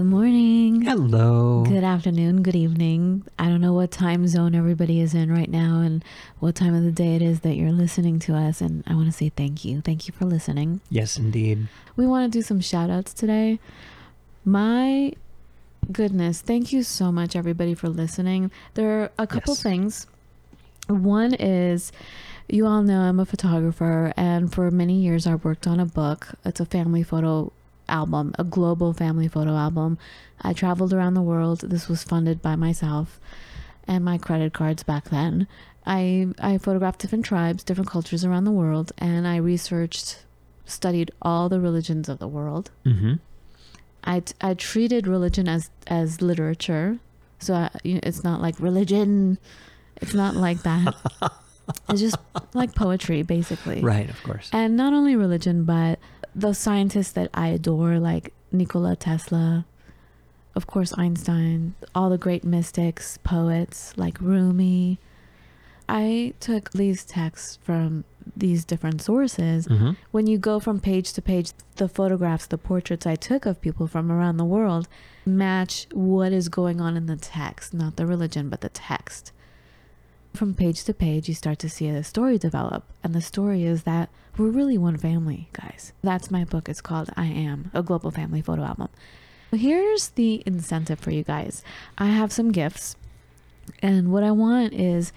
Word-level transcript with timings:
Good 0.00 0.06
morning. 0.06 0.80
Hello. 0.80 1.62
Good 1.68 1.84
afternoon. 1.84 2.42
Good 2.42 2.56
evening. 2.56 3.22
I 3.38 3.48
don't 3.50 3.60
know 3.60 3.74
what 3.74 3.90
time 3.90 4.26
zone 4.26 4.54
everybody 4.54 4.98
is 4.98 5.12
in 5.12 5.30
right 5.30 5.50
now 5.50 5.80
and 5.82 6.02
what 6.38 6.54
time 6.54 6.74
of 6.74 6.84
the 6.84 6.90
day 6.90 7.16
it 7.16 7.20
is 7.20 7.40
that 7.40 7.56
you're 7.56 7.70
listening 7.70 8.18
to 8.20 8.34
us. 8.34 8.62
And 8.62 8.82
I 8.86 8.94
want 8.94 9.08
to 9.08 9.12
say 9.12 9.28
thank 9.28 9.62
you. 9.62 9.82
Thank 9.82 10.08
you 10.08 10.14
for 10.14 10.24
listening. 10.24 10.80
Yes, 10.88 11.18
indeed. 11.18 11.68
We 11.96 12.06
want 12.06 12.32
to 12.32 12.38
do 12.38 12.40
some 12.40 12.62
shout 12.62 12.88
outs 12.88 13.12
today. 13.12 13.60
My 14.42 15.12
goodness. 15.92 16.40
Thank 16.40 16.72
you 16.72 16.82
so 16.82 17.12
much, 17.12 17.36
everybody, 17.36 17.74
for 17.74 17.90
listening. 17.90 18.50
There 18.72 19.02
are 19.02 19.12
a 19.18 19.26
couple 19.26 19.52
Yes. 19.52 19.62
things. 19.62 20.06
One 20.88 21.34
is 21.34 21.92
you 22.48 22.66
all 22.66 22.82
know 22.82 23.00
I'm 23.02 23.20
a 23.20 23.26
photographer, 23.26 24.14
and 24.16 24.50
for 24.50 24.70
many 24.70 24.94
years 24.94 25.26
I 25.26 25.34
worked 25.34 25.66
on 25.66 25.78
a 25.78 25.84
book. 25.84 26.28
It's 26.42 26.58
a 26.58 26.64
family 26.64 27.02
photo 27.02 27.52
album, 27.90 28.34
a 28.38 28.44
global 28.44 28.92
family 28.92 29.28
photo 29.28 29.56
album. 29.56 29.98
I 30.40 30.52
traveled 30.52 30.92
around 30.92 31.14
the 31.14 31.22
world. 31.22 31.60
This 31.60 31.88
was 31.88 32.02
funded 32.02 32.40
by 32.40 32.56
myself 32.56 33.20
and 33.90 34.04
my 34.04 34.18
credit 34.18 34.52
cards 34.52 34.82
back 34.82 35.10
then. 35.10 35.46
I 35.84 36.28
I 36.38 36.58
photographed 36.58 37.00
different 37.00 37.24
tribes, 37.24 37.64
different 37.64 37.90
cultures 37.90 38.24
around 38.24 38.44
the 38.44 38.52
world, 38.52 38.92
and 38.98 39.26
I 39.26 39.36
researched, 39.36 40.24
studied 40.64 41.10
all 41.20 41.48
the 41.48 41.60
religions 41.60 42.08
of 42.08 42.18
the 42.18 42.28
world. 42.28 42.70
Mm-hmm. 42.86 43.14
I, 44.04 44.22
I 44.40 44.54
treated 44.54 45.06
religion 45.06 45.48
as 45.48 45.70
as 45.86 46.22
literature, 46.22 46.98
so 47.38 47.54
I, 47.54 47.70
you 47.82 47.94
know, 47.94 48.00
it's 48.02 48.22
not 48.22 48.40
like 48.40 48.60
religion. 48.60 49.38
It's 49.96 50.14
not 50.14 50.34
like 50.34 50.62
that. 50.62 50.94
it's 51.88 52.00
just 52.00 52.16
like 52.54 52.74
poetry, 52.74 53.22
basically. 53.22 53.80
Right, 53.80 54.08
of 54.08 54.22
course. 54.22 54.48
And 54.52 54.76
not 54.76 54.92
only 54.92 55.16
religion, 55.16 55.64
but 55.64 55.98
the 56.34 56.52
scientists 56.54 57.12
that 57.12 57.30
I 57.34 57.48
adore, 57.48 57.98
like 57.98 58.32
Nikola 58.52 58.96
Tesla, 58.96 59.64
of 60.54 60.66
course 60.66 60.96
Einstein, 60.98 61.74
all 61.94 62.10
the 62.10 62.18
great 62.18 62.44
mystics, 62.44 63.18
poets 63.22 63.94
like 63.96 64.20
Rumi. 64.20 64.98
I 65.88 66.34
took 66.40 66.70
these 66.70 67.04
texts 67.04 67.58
from 67.62 68.04
these 68.36 68.64
different 68.64 69.02
sources 69.02 69.66
Mm-hmm. 69.66 69.92
when 70.12 70.26
you 70.28 70.38
go 70.38 70.60
from 70.60 70.78
page 70.78 71.12
to 71.14 71.22
page, 71.22 71.50
the 71.76 71.88
photographs, 71.88 72.46
the 72.46 72.58
portraits 72.58 73.06
I 73.06 73.16
took 73.16 73.44
of 73.46 73.60
people 73.60 73.86
from 73.88 74.10
around 74.12 74.36
the 74.36 74.44
world 74.44 74.86
match 75.26 75.86
what 75.92 76.32
is 76.32 76.48
going 76.48 76.80
on 76.80 76.96
in 76.96 77.06
the 77.06 77.16
text, 77.16 77.74
not 77.74 77.96
the 77.96 78.06
religion, 78.06 78.48
but 78.48 78.60
the 78.60 78.68
text. 78.68 79.32
From 80.34 80.54
page 80.54 80.84
to 80.84 80.94
page, 80.94 81.28
you 81.28 81.34
start 81.34 81.58
to 81.60 81.68
see 81.68 81.88
a 81.88 82.04
story 82.04 82.38
develop. 82.38 82.84
And 83.02 83.14
the 83.14 83.20
story 83.20 83.64
is 83.64 83.82
that 83.82 84.08
we're 84.36 84.50
really 84.50 84.78
one 84.78 84.96
family, 84.96 85.48
guys. 85.52 85.92
That's 86.02 86.30
my 86.30 86.44
book. 86.44 86.68
It's 86.68 86.80
called 86.80 87.10
I 87.16 87.26
Am, 87.26 87.70
a 87.74 87.82
global 87.82 88.10
family 88.10 88.40
photo 88.40 88.62
album. 88.62 88.88
Here's 89.52 90.08
the 90.10 90.42
incentive 90.46 91.00
for 91.00 91.10
you 91.10 91.24
guys 91.24 91.62
I 91.98 92.06
have 92.06 92.32
some 92.32 92.52
gifts. 92.52 92.96
And 93.82 94.12
what 94.12 94.22
I 94.22 94.30
want 94.30 94.72
is, 94.72 95.12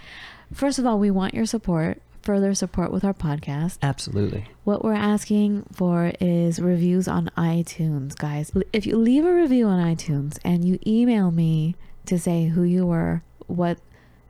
first 0.53 0.79
of 0.79 0.85
all, 0.85 0.99
we 0.99 1.11
want 1.11 1.33
your 1.33 1.45
support, 1.45 2.01
further 2.21 2.53
support 2.53 2.91
with 2.91 3.03
our 3.03 3.13
podcast. 3.13 3.77
Absolutely. 3.81 4.47
What 4.63 4.83
we're 4.83 4.93
asking 4.93 5.65
for 5.71 6.13
is 6.19 6.59
reviews 6.59 7.07
on 7.07 7.31
iTunes, 7.37 8.15
guys. 8.15 8.51
If 8.71 8.85
you 8.85 8.97
leave 8.97 9.25
a 9.25 9.33
review 9.33 9.67
on 9.67 9.83
iTunes 9.83 10.37
and 10.43 10.65
you 10.65 10.79
email 10.85 11.31
me 11.31 11.75
to 12.05 12.19
say 12.19 12.47
who 12.47 12.63
you 12.63 12.85
were, 12.85 13.21
what 13.47 13.79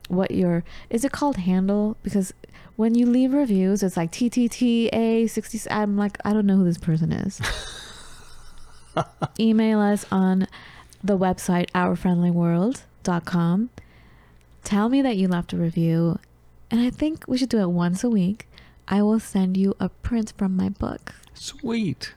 what 0.08 0.30
your 0.30 0.64
is 0.90 1.04
it 1.04 1.12
called 1.12 1.36
handle 1.36 1.96
because 2.02 2.32
when 2.76 2.94
you 2.94 3.06
leave 3.06 3.32
reviews 3.32 3.82
it's 3.82 3.96
like 3.96 4.12
TTTA 4.12 5.28
60 5.28 5.70
I'm 5.70 5.96
like 5.96 6.18
I 6.24 6.32
don't 6.32 6.46
know 6.46 6.56
who 6.56 6.64
this 6.64 6.78
person 6.78 7.12
is. 7.12 7.40
email 9.40 9.80
us 9.80 10.06
on 10.10 10.46
the 11.02 11.18
website 11.18 11.70
ourfriendlyworld.com. 11.70 13.70
Tell 14.62 14.88
me 14.88 15.02
that 15.02 15.16
you 15.16 15.28
left 15.28 15.52
a 15.52 15.56
review 15.56 16.18
and 16.70 16.80
I 16.80 16.90
think 16.90 17.24
we 17.28 17.38
should 17.38 17.48
do 17.48 17.58
it 17.58 17.70
once 17.70 18.02
a 18.02 18.10
week. 18.10 18.48
I 18.88 19.02
will 19.02 19.20
send 19.20 19.56
you 19.56 19.74
a 19.80 19.88
print 19.88 20.32
from 20.36 20.56
my 20.56 20.68
book. 20.68 21.14
Sweet. 21.32 22.14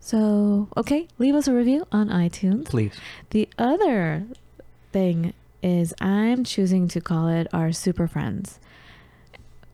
So, 0.00 0.68
okay, 0.76 1.08
leave 1.18 1.34
us 1.34 1.48
a 1.48 1.52
review 1.52 1.86
on 1.90 2.08
iTunes. 2.08 2.66
Please. 2.66 2.94
The 3.30 3.48
other 3.58 4.26
thing 4.92 5.32
is 5.62 5.94
I'm 6.00 6.44
choosing 6.44 6.88
to 6.88 7.00
call 7.00 7.28
it 7.28 7.46
our 7.52 7.72
super 7.72 8.06
friends. 8.06 8.60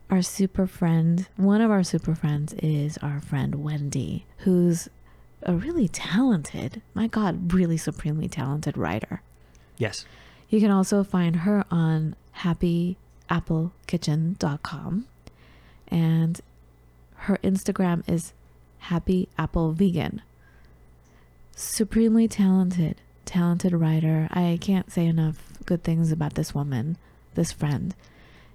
Our 0.09 0.21
super 0.21 0.67
friend, 0.67 1.27
one 1.37 1.61
of 1.61 1.71
our 1.71 1.83
super 1.83 2.15
friends 2.15 2.53
is 2.53 2.97
our 2.99 3.19
friend 3.19 3.63
Wendy, 3.63 4.25
who's 4.39 4.89
a 5.43 5.53
really 5.53 5.87
talented, 5.87 6.81
my 6.93 7.07
God, 7.07 7.53
really 7.53 7.77
supremely 7.77 8.27
talented 8.27 8.77
writer. 8.77 9.21
Yes. 9.77 10.05
You 10.49 10.59
can 10.59 10.71
also 10.71 11.03
find 11.03 11.37
her 11.37 11.63
on 11.71 12.17
happyapplekitchen.com. 12.37 15.07
And 15.87 16.41
her 17.15 17.39
Instagram 17.43 18.07
is 18.09 18.33
happyapplevegan. 18.85 20.19
Supremely 21.55 22.27
talented, 22.27 22.99
talented 23.25 23.73
writer. 23.73 24.27
I 24.31 24.57
can't 24.61 24.91
say 24.91 25.05
enough 25.05 25.37
good 25.65 25.83
things 25.83 26.11
about 26.11 26.33
this 26.35 26.53
woman, 26.53 26.97
this 27.35 27.51
friend. 27.51 27.95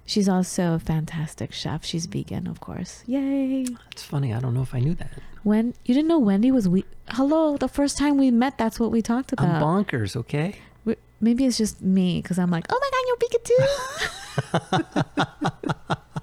She's 0.05 0.27
also 0.27 0.73
a 0.73 0.79
fantastic 0.79 1.53
chef. 1.53 1.85
She's 1.85 2.05
vegan, 2.07 2.47
of 2.47 2.59
course. 2.59 3.03
Yay! 3.05 3.67
It's 3.91 4.01
funny. 4.03 4.33
I 4.33 4.39
don't 4.39 4.53
know 4.55 4.63
if 4.63 4.73
I 4.73 4.79
knew 4.79 4.95
that. 4.95 5.11
When 5.43 5.75
you 5.85 5.93
didn't 5.93 6.07
know 6.07 6.17
Wendy 6.19 6.51
was 6.51 6.67
we 6.67 6.83
Hello, 7.09 7.57
the 7.57 7.67
first 7.67 7.97
time 7.97 8.17
we 8.17 8.31
met, 8.31 8.57
that's 8.57 8.79
what 8.79 8.91
we 8.91 9.01
talked 9.01 9.33
about. 9.33 9.47
I'm 9.47 9.61
bonkers, 9.61 10.15
okay? 10.15 10.55
W- 10.85 10.97
Maybe 11.21 11.45
it's 11.45 11.57
just 11.57 11.81
me 11.81 12.21
because 12.21 12.39
I'm 12.39 12.49
like, 12.49 12.65
oh 12.69 12.79
my 12.81 12.89
god, 12.91 13.03
you're 13.07 13.17
vegan 13.21 14.87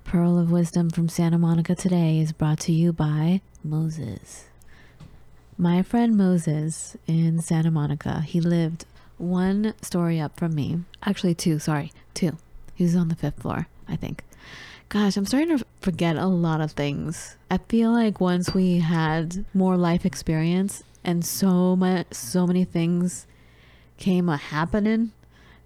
Pearl 0.05 0.39
of 0.39 0.51
Wisdom 0.51 0.91
from 0.91 1.09
Santa 1.09 1.39
Monica 1.39 1.75
today 1.75 2.19
is 2.19 2.33
brought 2.33 2.61
to 2.61 2.73
you 2.73 2.93
by 2.93 3.41
Moses. 3.65 4.45
My 5.63 5.85
friend 5.85 6.17
Moses 6.17 6.97
in 7.07 7.41
Santa 7.41 7.71
Monica, 7.71 8.23
he 8.23 8.41
lived 8.41 8.85
one 9.17 9.75
story 9.81 10.19
up 10.19 10.37
from 10.37 10.57
me. 10.57 10.81
Actually, 11.05 11.37
two, 11.37 11.61
sorry, 11.61 11.93
two. 12.15 12.37
He 12.75 12.83
was 12.83 12.97
on 12.97 13.07
the 13.07 13.15
fifth 13.15 13.41
floor, 13.43 13.69
I 13.87 13.95
think. 13.95 14.25
Gosh, 14.89 15.17
I'm 15.17 15.25
starting 15.25 15.57
to 15.57 15.65
forget 15.81 16.17
a 16.17 16.27
lot 16.27 16.61
of 16.61 16.73
things. 16.73 17.37
I 17.49 17.59
feel 17.59 17.93
like 17.93 18.21
once 18.21 18.53
we 18.53 18.81
had 18.81 19.45
more 19.55 19.77
life 19.77 20.05
experience 20.05 20.83
and 21.05 21.25
so 21.25 21.77
much, 21.77 22.13
so 22.13 22.45
many 22.45 22.65
things 22.65 23.29
came 23.99 24.29
a 24.29 24.39
happening 24.39 25.13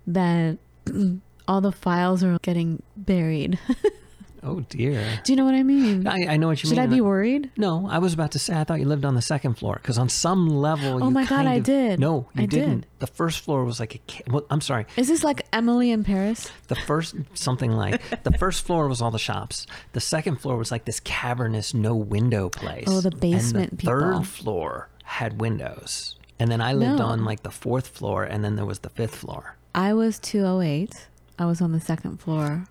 that 0.06 0.58
all 1.48 1.62
the 1.62 1.72
files 1.72 2.22
are 2.22 2.38
getting 2.42 2.82
buried. 2.98 3.58
Oh 4.42 4.60
dear. 4.60 5.20
Do 5.24 5.32
you 5.32 5.36
know 5.36 5.44
what 5.44 5.54
I 5.54 5.62
mean? 5.62 6.06
I, 6.06 6.26
I 6.26 6.36
know 6.36 6.48
what 6.48 6.62
you 6.62 6.68
Should 6.68 6.76
mean. 6.76 6.84
Should 6.86 6.92
I 6.92 6.94
be 6.94 7.00
worried? 7.00 7.50
No, 7.56 7.88
I 7.90 7.98
was 7.98 8.12
about 8.14 8.32
to 8.32 8.38
say 8.38 8.54
I 8.58 8.64
thought 8.64 8.78
you 8.80 8.86
lived 8.86 9.04
on 9.04 9.14
the 9.14 9.22
second 9.22 9.54
floor 9.54 9.74
because 9.82 9.98
on 9.98 10.08
some 10.08 10.48
level. 10.48 11.02
Oh 11.02 11.10
my 11.10 11.22
God, 11.22 11.28
kind 11.28 11.48
I 11.48 11.58
did. 11.58 11.98
No, 12.00 12.28
you 12.34 12.42
I 12.44 12.46
did. 12.46 12.50
didn't. 12.50 12.86
The 12.98 13.06
first 13.06 13.40
floor 13.40 13.64
was 13.64 13.80
like 13.80 13.94
a. 13.96 14.30
Well, 14.30 14.46
I'm 14.50 14.60
sorry. 14.60 14.86
Is 14.96 15.08
this 15.08 15.24
like 15.24 15.46
Emily 15.52 15.90
in 15.90 16.04
Paris? 16.04 16.50
The 16.68 16.76
first 16.76 17.14
something 17.34 17.72
like 17.72 18.00
the 18.24 18.32
first 18.38 18.64
floor 18.66 18.88
was 18.88 19.02
all 19.02 19.10
the 19.10 19.18
shops. 19.18 19.66
The 19.92 20.00
second 20.00 20.36
floor 20.40 20.56
was 20.56 20.70
like 20.70 20.84
this 20.84 21.00
cavernous, 21.00 21.74
no 21.74 21.94
window 21.96 22.48
place. 22.48 22.84
Oh, 22.88 23.00
the 23.00 23.10
And 23.10 23.20
basement 23.20 23.78
the 23.78 23.86
third 23.86 24.26
floor 24.26 24.88
had 25.04 25.40
windows, 25.40 26.16
and 26.38 26.50
then 26.50 26.60
I 26.60 26.72
lived 26.72 26.98
No. 26.98 27.06
on 27.06 27.24
like 27.24 27.42
the 27.42 27.50
fourth 27.50 27.88
floor, 27.88 28.24
and 28.24 28.44
then 28.44 28.56
there 28.56 28.66
was 28.66 28.80
the 28.80 28.90
fifth 28.90 29.14
floor. 29.16 29.56
I 29.74 29.92
was 29.92 30.18
208. 30.18 31.08
I 31.38 31.44
was 31.44 31.60
on 31.60 31.72
the 31.72 31.80
second 31.80 32.18
floor, 32.18 32.64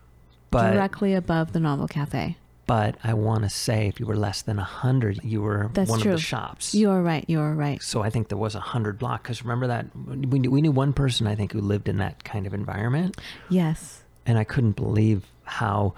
But 0.51 0.71
directly 0.71 1.13
above 1.13 1.51
the 1.53 1.59
Novel 1.59 1.87
Cafe. 1.87 2.37
but 2.67 2.95
I 3.03 3.13
want 3.13 3.43
to 3.43 3.49
say 3.49 3.87
if 3.87 3.99
you 3.99 4.05
were 4.05 4.15
less 4.15 4.41
than 4.41 4.57
a 4.57 4.63
hundred, 4.63 5.23
you 5.23 5.41
were 5.41 5.69
That's 5.73 5.89
one 5.89 5.99
true. 5.99 6.13
of 6.13 6.17
the 6.17 6.23
shops. 6.23 6.73
You 6.73 6.89
are 6.91 7.01
right. 7.01 7.25
You 7.27 7.39
are 7.41 7.53
right. 7.53 7.81
so 7.83 8.01
I 8.01 8.09
think 8.09 8.29
there 8.29 8.37
was 8.37 8.55
a 8.55 8.59
hundred 8.59 8.97
block 8.97 9.23
because 9.23 9.43
remember 9.43 9.67
that 9.67 9.85
we 9.95 10.39
knew, 10.39 10.49
we 10.51 10.61
knew 10.61 10.71
one 10.71 10.93
person 10.93 11.27
I 11.27 11.35
think 11.35 11.51
who 11.53 11.59
lived 11.61 11.89
in 11.89 11.97
that 11.97 12.23
kind 12.23 12.47
of 12.47 12.53
environment, 12.53 13.17
Yes. 13.49 14.01
and 14.25 14.37
I 14.37 14.43
couldn't 14.43 14.75
believe 14.77 15.25
how 15.43 15.93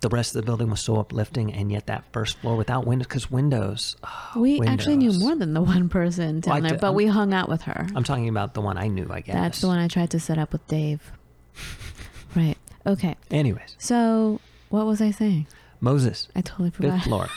the 0.00 0.08
rest 0.08 0.34
of 0.34 0.40
the 0.40 0.46
building 0.46 0.70
was 0.70 0.80
so 0.80 0.96
uplifting, 0.98 1.52
and 1.52 1.70
yet 1.70 1.86
that 1.86 2.04
first 2.12 2.38
floor 2.38 2.56
without 2.56 2.86
windows, 2.86 3.06
because 3.06 3.30
windows. 3.30 3.96
oh, 4.02 4.30
We 4.40 4.60
actually 4.62 4.96
knew 4.96 5.12
more 5.12 5.34
than 5.36 5.52
the 5.52 5.60
one 5.74 5.88
person 5.90 6.40
down 6.40 6.52
Well, 6.54 6.62
there, 6.62 6.70
d- 6.72 6.76
but 6.80 6.94
we 6.94 7.06
hung 7.06 7.34
out 7.34 7.48
with 7.50 7.62
her. 7.62 7.86
I'm 7.94 8.04
talking 8.04 8.28
about 8.28 8.54
the 8.54 8.62
one 8.62 8.78
I 8.78 8.86
knew, 8.88 9.06
I 9.10 9.20
guess. 9.20 9.34
That's 9.34 9.60
the 9.60 9.66
one 9.66 9.78
I 9.78 9.88
tried 9.88 10.10
to 10.12 10.20
set 10.20 10.38
up 10.38 10.52
with 10.52 10.66
Dave. 10.68 11.12
right. 12.36 12.56
Okay. 12.86 13.16
Anyways, 13.30 13.76
So 13.78 14.40
what 14.70 14.86
was 14.86 15.00
I 15.00 15.10
saying? 15.10 15.46
Moses, 15.80 16.28
I 16.34 16.40
totally 16.40 16.70
fifth 16.70 16.76
forgot. 16.76 17.02
floor. 17.04 17.28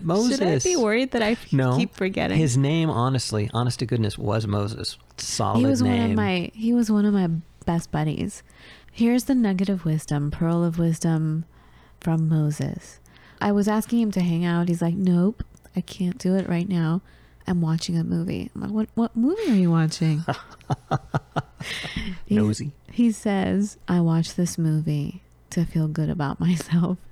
Moses. 0.00 0.38
Should 0.38 0.46
I 0.48 0.58
be 0.58 0.76
worried 0.76 1.12
that 1.12 1.22
I 1.22 1.36
no, 1.52 1.76
keep 1.76 1.94
forgetting? 1.94 2.36
His 2.36 2.56
name, 2.56 2.90
honestly, 2.90 3.48
honest 3.54 3.78
to 3.80 3.86
goodness, 3.86 4.18
was 4.18 4.46
Moses. 4.46 4.98
Solid 5.16 5.58
he 5.60 5.66
was 5.66 5.80
name. 5.82 6.00
one 6.00 6.10
of 6.10 6.16
my 6.16 6.50
he 6.54 6.72
was 6.74 6.90
one 6.90 7.04
of 7.04 7.14
my 7.14 7.28
best 7.64 7.90
buddies. 7.92 8.42
Here's 8.90 9.24
the 9.24 9.34
nugget 9.34 9.68
of 9.68 9.84
wisdom, 9.84 10.30
pearl 10.30 10.64
of 10.64 10.78
wisdom 10.78 11.44
from 12.00 12.28
Moses. 12.28 12.98
I 13.40 13.52
was 13.52 13.68
asking 13.68 14.00
him 14.00 14.10
to 14.12 14.20
hang 14.20 14.44
out. 14.44 14.68
He's 14.68 14.82
like, 14.82 14.94
"Nope, 14.94 15.42
I 15.76 15.80
can't 15.80 16.18
do 16.18 16.34
it 16.34 16.48
right 16.48 16.68
now. 16.68 17.00
I'm 17.46 17.60
watching 17.60 17.96
a 17.98 18.04
movie." 18.04 18.50
I'm 18.54 18.60
like, 18.62 18.70
"What 18.70 18.88
what 18.94 19.16
movie 19.16 19.50
are 19.50 19.54
you 19.54 19.70
watching?" 19.70 20.24
He- 22.26 22.36
Nosy. 22.36 22.72
He 22.90 23.10
says, 23.12 23.78
"I 23.88 24.00
watched 24.00 24.36
this 24.36 24.58
movie 24.58 25.22
to 25.50 25.64
feel 25.64 25.88
good 25.88 26.10
about 26.10 26.40
myself." 26.40 26.98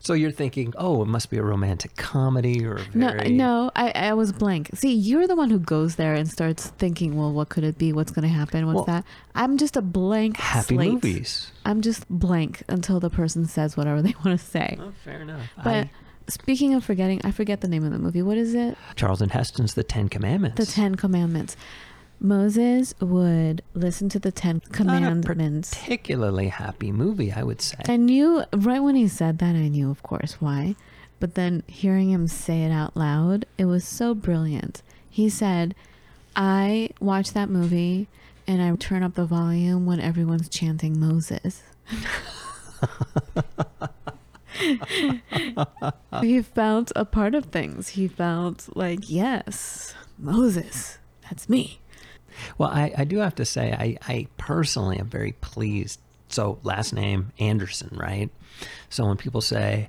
So 0.00 0.14
you're 0.14 0.30
thinking, 0.32 0.72
oh, 0.78 1.02
it 1.02 1.06
must 1.06 1.28
be 1.28 1.36
a 1.36 1.42
romantic 1.42 1.94
comedy 1.96 2.64
or 2.64 2.76
a 2.76 2.84
No, 2.94 3.12
no, 3.12 3.70
I, 3.76 3.90
I 3.90 4.12
was 4.14 4.32
blank. 4.32 4.70
See, 4.74 4.92
you're 4.94 5.26
the 5.28 5.36
one 5.36 5.50
who 5.50 5.58
goes 5.58 5.96
there 5.96 6.14
and 6.14 6.26
starts 6.28 6.68
thinking, 6.78 7.14
well, 7.16 7.30
what 7.30 7.50
could 7.50 7.62
it 7.62 7.76
be? 7.76 7.92
What's 7.92 8.10
going 8.10 8.22
to 8.26 8.34
happen? 8.34 8.66
What's 8.66 8.76
Well, 8.76 8.84
that? 8.86 9.04
I'm 9.34 9.58
just 9.58 9.76
a 9.76 9.82
blank 9.82 10.38
happy 10.38 10.76
slate. 10.76 10.92
movies. 10.92 11.52
I'm 11.66 11.82
just 11.82 12.08
blank 12.08 12.62
until 12.68 13.00
the 13.00 13.10
person 13.10 13.44
says 13.44 13.76
whatever 13.76 14.00
they 14.00 14.14
want 14.24 14.40
to 14.40 14.44
say. 14.44 14.78
Oh, 14.80 14.92
fair 15.04 15.20
enough. 15.20 15.42
But 15.62 15.66
I- 15.74 15.90
speaking 16.28 16.74
of 16.74 16.84
forgetting, 16.84 17.20
I 17.24 17.30
forget 17.30 17.60
the 17.60 17.68
name 17.68 17.84
of 17.84 17.92
the 17.92 17.98
movie. 17.98 18.22
What 18.22 18.38
is 18.38 18.54
it? 18.54 18.76
Charlton 18.96 19.30
Heston's 19.30 19.74
The 19.74 19.84
Ten 19.84 20.08
Commandments. 20.08 20.64
The 20.64 20.70
Ten 20.70 20.94
Commandments. 20.94 21.56
Moses 22.20 22.94
would 23.00 23.62
listen 23.74 24.08
to 24.08 24.18
the 24.18 24.32
Ten 24.32 24.56
Not 24.56 24.66
a 24.66 24.70
Commandments. 24.72 25.74
particularly 25.74 26.48
happy 26.48 26.90
movie, 26.90 27.32
I 27.32 27.44
would 27.44 27.62
say. 27.62 27.78
I 27.88 27.96
knew 27.96 28.42
right 28.52 28.80
when 28.80 28.96
he 28.96 29.06
said 29.06 29.38
that, 29.38 29.54
I 29.54 29.68
knew, 29.68 29.90
of 29.90 30.02
course, 30.02 30.40
why. 30.40 30.74
But 31.20 31.34
then 31.34 31.62
hearing 31.66 32.10
him 32.10 32.26
say 32.26 32.64
it 32.64 32.72
out 32.72 32.96
loud, 32.96 33.46
it 33.56 33.66
was 33.66 33.84
so 33.84 34.14
brilliant. 34.14 34.82
He 35.08 35.28
said, 35.28 35.74
I 36.34 36.90
watch 37.00 37.32
that 37.32 37.50
movie 37.50 38.08
and 38.46 38.62
I 38.62 38.74
turn 38.76 39.02
up 39.02 39.14
the 39.14 39.24
volume 39.24 39.86
when 39.86 40.00
everyone's 40.00 40.48
chanting 40.48 40.98
Moses. 40.98 41.62
he 46.20 46.42
felt 46.42 46.92
a 46.96 47.04
part 47.04 47.34
of 47.34 47.46
things. 47.46 47.90
He 47.90 48.08
felt 48.08 48.68
like, 48.74 49.10
yes, 49.10 49.94
Moses, 50.18 50.98
that's 51.22 51.48
me. 51.48 51.80
Well, 52.56 52.70
I, 52.70 52.92
I 52.98 53.04
do 53.04 53.18
have 53.18 53.34
to 53.36 53.44
say, 53.44 53.72
I, 53.72 53.96
I 54.06 54.28
personally 54.36 54.98
am 54.98 55.08
very 55.08 55.32
pleased. 55.32 56.00
So, 56.28 56.58
last 56.62 56.92
name 56.92 57.32
Anderson, 57.38 57.90
right? 57.92 58.30
So, 58.90 59.06
when 59.06 59.16
people 59.16 59.40
say, 59.40 59.88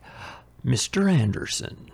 Mr. 0.66 1.12
Anderson, 1.12 1.92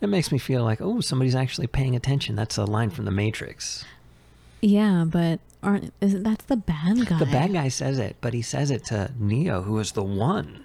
it 0.00 0.08
makes 0.08 0.30
me 0.30 0.38
feel 0.38 0.62
like, 0.62 0.80
oh, 0.80 1.00
somebody's 1.00 1.34
actually 1.34 1.66
paying 1.66 1.96
attention. 1.96 2.36
That's 2.36 2.56
a 2.56 2.64
line 2.64 2.90
from 2.90 3.04
The 3.04 3.10
Matrix. 3.10 3.84
Yeah, 4.60 5.04
but 5.06 5.40
aren't 5.62 5.92
is 6.00 6.22
that's 6.22 6.44
the 6.46 6.56
bad 6.56 7.06
guy? 7.06 7.18
The 7.18 7.26
bad 7.26 7.52
guy 7.52 7.68
says 7.68 7.98
it, 7.98 8.16
but 8.20 8.34
he 8.34 8.42
says 8.42 8.70
it 8.70 8.84
to 8.86 9.12
Neo, 9.18 9.62
who 9.62 9.78
is 9.78 9.92
the 9.92 10.02
one. 10.02 10.64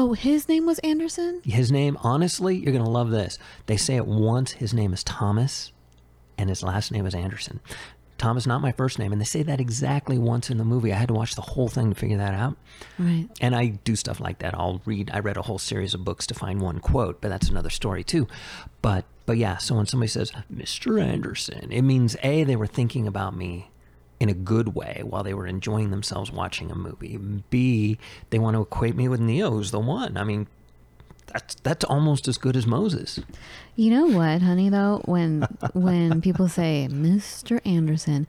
Oh, 0.00 0.12
his 0.12 0.48
name 0.48 0.64
was 0.64 0.78
Anderson? 0.78 1.42
His 1.44 1.72
name, 1.72 1.98
honestly, 2.04 2.54
you're 2.54 2.72
going 2.72 2.84
to 2.84 2.88
love 2.88 3.10
this. 3.10 3.36
They 3.66 3.76
say 3.76 3.96
it 3.96 4.06
once. 4.06 4.52
His 4.52 4.72
name 4.72 4.92
is 4.92 5.02
Thomas, 5.02 5.72
and 6.38 6.48
his 6.48 6.62
last 6.62 6.92
name 6.92 7.04
is 7.04 7.16
Anderson. 7.16 7.58
Thomas, 8.16 8.46
not 8.46 8.60
my 8.60 8.70
first 8.70 9.00
name. 9.00 9.10
And 9.10 9.20
they 9.20 9.24
say 9.24 9.42
that 9.42 9.60
exactly 9.60 10.16
once 10.16 10.50
in 10.50 10.58
the 10.58 10.64
movie. 10.64 10.92
I 10.92 10.96
had 10.96 11.08
to 11.08 11.14
watch 11.14 11.34
the 11.34 11.42
whole 11.42 11.66
thing 11.66 11.92
to 11.92 11.98
figure 11.98 12.18
that 12.18 12.32
out. 12.32 12.56
Right. 12.96 13.26
And 13.40 13.56
I 13.56 13.66
do 13.82 13.96
stuff 13.96 14.20
like 14.20 14.38
that. 14.38 14.54
I'll 14.54 14.80
read, 14.84 15.10
I 15.12 15.18
read 15.18 15.36
a 15.36 15.42
whole 15.42 15.58
series 15.58 15.94
of 15.94 16.04
books 16.04 16.28
to 16.28 16.34
find 16.34 16.60
one 16.60 16.78
quote, 16.78 17.20
but 17.20 17.28
that's 17.28 17.48
another 17.48 17.70
story 17.70 18.04
too. 18.04 18.28
But, 18.82 19.04
but 19.26 19.36
yeah, 19.36 19.56
so 19.56 19.74
when 19.74 19.86
somebody 19.86 20.10
says, 20.10 20.30
Mr. 20.52 21.02
Anderson, 21.02 21.72
it 21.72 21.82
means 21.82 22.16
A, 22.22 22.44
they 22.44 22.54
were 22.54 22.68
thinking 22.68 23.08
about 23.08 23.36
me 23.36 23.70
in 24.20 24.28
a 24.28 24.34
good 24.34 24.74
way 24.74 25.02
while 25.04 25.22
they 25.22 25.34
were 25.34 25.46
enjoying 25.46 25.90
themselves 25.90 26.30
watching 26.30 26.70
a 26.70 26.74
movie. 26.74 27.16
B, 27.16 27.98
they 28.30 28.38
want 28.38 28.56
to 28.56 28.62
equate 28.62 28.96
me 28.96 29.08
with 29.08 29.20
Neo, 29.20 29.50
who's 29.50 29.70
the 29.70 29.78
one. 29.78 30.16
I 30.16 30.24
mean, 30.24 30.46
that's 31.26 31.54
that's 31.56 31.84
almost 31.84 32.26
as 32.26 32.38
good 32.38 32.56
as 32.56 32.66
Moses. 32.66 33.20
You 33.76 33.90
know 33.90 34.06
what, 34.06 34.42
honey? 34.42 34.68
Though 34.68 35.02
when 35.04 35.42
when 35.72 36.20
people 36.20 36.48
say 36.48 36.88
Mr. 36.90 37.60
Anderson, 37.64 38.26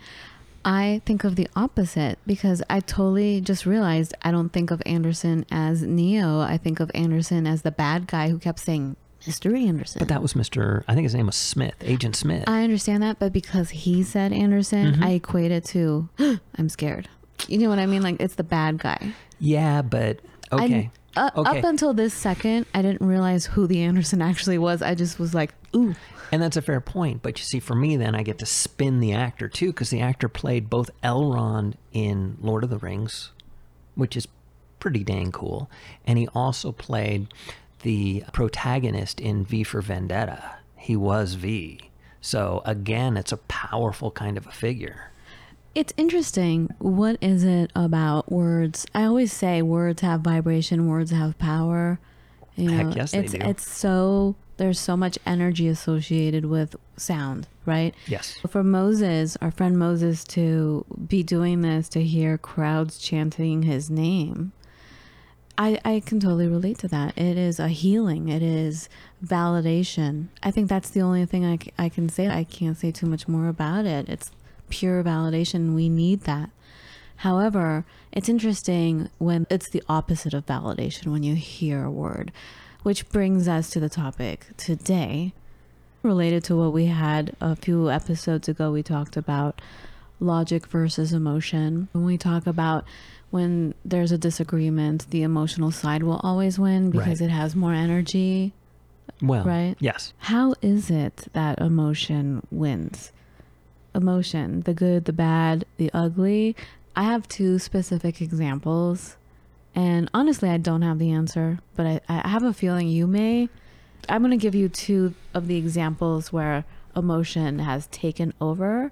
I 0.63 1.01
think 1.05 1.23
of 1.23 1.35
the 1.35 1.47
opposite 1.55 2.19
because 2.27 2.61
I 2.69 2.81
totally 2.81 3.41
just 3.41 3.65
realized 3.65 4.13
I 4.21 4.31
don't 4.31 4.49
think 4.49 4.71
of 4.71 4.81
Anderson 4.85 5.45
as 5.49 5.81
Neo. 5.81 6.39
I 6.39 6.57
think 6.57 6.79
of 6.79 6.91
Anderson 6.93 7.47
as 7.47 7.61
the 7.61 7.71
bad 7.71 8.07
guy 8.07 8.29
who 8.29 8.37
kept 8.37 8.59
saying 8.59 8.95
Mr. 9.25 9.57
Anderson. 9.59 9.99
But 9.99 10.07
that 10.07 10.21
was 10.21 10.33
Mr. 10.33 10.83
I 10.87 10.93
think 10.93 11.03
his 11.05 11.13
name 11.15 11.25
was 11.27 11.35
Smith, 11.35 11.75
Agent 11.81 12.15
Smith. 12.15 12.45
I 12.47 12.63
understand 12.63 13.03
that, 13.03 13.19
but 13.19 13.33
because 13.33 13.69
he 13.69 14.03
said 14.03 14.31
Anderson, 14.31 14.95
Mhm. 14.95 15.03
I 15.03 15.09
equate 15.11 15.51
it 15.51 15.65
to 15.65 16.09
I'm 16.55 16.69
scared. 16.69 17.09
You 17.47 17.57
know 17.57 17.69
what 17.69 17.79
I 17.79 17.85
mean? 17.85 18.01
Like 18.01 18.17
it's 18.19 18.35
the 18.35 18.43
bad 18.43 18.77
guy. 18.79 19.13
yeah, 19.39 19.81
but 19.81 20.19
I- 20.51 20.65
okay. 20.65 20.91
uh, 21.17 21.29
Okay. 21.35 21.59
Up 21.59 21.65
until 21.65 21.93
this 21.93 22.13
second, 22.13 22.65
I 22.73 22.81
didn't 22.81 23.05
realize 23.05 23.45
who 23.45 23.67
the 23.67 23.81
Anderson 23.83 24.21
actually 24.21 24.57
was. 24.57 24.81
I 24.81 24.95
just 24.95 25.19
was 25.19 25.33
like, 25.33 25.53
ooh. 25.75 25.95
And 26.31 26.41
that's 26.41 26.57
a 26.57 26.61
fair 26.61 26.79
point. 26.79 27.21
But 27.23 27.39
you 27.39 27.43
see, 27.45 27.59
for 27.59 27.73
me, 27.75 27.97
then 27.97 28.13
I 28.15 28.21
get 28.23 28.37
to 28.39 28.45
spin 28.45 28.99
the 28.99 29.13
actor 29.13 29.47
too, 29.47 29.67
because 29.67 29.89
the 29.89 29.99
actor 30.01 30.29
played 30.29 30.69
both 30.69 30.91
Elrond 31.03 31.73
in 31.91 32.37
Lord 32.39 32.63
of 32.63 32.69
the 32.69 32.77
Rings, 32.77 33.31
which 33.95 34.15
is 34.15 34.27
pretty 34.79 35.03
dang 35.03 35.31
cool. 35.31 35.69
And 36.05 36.19
he 36.19 36.27
also 36.35 36.71
played 36.71 37.27
the 37.81 38.23
protagonist 38.33 39.19
in 39.19 39.45
V 39.45 39.63
for 39.63 39.81
Vendetta. 39.81 40.57
He 40.75 40.95
was 40.95 41.35
V. 41.35 41.79
So 42.21 42.61
again, 42.65 43.17
it's 43.17 43.31
a 43.31 43.37
powerful 43.37 44.11
kind 44.11 44.37
of 44.37 44.45
a 44.47 44.51
figure. 44.51 45.11
It's 45.75 45.93
interesting. 45.97 46.69
What 46.79 47.17
is 47.21 47.43
it 47.43 47.71
about 47.75 48.31
words? 48.31 48.85
I 48.93 49.05
always 49.05 49.31
say 49.31 49.61
words 49.61 50.01
have 50.01 50.21
vibration, 50.21 50.87
words 50.87 51.11
have 51.11 51.37
power. 51.37 51.99
You 52.55 52.71
Heck 52.71 52.85
know, 52.87 52.93
yes, 52.95 53.11
they 53.11 53.25
do. 53.25 53.37
it's 53.39 53.69
so 53.69 54.35
there's 54.57 54.79
so 54.79 54.97
much 54.97 55.17
energy 55.25 55.67
associated 55.69 56.45
with 56.45 56.75
sound, 56.97 57.47
right? 57.65 57.95
Yes. 58.07 58.37
For 58.49 58.61
Moses, 58.61 59.37
our 59.41 59.51
friend 59.51 59.79
Moses, 59.79 60.25
to 60.25 60.85
be 61.07 61.23
doing 61.23 61.61
this, 61.61 61.87
to 61.89 62.03
hear 62.03 62.37
crowds 62.37 62.99
chanting 62.99 63.63
his 63.63 63.89
name, 63.89 64.51
I, 65.59 65.77
I 65.83 65.99
can 65.99 66.21
totally 66.21 66.47
relate 66.47 66.77
to 66.79 66.87
that. 66.87 67.17
It 67.17 67.37
is 67.37 67.59
a 67.59 67.67
healing, 67.67 68.29
it 68.29 68.41
is 68.41 68.87
validation. 69.23 70.29
I 70.41 70.51
think 70.51 70.69
that's 70.69 70.89
the 70.89 71.01
only 71.01 71.25
thing 71.25 71.45
I, 71.45 71.57
c- 71.57 71.73
I 71.77 71.89
can 71.89 72.07
say. 72.07 72.29
I 72.29 72.45
can't 72.45 72.77
say 72.77 72.91
too 72.91 73.07
much 73.07 73.27
more 73.27 73.49
about 73.49 73.85
it. 73.85 74.07
It's 74.07 74.31
pure 74.69 75.03
validation. 75.03 75.75
We 75.75 75.89
need 75.89 76.21
that. 76.21 76.49
However, 77.17 77.83
it's 78.13 78.29
interesting 78.29 79.09
when 79.17 79.47
it's 79.49 79.69
the 79.69 79.83
opposite 79.89 80.33
of 80.33 80.45
validation 80.45 81.07
when 81.07 81.23
you 81.23 81.35
hear 81.35 81.83
a 81.83 81.91
word, 81.91 82.31
which 82.83 83.09
brings 83.09 83.49
us 83.49 83.69
to 83.71 83.81
the 83.81 83.89
topic 83.89 84.45
today 84.55 85.33
related 86.03 86.45
to 86.45 86.55
what 86.55 86.71
we 86.71 86.85
had 86.85 87.35
a 87.41 87.57
few 87.57 87.91
episodes 87.91 88.47
ago. 88.47 88.71
We 88.71 88.81
talked 88.81 89.17
about 89.17 89.59
logic 90.21 90.67
versus 90.67 91.11
emotion. 91.11 91.89
When 91.91 92.05
we 92.05 92.17
talk 92.17 92.47
about 92.47 92.85
when 93.31 93.73
there's 93.85 94.11
a 94.11 94.17
disagreement, 94.17 95.07
the 95.11 95.23
emotional 95.23 95.71
side 95.71 96.03
will 96.03 96.19
always 96.23 96.57
win 96.57 96.89
because 96.89 97.21
Right. 97.21 97.29
it 97.29 97.31
has 97.31 97.55
more 97.55 97.73
energy. 97.73 98.53
Well, 99.21 99.43
Right. 99.45 99.75
yes. 99.79 100.13
How 100.19 100.55
is 100.61 100.89
it 100.89 101.27
that 101.33 101.59
emotion 101.59 102.41
wins? 102.51 103.11
Emotion, 103.95 104.61
the 104.61 104.73
good, 104.73 105.05
the 105.05 105.13
bad, 105.13 105.65
the 105.77 105.89
ugly. 105.93 106.55
I 106.95 107.03
have 107.03 107.27
two 107.27 107.59
specific 107.59 108.21
examples. 108.21 109.15
And 109.75 110.09
honestly, 110.13 110.49
I 110.49 110.57
don't 110.57 110.81
have 110.81 110.99
the 110.99 111.11
answer, 111.11 111.59
but 111.75 111.85
I, 111.85 112.01
I 112.07 112.27
have 112.27 112.43
a 112.43 112.53
feeling 112.53 112.87
you 112.87 113.07
may. 113.07 113.49
I'm 114.07 114.21
going 114.21 114.31
to 114.31 114.37
give 114.37 114.55
you 114.55 114.69
two 114.69 115.13
of 115.33 115.47
the 115.47 115.57
examples 115.57 116.31
where 116.33 116.65
emotion 116.95 117.59
has 117.59 117.87
taken 117.87 118.33
over 118.41 118.91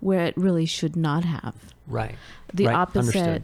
where 0.00 0.24
it 0.24 0.36
really 0.36 0.66
should 0.66 0.96
not 0.96 1.24
have. 1.24 1.54
Right. 1.86 2.14
The 2.52 2.66
Right, 2.66 2.74
opposite 2.76 3.16
understood. 3.16 3.42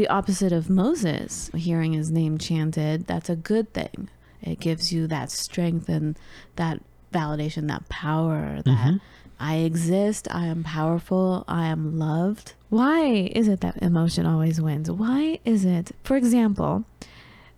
The 0.00 0.08
opposite 0.08 0.50
of 0.50 0.70
Moses, 0.70 1.50
hearing 1.54 1.92
his 1.92 2.10
name 2.10 2.38
chanted, 2.38 3.06
that's 3.06 3.28
a 3.28 3.36
good 3.36 3.70
thing. 3.74 4.08
It 4.40 4.58
gives 4.58 4.94
you 4.94 5.06
that 5.08 5.30
strength 5.30 5.90
and 5.90 6.18
that 6.56 6.80
validation, 7.12 7.68
that 7.68 7.86
power 7.90 8.62
that 8.64 8.78
Mhm. 8.78 9.00
I 9.38 9.56
exist, 9.56 10.26
I 10.30 10.46
am 10.46 10.64
powerful, 10.64 11.44
I 11.46 11.66
am 11.66 11.98
loved. 11.98 12.54
Why 12.70 13.30
is 13.40 13.46
it 13.46 13.60
that 13.60 13.76
emotion 13.82 14.24
always 14.24 14.58
wins? 14.58 14.90
Why 14.90 15.38
is 15.44 15.66
it, 15.66 15.92
for 16.02 16.16
example, 16.16 16.84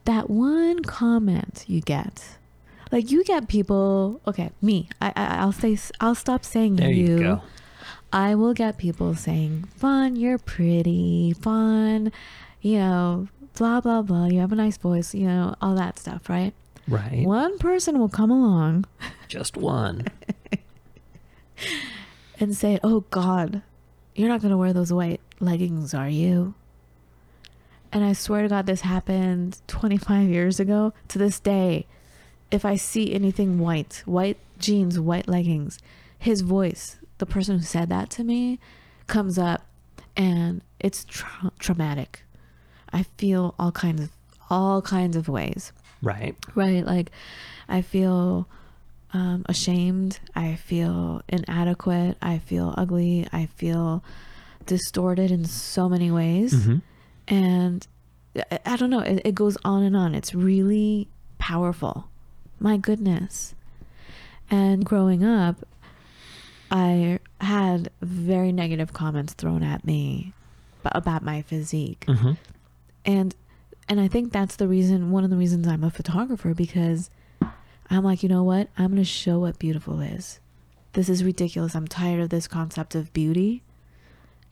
that 0.05 0.29
one 0.29 0.83
comment 0.83 1.65
you 1.69 1.81
get. 1.81 2.39
Like 2.91 3.13
you 3.13 3.23
get 3.23 3.47
people, 3.47 4.21
okay, 4.27 4.51
me. 4.61 4.89
I, 5.01 5.13
I 5.15 5.25
I'll 5.43 5.53
say 5.53 5.79
I'll 6.01 6.17
stop 6.17 6.45
saying 6.45 6.75
There 6.75 6.91
you, 6.91 7.19
you. 7.19 7.41
I 8.13 8.35
will 8.35 8.55
get 8.55 8.77
people 8.79 9.15
saying, 9.15 9.65
"Fun, 9.75 10.17
you're 10.17 10.39
pretty, 10.39 11.35
fun, 11.41 12.13
you 12.61 12.79
know, 12.79 13.29
blah 13.57 13.81
blah 13.81 14.03
blah. 14.03 14.27
You 14.27 14.41
have 14.41 14.53
a 14.53 14.57
nice 14.57 14.77
voice, 14.77 15.15
you 15.15 15.27
know, 15.27 15.55
all 15.61 15.75
that 15.77 15.99
stuff, 15.99 16.29
right?" 16.29 16.53
Right. 16.89 17.25
One 17.25 17.59
person 17.59 17.99
will 17.99 18.09
come 18.09 18.31
along 18.31 18.87
Just 19.29 19.57
one. 19.57 20.07
and 22.41 22.55
say, 22.57 22.79
"Oh 22.83 23.05
God, 23.11 23.63
you're 24.15 24.29
not 24.29 24.43
gonna 24.43 24.59
wear 24.59 24.73
those 24.73 24.93
white 24.93 25.21
leggings, 25.41 25.95
are 25.95 26.09
you?" 26.09 26.55
And 27.93 28.05
I 28.05 28.15
swear 28.15 28.43
to 28.43 28.49
God, 28.49 28.67
this 28.67 28.81
happened 28.83 29.61
25 29.69 30.29
years 30.29 30.59
ago. 30.59 30.95
To 31.09 31.19
this 31.19 31.39
day, 31.39 31.87
if 32.51 32.65
I 32.65 32.77
see 32.77 33.13
anything 33.15 33.59
white, 33.59 34.03
white 34.07 34.39
jeans, 34.59 34.99
white 34.99 35.29
leggings, 35.29 35.79
his 36.19 36.41
voice, 36.41 36.97
the 37.23 37.27
person 37.27 37.57
who 37.57 37.63
said 37.65 37.89
that 37.89 38.11
to 38.11 38.25
me, 38.25 38.59
comes 39.07 39.39
up, 39.39 39.65
and 40.17 40.61
it's 40.81 41.05
tra- 41.05 41.53
traumatic. 41.61 42.25
I 42.93 43.05
feel 43.17 43.55
all 43.61 43.71
kinds 43.71 44.01
of 44.03 44.11
all 44.51 44.83
kinds 44.83 45.15
of 45.15 45.29
ways. 45.29 45.73
Right. 46.03 46.35
Right. 46.57 46.85
Like 46.85 47.13
I 47.69 47.81
feel 47.81 48.49
um, 49.13 49.45
ashamed. 49.49 50.19
I 50.35 50.57
feel 50.57 51.23
inadequate. 51.29 52.17
I 52.21 52.39
feel 52.39 52.75
ugly. 52.77 53.29
I 53.33 53.47
feel 53.47 54.03
distorted 54.67 55.31
in 55.31 55.45
so 55.45 55.89
many 55.89 56.11
ways. 56.11 56.65
hmm 56.65 56.79
And 57.29 57.87
I, 58.51 58.59
I 58.67 58.77
don't 58.77 58.91
know. 58.91 59.01
It, 59.01 59.23
it 59.25 59.35
goes 59.37 59.57
on 59.65 59.85
and 59.85 59.97
on. 59.97 60.15
It's 60.17 60.35
really 60.35 61.07
powerful. 61.39 62.09
My 62.59 62.77
goodness. 62.79 63.55
And 64.51 64.85
growing 64.85 65.23
up, 65.25 65.57
I 66.73 67.21
had 67.41 67.91
very 68.01 68.51
negative 68.51 68.93
comments 68.93 69.35
thrown 69.35 69.63
at 69.63 69.85
me 69.85 70.33
about 70.85 71.23
my 71.23 71.43
physique. 71.43 72.05
Hmm 72.09 72.33
and 73.05 73.35
and 73.89 74.01
i 74.01 74.09
think 74.09 74.33
that's 74.33 74.57
the 74.57 74.69
reason 74.69 75.11
one 75.11 75.25
of 75.25 75.31
the 75.31 75.37
reasons 75.37 75.67
i'm 75.67 75.85
a 75.85 75.91
photographer 75.91 76.55
because 76.55 77.11
i'm 77.91 78.05
like 78.05 78.23
you 78.23 78.29
know 78.29 78.43
what? 78.43 78.69
I'm 78.79 78.89
going 78.89 78.97
to 78.97 79.05
show 79.05 79.41
what 79.41 79.59
beautiful 79.59 80.01
is. 80.01 80.41
This 80.95 81.09
is 81.09 81.25
ridiculous. 81.25 81.75
I'm 81.75 81.89
tired 81.89 82.21
of 82.21 82.29
this 82.29 82.47
concept 82.47 82.95
of 82.95 83.13
beauty. 83.13 83.63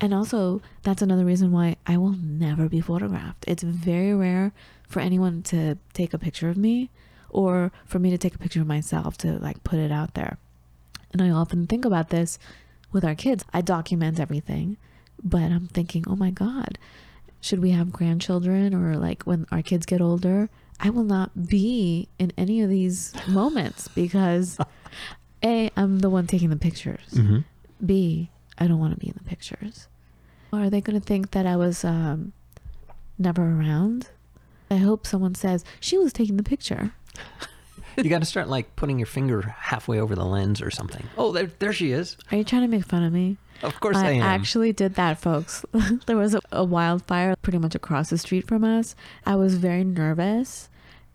And 0.01 0.13
also 0.15 0.63
that's 0.83 1.03
another 1.03 1.25
reason 1.25 1.53
why 1.53 1.77
i 1.87 1.97
will 1.97 2.17
never 2.21 2.69
be 2.69 2.81
photographed. 2.81 3.45
It's 3.47 3.63
very 3.63 4.15
rare 4.15 4.53
for 4.89 5.01
anyone 5.01 5.43
to 5.45 5.79
take 5.93 6.13
a 6.13 6.19
picture 6.19 6.49
of 6.49 6.57
me 6.57 6.91
or 7.29 7.71
for 7.87 7.99
me 7.99 8.11
to 8.11 8.19
take 8.19 8.35
a 8.35 8.39
picture 8.39 8.61
of 8.61 8.67
myself 8.67 9.17
to 9.19 9.39
like 9.39 9.63
put 9.63 9.79
it 9.79 9.93
out 9.93 10.15
there 10.15 10.39
and 11.13 11.21
i 11.23 11.31
often 11.31 11.67
think 11.67 11.85
about 11.85 12.11
this 12.11 12.39
with 12.93 13.05
our 13.05 13.15
kids. 13.15 13.45
I 13.53 13.61
document 13.61 14.19
everything 14.19 14.77
but 15.23 15.43
i'm 15.43 15.67
thinking 15.69 16.05
oh 16.09 16.17
my 16.17 16.31
god 16.31 16.79
should 17.41 17.61
we 17.61 17.71
have 17.71 17.93
grandchildren 17.93 18.75
or 18.75 18.97
like 18.97 19.23
when 19.25 19.47
our 19.53 19.63
kids 19.63 19.87
get 19.87 20.01
older 20.01 20.49
i 20.81 20.91
will 20.91 21.05
not 21.05 21.49
be 21.49 22.09
in 22.19 22.33
any 22.37 22.61
of 22.63 22.69
these 22.71 23.13
moments 23.29 23.89
because 23.89 24.59
a 25.45 25.71
i'm 25.77 26.01
the 26.01 26.11
one 26.11 26.27
taking 26.27 26.51
the 26.51 26.57
pictures. 26.57 27.01
Hmm 27.15 27.41
b 27.85 28.31
i 28.59 28.67
don't 28.67 28.79
want 28.79 28.93
to 28.93 29.01
be 29.01 29.09
in 29.09 29.15
the 29.17 29.25
pictures. 29.25 29.89
Are 30.53 30.69
they 30.69 30.81
going 30.83 31.01
to 31.01 31.07
think 31.07 31.31
that 31.31 31.47
i 31.47 31.57
was 31.57 31.85
um, 31.85 32.33
never 33.19 33.43
around? 33.43 34.09
I 34.71 34.77
hope 34.77 35.07
someone 35.07 35.35
says 35.35 35.65
she 35.81 35.97
was 35.97 36.13
taking 36.13 36.37
the 36.37 36.43
picture 36.43 36.93
You 38.05 38.11
got 38.11 38.21
to 38.21 38.27
start 38.27 38.49
like 38.49 38.75
putting 38.77 38.99
your 38.99 39.07
finger 39.07 39.43
halfway 39.43 40.01
over 40.01 40.15
the 40.15 40.25
lens 40.25 40.61
or 40.63 40.71
something. 40.71 41.07
Oh, 41.19 41.33
there, 41.33 41.51
there 41.59 41.73
she 41.73 41.93
is. 41.93 42.17
are 42.31 42.39
you 42.39 42.45
trying 42.45 42.63
to 42.63 42.69
make 42.69 42.85
fun 42.85 43.03
of 43.03 43.13
me 43.13 43.37
Of 43.63 43.79
course 43.81 43.97
I, 43.97 44.07
I 44.09 44.11
am. 44.13 44.23
actually 44.23 44.73
did 44.73 44.95
that, 44.95 45.21
folks. 45.21 45.65
there 46.07 46.17
was 46.17 46.35
a, 46.35 46.41
a 46.53 46.65
wildfire 46.65 47.37
pretty 47.43 47.59
much 47.59 47.75
across 47.75 48.11
the 48.11 48.19
street 48.19 48.47
from 48.47 48.65
us. 48.65 48.95
I 49.27 49.37
was 49.37 49.57
very 49.57 49.85
nervous 49.85 50.69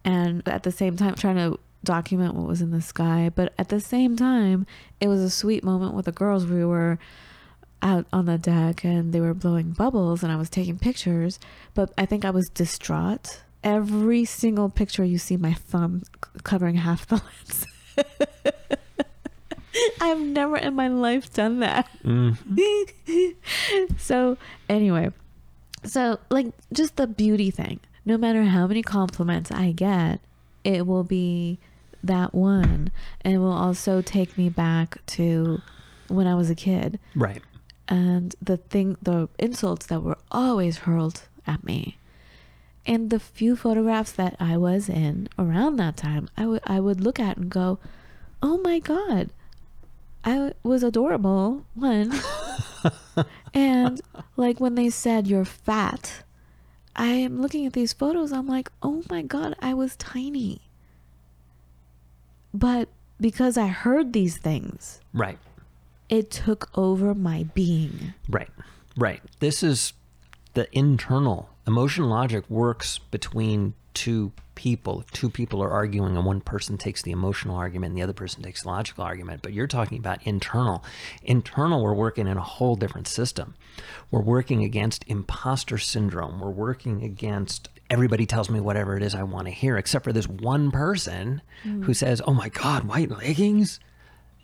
and 0.04 0.48
at 0.48 0.64
the 0.64 0.72
same 0.72 0.96
time 0.98 1.16
trying 1.16 1.38
to 1.38 1.60
document 1.84 2.34
what 2.36 2.48
was 2.48 2.62
in 2.62 2.72
the 2.72 2.82
sky. 2.82 3.32
But 3.34 3.54
at 3.58 3.70
the 3.70 3.80
same 3.80 4.16
time, 4.16 4.66
it 5.00 5.08
was 5.08 5.22
a 5.22 5.30
sweet 5.30 5.64
moment 5.64 5.94
with 5.94 6.06
the 6.06 6.12
girls. 6.12 6.46
We 6.46 6.66
were 6.66 7.00
out 7.82 8.06
on 8.12 8.26
the 8.26 8.38
deck 8.38 8.84
and 8.84 9.14
they 9.14 9.22
were 9.22 9.34
blowing 9.34 9.72
bubbles 9.72 10.24
and 10.24 10.32
I 10.32 10.36
was 10.36 10.50
taking 10.50 10.78
pictures. 10.80 11.40
But 11.74 11.92
I 11.98 12.06
think 12.06 12.26
I 12.26 12.32
was 12.32 12.50
distraught. 12.54 13.42
Every 13.66 14.24
single 14.26 14.70
picture 14.70 15.04
you 15.04 15.18
see 15.18 15.36
my 15.38 15.54
thumb 15.54 16.04
c- 16.06 16.30
covering 16.44 16.76
half 16.76 17.06
the 17.08 17.16
lens. 17.16 17.66
I've 20.02 20.20
never 20.22 20.56
in 20.58 20.74
my 20.76 20.88
life 20.88 21.34
done 21.34 21.60
that. 21.60 21.90
Mhm. 22.04 23.36
so 23.98 24.38
anyway 24.70 25.12
so 25.84 26.20
like 26.30 26.48
just 26.74 26.96
the 26.96 27.06
beauty 27.08 27.52
thing 27.52 27.80
no 28.06 28.18
matter 28.18 28.44
how 28.44 28.66
many 28.66 28.82
compliments 28.82 29.52
i 29.52 29.72
get 29.72 30.20
it 30.64 30.88
will 30.88 31.04
be 31.04 31.60
that 32.04 32.34
one 32.34 32.92
and 33.22 33.34
it 33.36 33.38
will 33.38 33.52
also 33.54 34.02
take 34.02 34.36
me 34.38 34.50
back 34.50 34.98
to 35.06 35.62
when 36.08 36.26
i 36.26 36.34
was 36.34 36.50
a 36.50 36.56
kid 36.56 36.98
Right. 37.14 37.42
and 37.88 38.36
the 38.42 38.58
thing 38.58 38.98
the 39.02 39.30
insults 39.38 39.86
that 39.88 40.02
were 40.02 40.18
always 40.32 40.78
hurled 40.80 41.28
at 41.46 41.64
me 41.64 41.98
and 42.88 43.10
the 43.10 43.20
few 43.20 43.56
photographs 43.56 44.12
that 44.12 44.36
i 44.40 44.56
was 44.58 44.88
in 44.90 45.28
around 45.40 45.76
that 45.78 45.98
time 45.98 46.30
i 46.38 46.46
would 46.46 46.62
i 46.66 46.80
would 46.80 47.02
look 47.02 47.20
at 47.20 47.38
and 47.38 47.50
go 47.50 47.80
oh 48.44 48.58
my 48.60 48.80
god 48.80 49.30
i 50.24 50.52
was 50.64 50.84
adorable 50.84 51.66
one 51.74 52.14
and 53.54 54.02
like 54.38 54.60
when 54.60 54.76
they 54.76 54.90
said 54.90 55.28
you're 55.28 55.46
fat 55.46 56.24
i 56.96 57.08
am 57.08 57.42
looking 57.42 57.66
at 57.66 57.74
these 57.74 57.94
photos 57.94 58.32
i'm 58.32 58.48
like 58.48 58.72
oh 58.84 59.04
my 59.10 59.22
god 59.22 59.56
i 59.62 59.74
was 59.74 59.96
tiny 59.96 60.62
but 62.54 62.88
because 63.20 63.58
i 63.58 63.68
heard 63.68 64.14
these 64.14 64.38
things 64.38 65.00
Right. 65.14 65.38
it 66.10 66.30
took 66.32 66.70
over 66.78 67.14
my 67.16 67.44
being 67.54 68.14
Right. 68.30 68.50
Right. 68.98 69.22
This 69.40 69.62
is 69.62 69.92
the 70.54 70.68
internal 70.72 71.50
emotion 71.68 72.10
logic 72.10 72.50
works 72.50 73.00
between 73.00 73.74
two 73.94 74.32
people. 74.56 75.02
If 75.02 75.12
two 75.12 75.30
people 75.30 75.64
are 75.64 75.72
arguing 75.72 76.16
and 76.16 76.26
one 76.26 76.42
person 76.42 76.78
takes 76.78 77.02
the 77.02 77.12
emotional 77.12 77.56
argument 77.56 77.92
and 77.92 77.98
the 77.98 78.04
other 78.04 78.14
person 78.14 78.42
takes 78.42 78.64
the 78.64 78.70
logical 78.70 79.04
argument, 79.04 79.42
but 79.42 79.54
you're 79.54 79.68
talking 79.68 79.98
about 79.98 80.26
internal. 80.26 80.84
Internal, 81.24 81.84
we're 81.84 81.94
working 81.94 82.28
in 82.28 82.38
a 82.38 82.42
whole 82.42 82.76
different 82.76 83.08
system. 83.08 83.56
We're 84.12 84.22
working 84.22 84.64
against 84.64 85.06
imposter 85.08 85.78
syndrome. 85.78 86.40
We're 86.40 86.50
working 86.50 87.04
against 87.04 87.70
everybody 87.90 88.26
tells 88.26 88.50
me 88.50 88.60
whatever 88.60 88.98
it 88.98 89.04
is 89.04 89.14
I 89.14 89.24
want 89.24 89.48
to 89.48 89.52
hear, 89.52 89.78
except 89.78 90.06
for 90.06 90.14
this 90.14 90.28
one 90.28 90.72
person 90.72 91.42
mm. 91.64 91.84
who 91.84 91.94
says, 91.94 92.22
Oh 92.26 92.34
my 92.34 92.50
God, 92.50 92.86
white 92.86 93.12
leggings? 93.12 93.80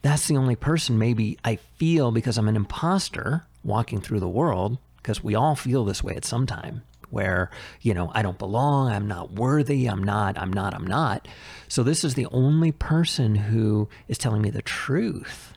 that's 0.01 0.27
the 0.27 0.37
only 0.37 0.55
person 0.55 0.97
maybe 0.97 1.37
I 1.43 1.57
feel 1.77 2.11
because 2.11 2.37
I'm 2.37 2.47
an 2.47 2.55
imposter 2.55 3.45
walking 3.63 4.01
through 4.01 4.19
the 4.19 4.27
world, 4.27 4.79
because 4.97 5.23
we 5.23 5.35
all 5.35 5.55
feel 5.55 5.85
this 5.85 6.03
way 6.03 6.15
at 6.15 6.25
some 6.25 6.45
time 6.47 6.83
where, 7.11 7.49
you 7.81 7.93
know, 7.93 8.11
I 8.13 8.21
don't 8.21 8.37
belong, 8.37 8.89
I'm 8.89 9.07
not 9.07 9.33
worthy, 9.33 9.87
I'm 9.87 10.03
not, 10.03 10.37
I'm 10.37 10.51
not, 10.51 10.73
I'm 10.73 10.87
not. 10.87 11.27
So 11.67 11.83
this 11.83 12.03
is 12.03 12.15
the 12.15 12.27
only 12.27 12.71
person 12.71 13.35
who 13.35 13.89
is 14.07 14.17
telling 14.17 14.41
me 14.41 14.49
the 14.49 14.61
truth. 14.61 15.53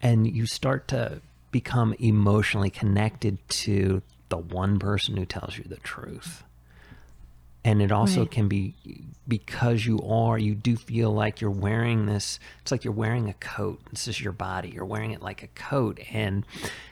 And 0.00 0.26
you 0.26 0.46
start 0.46 0.88
to 0.88 1.20
become 1.50 1.94
emotionally 1.98 2.70
connected 2.70 3.38
to 3.48 4.02
the 4.28 4.36
one 4.36 4.78
person 4.78 5.16
who 5.16 5.24
tells 5.24 5.56
you 5.56 5.64
the 5.64 5.76
truth 5.76 6.42
and 7.64 7.80
it 7.82 7.90
also 7.90 8.20
Right. 8.20 8.30
can 8.30 8.48
be 8.48 8.74
because 9.26 9.86
you 9.86 9.98
are 10.02 10.38
you 10.38 10.54
do 10.54 10.76
feel 10.76 11.10
like 11.10 11.40
you're 11.40 11.50
wearing 11.50 12.04
this 12.06 12.38
it's 12.60 12.70
like 12.70 12.84
you're 12.84 12.92
wearing 12.92 13.28
a 13.28 13.34
coat. 13.34 13.80
This 13.90 14.06
is 14.06 14.20
your 14.20 14.32
body. 14.34 14.68
You're 14.70 14.84
wearing 14.84 15.12
it 15.12 15.22
like 15.22 15.42
a 15.42 15.46
coat. 15.48 15.98
And 16.12 16.44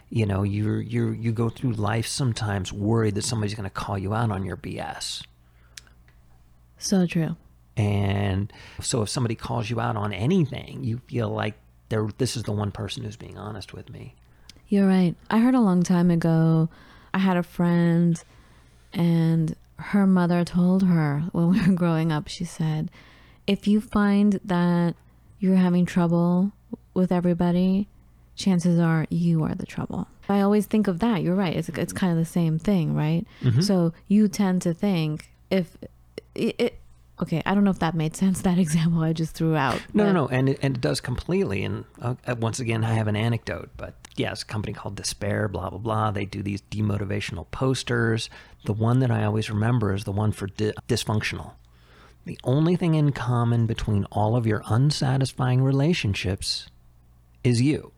you 0.08 0.24
know 0.26 0.42
you're 0.42 0.80
you're 0.80 1.12
you 1.12 1.32
go 1.32 1.48
through 1.50 1.72
life 1.72 2.06
sometimes 2.06 2.72
worried 2.72 3.14
that 3.16 3.22
somebody's 3.24 3.54
going 3.54 3.64
to 3.68 3.70
call 3.70 3.98
you 3.98 4.14
out 4.14 4.30
on 4.30 4.44
your 4.44 4.56
bs 4.56 5.22
so 6.78 7.06
true. 7.06 7.36
And 7.76 8.52
so 8.80 9.02
if 9.02 9.08
somebody 9.08 9.34
calls 9.34 9.70
you 9.70 9.80
out 9.80 9.96
on 9.96 10.12
anything 10.12 10.84
you 10.84 10.98
feel 11.06 11.28
like 11.30 11.54
they're 11.88 12.08
this 12.18 12.36
is 12.36 12.42
the 12.44 12.52
one 12.52 12.70
person 12.70 13.04
who's 13.04 13.16
being 13.16 13.38
honest 13.38 13.72
with 13.72 13.90
me. 13.90 14.14
You're 14.68 14.86
right. 14.86 15.14
I 15.30 15.38
heard 15.38 15.54
a 15.54 15.60
long 15.60 15.82
time 15.82 16.10
ago, 16.10 16.68
I 17.12 17.18
had 17.18 17.36
a 17.36 17.42
friend, 17.42 18.22
and 18.94 19.54
her 19.82 20.06
mother 20.06 20.44
told 20.44 20.84
her 20.84 21.24
when 21.32 21.50
we 21.50 21.60
were 21.66 21.74
growing 21.74 22.10
up, 22.12 22.28
she 22.28 22.44
said, 22.44 22.90
if 23.46 23.66
you 23.66 23.80
find 23.80 24.40
that 24.44 24.94
you're 25.38 25.56
having 25.56 25.84
trouble 25.86 26.52
with 26.94 27.10
everybody, 27.12 27.88
chances 28.36 28.78
are 28.78 29.06
you 29.10 29.42
are 29.42 29.54
the 29.54 29.66
trouble. 29.66 30.06
I 30.28 30.40
always 30.40 30.66
think 30.66 30.86
of 30.88 31.00
that. 31.00 31.22
You're 31.22 31.34
right. 31.34 31.54
It's, 31.56 31.68
it's 31.68 31.92
kind 31.92 32.12
of 32.12 32.18
the 32.18 32.24
same 32.24 32.58
thing, 32.58 32.94
right? 32.94 33.26
Mhm. 33.42 33.62
So 33.62 33.92
you 34.08 34.28
tend 34.28 34.62
to 34.62 34.72
think 34.72 35.30
if 35.50 35.76
it, 36.34 36.54
it 36.58 36.78
okay, 37.20 37.42
I 37.44 37.54
don't 37.54 37.64
know 37.64 37.70
if 37.70 37.80
that 37.80 37.94
made 37.94 38.16
sense. 38.16 38.40
That 38.42 38.58
example 38.58 39.02
I 39.02 39.12
just 39.12 39.34
threw 39.34 39.56
out. 39.56 39.80
No, 39.92 40.04
no, 40.06 40.12
no, 40.12 40.28
and 40.28 40.48
it, 40.48 40.58
and 40.62 40.76
it 40.76 40.80
does 40.80 41.00
completely. 41.00 41.64
And 41.64 41.84
uh, 42.00 42.14
once 42.38 42.60
again, 42.60 42.84
I 42.84 42.94
have 42.94 43.08
an 43.08 43.16
anecdote, 43.16 43.70
but 43.76 43.94
yes, 44.16 44.42
a 44.42 44.46
company 44.46 44.72
called 44.72 44.94
Despair, 44.96 45.48
blah 45.48 45.70
blah 45.70 45.78
blah. 45.78 46.10
They 46.12 46.24
do 46.24 46.42
these 46.42 46.62
demotivational 46.62 47.50
posters. 47.50 48.30
The 48.64 48.72
one 48.72 49.00
that 49.00 49.10
I 49.10 49.24
always 49.24 49.50
remember 49.50 49.92
is 49.94 50.04
the 50.04 50.12
one 50.12 50.32
for 50.32 50.46
di- 50.46 50.72
dysfunctional. 50.88 51.52
The 52.24 52.38
only 52.44 52.76
thing 52.76 52.94
in 52.94 53.12
common 53.12 53.66
between 53.66 54.04
all 54.12 54.36
of 54.36 54.46
your 54.46 54.62
unsatisfying 54.66 55.62
relationships 55.62 56.68
is 57.42 57.60
you. 57.60 57.92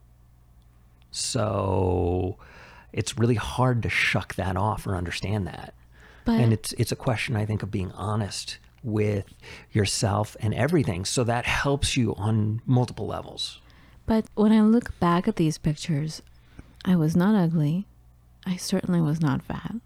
So 1.11 2.37
it's 2.93 3.19
really 3.19 3.35
hard 3.35 3.83
to 3.83 3.91
shuck 3.91 4.35
that 4.37 4.57
off 4.57 4.87
or 4.87 4.97
understand 4.97 5.47
that. 5.47 5.75
But 6.25 6.41
and 6.41 6.53
it's 6.53 6.73
it's 6.75 6.93
a 6.93 6.97
question 6.97 7.37
I 7.37 7.45
think 7.45 7.63
of 7.63 7.71
being 7.71 7.93
honest 7.93 8.59
with 8.83 9.27
yourself 9.73 10.37
and 10.41 10.55
everything. 10.55 11.05
So 11.05 11.23
that 11.25 11.45
helps 11.45 11.97
you 11.97 12.15
on 12.15 12.63
multiple 12.67 13.07
levels. 13.07 13.61
But 14.07 14.27
when 14.35 14.53
I 14.53 14.61
look 14.63 14.99
back 15.01 15.29
at 15.29 15.37
these 15.37 15.59
pictures, 15.59 16.23
I 16.85 16.97
was 16.97 17.15
not 17.15 17.35
ugly. 17.35 17.87
I 18.47 18.57
certainly 18.57 19.01
was 19.01 19.21
not 19.21 19.43
fat. 19.43 19.77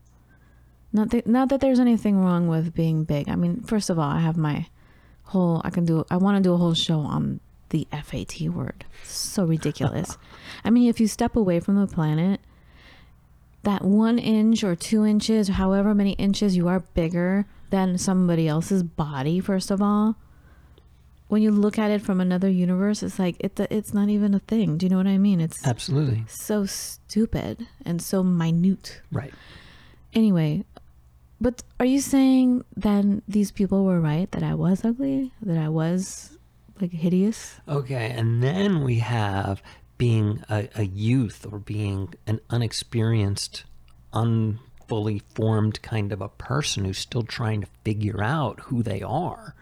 Not 0.92 1.10
that, 1.10 1.26
not 1.26 1.50
that 1.50 1.60
there's 1.60 1.80
anything 1.80 2.18
wrong 2.18 2.48
with 2.48 2.74
being 2.74 3.04
big. 3.04 3.28
I 3.28 3.36
mean, 3.36 3.60
first 3.62 3.90
of 3.90 3.98
all, 3.98 4.10
I 4.10 4.20
have 4.20 4.36
my 4.36 4.66
whole. 5.24 5.60
I 5.64 5.70
can 5.70 5.84
do. 5.84 6.04
I 6.10 6.16
want 6.16 6.36
to 6.36 6.42
do 6.42 6.54
a 6.54 6.56
whole 6.56 6.74
show 6.74 7.00
on 7.00 7.40
the 7.70 7.86
FAT 7.92 8.40
word. 8.48 8.84
So 9.04 9.44
ridiculous. 9.44 10.16
I 10.64 10.70
mean, 10.70 10.88
if 10.88 11.00
you 11.00 11.06
step 11.06 11.36
away 11.36 11.60
from 11.60 11.76
the 11.76 11.86
planet, 11.86 12.40
that 13.64 13.84
one 13.84 14.18
inch 14.18 14.64
or 14.64 14.74
two 14.74 15.04
inches, 15.04 15.50
or 15.50 15.54
however 15.54 15.94
many 15.94 16.12
inches 16.12 16.56
you 16.56 16.68
are 16.68 16.80
bigger 16.80 17.46
than 17.70 17.98
somebody 17.98 18.48
else's 18.48 18.82
body. 18.82 19.40
First 19.40 19.70
of 19.70 19.82
all, 19.82 20.16
when 21.28 21.42
you 21.42 21.50
look 21.50 21.78
at 21.78 21.90
it 21.90 22.00
from 22.00 22.20
another 22.20 22.48
universe, 22.48 23.02
it's 23.02 23.18
like 23.18 23.36
it, 23.40 23.60
it's 23.70 23.92
not 23.92 24.08
even 24.08 24.34
a 24.34 24.38
thing. 24.38 24.78
Do 24.78 24.86
you 24.86 24.90
know 24.90 24.96
what 24.96 25.06
I 25.06 25.18
mean? 25.18 25.40
It's 25.40 25.66
Absolutely. 25.66 26.24
so 26.28 26.64
stupid 26.64 27.66
and 27.84 28.00
so 28.00 28.22
minute. 28.22 29.02
Right. 29.12 29.34
Anyway, 30.14 30.64
but 31.40 31.62
are 31.78 31.86
you 31.86 32.00
saying 32.00 32.64
then 32.76 33.22
these 33.28 33.50
people 33.50 33.84
were 33.84 34.00
right 34.00 34.30
that 34.32 34.42
I 34.42 34.54
was 34.54 34.84
ugly, 34.84 35.32
that 35.42 35.58
I 35.58 35.68
was 35.68 36.38
like 36.80 36.92
hideous? 36.92 37.60
Okay. 37.68 38.10
And 38.10 38.42
then 38.42 38.82
we 38.82 38.98
have 39.00 39.62
being 39.96 40.44
a, 40.48 40.68
a 40.74 40.84
youth 40.84 41.46
or 41.50 41.58
being 41.58 42.14
an 42.26 42.40
unexperienced, 42.50 43.64
unfully 44.12 45.22
formed 45.34 45.82
kind 45.82 46.12
of 46.12 46.20
a 46.20 46.28
person 46.28 46.84
who's 46.84 46.98
still 46.98 47.24
trying 47.24 47.60
to 47.62 47.68
figure 47.84 48.22
out 48.22 48.60
who 48.60 48.82
they 48.82 49.02
are. 49.02 49.54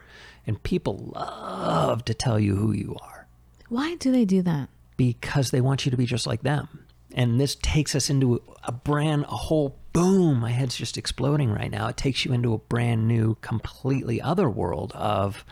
And 0.46 0.62
people 0.62 1.12
love 1.14 2.04
to 2.04 2.14
tell 2.14 2.38
you 2.38 2.54
who 2.54 2.72
you 2.72 2.96
are. 3.02 3.26
Why 3.68 3.96
do 3.96 4.12
they 4.12 4.24
do 4.24 4.42
that? 4.42 4.68
because 4.96 5.50
they 5.50 5.60
want 5.60 5.84
you 5.84 5.90
to 5.90 5.96
be 5.96 6.06
just 6.06 6.26
like 6.26 6.42
them. 6.42 6.84
And 7.14 7.40
this 7.40 7.54
takes 7.56 7.94
us 7.94 8.10
into 8.10 8.42
a 8.64 8.72
brand, 8.72 9.24
a 9.24 9.36
whole 9.36 9.78
boom. 9.96 10.40
My 10.40 10.50
head's 10.50 10.76
just 10.76 10.98
exploding 10.98 11.50
right 11.50 11.70
now. 11.70 11.88
It 11.88 11.96
takes 11.96 12.26
you 12.26 12.32
into 12.34 12.52
a 12.52 12.58
brand 12.58 13.08
new, 13.08 13.36
completely 13.40 14.20
other 14.20 14.46
world 14.46 14.92
of 14.94 15.42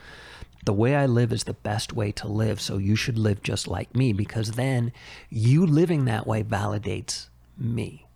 the 0.66 0.72
way 0.74 0.94
I 0.94 1.06
live 1.06 1.32
is 1.32 1.44
the 1.44 1.54
best 1.54 1.94
way 1.94 2.12
to 2.12 2.28
live. 2.28 2.60
So 2.60 2.76
you 2.76 2.94
should 2.94 3.16
live 3.16 3.42
just 3.42 3.66
like 3.66 3.96
me 3.96 4.12
because 4.12 4.52
then 4.52 4.92
you 5.30 5.64
living 5.64 6.04
that 6.04 6.26
way 6.26 6.42
validates 6.42 7.28
me. 7.56 8.06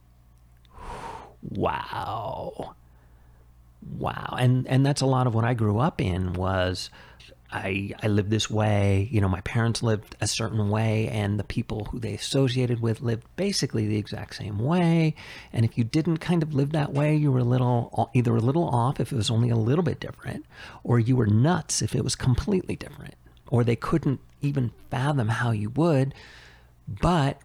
Wow. 1.43 2.75
Wow. 3.97 4.37
And 4.39 4.67
and 4.67 4.85
that's 4.85 5.01
a 5.01 5.07
lot 5.07 5.27
of 5.27 5.35
what 5.35 5.47
I 5.47 5.55
grew 5.55 5.79
up 5.79 5.99
in 5.99 6.35
was 6.35 6.91
I 7.51 7.93
I 8.03 8.09
lived 8.09 8.31
this 8.31 8.51
way, 8.51 9.09
you 9.11 9.21
know, 9.21 9.29
my 9.29 9.41
parents 9.41 9.83
lived 9.83 10.17
a 10.21 10.27
certain 10.27 10.69
way 10.69 11.09
and 11.09 11.39
the 11.39 11.45
people 11.45 11.87
who 11.87 11.99
they 11.99 12.15
associated 12.15 12.81
with 12.81 13.01
lived 13.01 13.25
basically 13.37 13.87
the 13.87 13.97
exact 13.97 14.37
same 14.37 14.59
way. 14.59 15.15
And 15.53 15.65
if 15.65 15.79
you 15.79 15.85
didn't 15.85 16.19
kind 16.19 16.43
of 16.43 16.55
live 16.55 16.73
that 16.73 16.93
way, 16.93 17.17
you 17.17 17.33
were 17.33 17.39
a 17.39 17.45
little 17.45 18.11
either 18.15 18.37
a 18.37 18.41
little 18.41 18.69
off 18.69 19.01
if 19.01 19.13
it 19.13 19.17
was 19.17 19.31
only 19.31 19.49
a 19.49 19.57
little 19.57 19.85
bit 19.85 20.01
different, 20.01 20.45
or 20.85 20.99
you 20.99 21.17
were 21.17 21.27
nuts 21.27 21.81
if 21.81 21.95
it 21.95 22.05
was 22.05 22.15
completely 22.15 22.77
different. 22.77 23.15
Or 23.51 23.65
they 23.65 23.77
couldn't 23.77 24.21
even 24.43 24.73
fathom 24.91 25.29
how 25.29 25.53
you 25.53 25.71
would. 25.71 26.13
But 26.87 27.41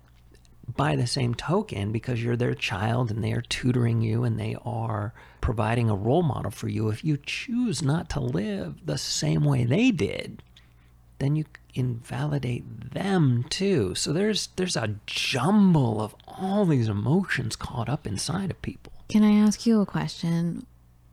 by 0.76 0.96
the 0.96 1.08
same 1.08 1.34
token, 1.34 1.92
because 1.92 2.24
you're 2.24 2.36
their 2.36 2.56
child 2.56 3.10
and 3.10 3.24
they 3.24 3.32
are 3.34 3.42
tutoring 3.42 4.02
you 4.02 4.24
and 4.24 4.40
they 4.40 4.56
are 4.66 5.14
providing 5.44 5.90
a 5.90 5.96
role 5.96 6.24
model 6.24 6.50
for 6.50 6.70
you, 6.70 6.88
if 6.88 7.04
you 7.04 7.18
choose 7.18 7.82
not 7.82 8.10
to 8.10 8.18
live 8.22 8.86
the 8.86 8.98
same 8.98 9.44
way 9.44 9.66
they 9.66 9.92
did, 9.92 10.42
then 11.20 11.36
you 11.36 11.44
invalidate 11.74 12.94
them 12.94 13.44
too. 13.50 13.94
So 13.94 14.14
there's 14.14 14.48
there's 14.56 14.78
a 14.78 14.96
jumble 15.06 16.00
of 16.00 16.16
all 16.30 16.66
these 16.66 16.88
emotions 16.88 17.58
caught 17.58 17.90
up 17.90 18.08
inside 18.08 18.52
of 18.52 18.62
people. 18.62 18.94
Can 19.10 19.22
I 19.22 19.34
ask 19.46 19.66
you 19.66 19.82
a 19.82 19.86
question? 19.86 20.66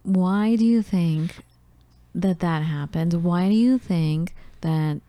Why 0.04 0.54
do 0.54 0.64
you 0.64 0.80
think 0.80 1.42
that 2.14 2.38
that 2.38 2.62
happens? 2.62 3.16
Why 3.16 3.48
do 3.48 3.56
you 3.56 3.78
think 3.78 4.32
that 4.60 5.00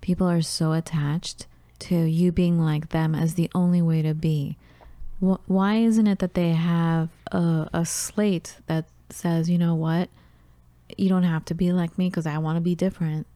people 0.00 0.26
are 0.26 0.40
so 0.40 0.72
attached 0.72 1.46
to 1.80 1.96
you 1.96 2.32
being 2.32 2.58
like 2.58 2.88
them 2.88 3.14
as 3.14 3.34
the 3.34 3.50
only 3.54 3.82
way 3.82 4.00
to 4.00 4.14
be? 4.14 4.56
Wh- 5.20 5.40
Why 5.50 5.76
isn't 5.76 6.06
it 6.06 6.18
that 6.20 6.34
they 6.34 6.50
have 6.50 7.08
a, 7.32 7.68
a 7.72 7.84
slate 7.86 8.56
that 8.66 8.86
says, 9.10 9.48
you 9.50 9.58
know 9.58 9.74
what, 9.74 10.08
you 10.96 11.08
don't 11.08 11.22
have 11.24 11.44
to 11.46 11.54
be 11.54 11.72
like 11.72 11.96
me 11.98 12.08
because 12.08 12.26
I 12.26 12.38
want 12.38 12.56
to 12.56 12.60
be 12.60 12.74
different, 12.74 13.26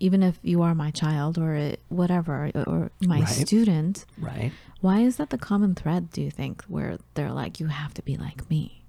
even 0.00 0.22
if 0.22 0.38
you 0.42 0.62
are 0.62 0.74
my 0.74 0.90
child 0.90 1.38
or 1.38 1.54
it- 1.54 1.80
whatever, 1.88 2.50
or 2.66 2.90
my 3.00 3.20
Right. 3.20 3.28
student? 3.28 4.04
Right? 4.18 4.52
Why 4.80 5.00
is 5.00 5.16
that 5.16 5.30
the 5.30 5.38
common 5.38 5.74
thread, 5.74 6.10
do 6.12 6.22
you 6.22 6.30
think, 6.30 6.62
where 6.64 6.98
they're 7.14 7.32
like, 7.32 7.58
you 7.60 7.66
have 7.66 7.94
to 7.94 8.02
be 8.02 8.16
like 8.16 8.48
me? 8.48 8.82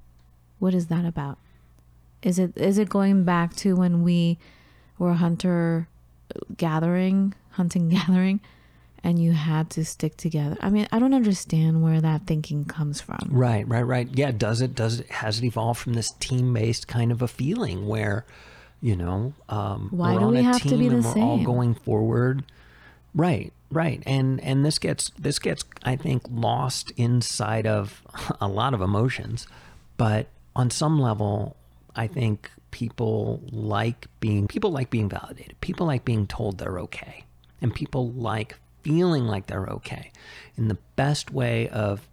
What 0.60 0.74
is 0.74 0.88
that 0.88 1.06
about? 1.06 1.38
Is 2.22 2.38
it 2.38 2.52
is 2.58 2.78
it 2.78 2.90
going 2.90 3.24
back 3.24 3.56
to 3.58 3.76
when 3.78 4.04
we 4.04 4.38
were 4.98 5.14
hunter 5.14 5.88
gathering, 6.58 7.34
hunting 7.52 7.90
gathering, 7.98 8.42
and 9.04 9.20
you 9.20 9.32
had 9.32 9.70
to 9.72 9.86
stick 9.86 10.18
together? 10.18 10.58
I 10.62 10.70
mean, 10.70 10.88
I 10.92 11.00
don't 11.00 11.14
understand 11.14 11.82
where 11.82 12.02
that 12.02 12.26
thinking 12.26 12.66
comes 12.66 13.02
from. 13.02 13.20
Right, 13.30 13.68
right, 13.68 13.84
right. 13.84 14.08
Yeah, 14.14 14.32
does 14.32 14.62
it 14.62 14.76
does 14.76 15.00
it 15.00 15.12
has 15.12 15.40
it 15.40 15.46
evolved 15.46 15.80
from 15.80 15.94
this 15.94 16.12
team 16.20 16.54
based 16.54 16.88
kind 16.88 17.12
of 17.12 17.22
a 17.22 17.28
feeling 17.28 17.88
where, 17.88 18.26
you 18.82 18.96
know, 18.96 19.34
um, 19.48 19.90
Why 19.92 20.14
we're 20.14 20.20
do 20.20 20.26
on 20.26 20.34
we 20.34 20.40
a 20.40 20.44
have 20.44 20.62
to 20.62 20.70
team 20.70 20.80
be 20.80 20.88
and 20.88 21.04
the 21.04 21.14
we're 21.16 21.24
all 21.24 21.44
going 21.44 21.76
forward. 21.76 22.44
Right, 23.14 23.52
right. 23.72 24.04
And 24.06 24.42
and 24.42 24.66
this 24.66 24.80
gets 24.80 25.12
this 25.18 25.40
gets 25.40 25.64
I 25.84 25.96
think 25.96 26.24
lost 26.30 26.92
inside 26.98 27.66
of 27.68 28.02
a 28.42 28.48
lot 28.48 28.74
of 28.74 28.82
emotions, 28.82 29.48
but 29.98 30.28
on 30.56 30.70
some 30.70 31.00
level, 31.00 31.56
I 31.96 32.08
think 32.08 32.52
people 32.72 33.42
like 33.52 34.08
being 34.20 34.48
people 34.48 34.72
like 34.72 34.90
being 34.90 35.10
validated. 35.10 35.60
People 35.62 35.88
like 35.88 36.06
being 36.06 36.28
told 36.28 36.58
they're 36.58 36.80
okay. 36.80 37.24
And 37.62 37.74
people 37.74 38.12
like 38.12 38.58
feeling 38.82 39.26
like 39.26 39.48
they're 39.48 39.68
okay. 39.68 40.12
And 40.58 40.70
the 40.70 40.78
best 40.96 41.32
way 41.32 41.70
of 41.70 42.08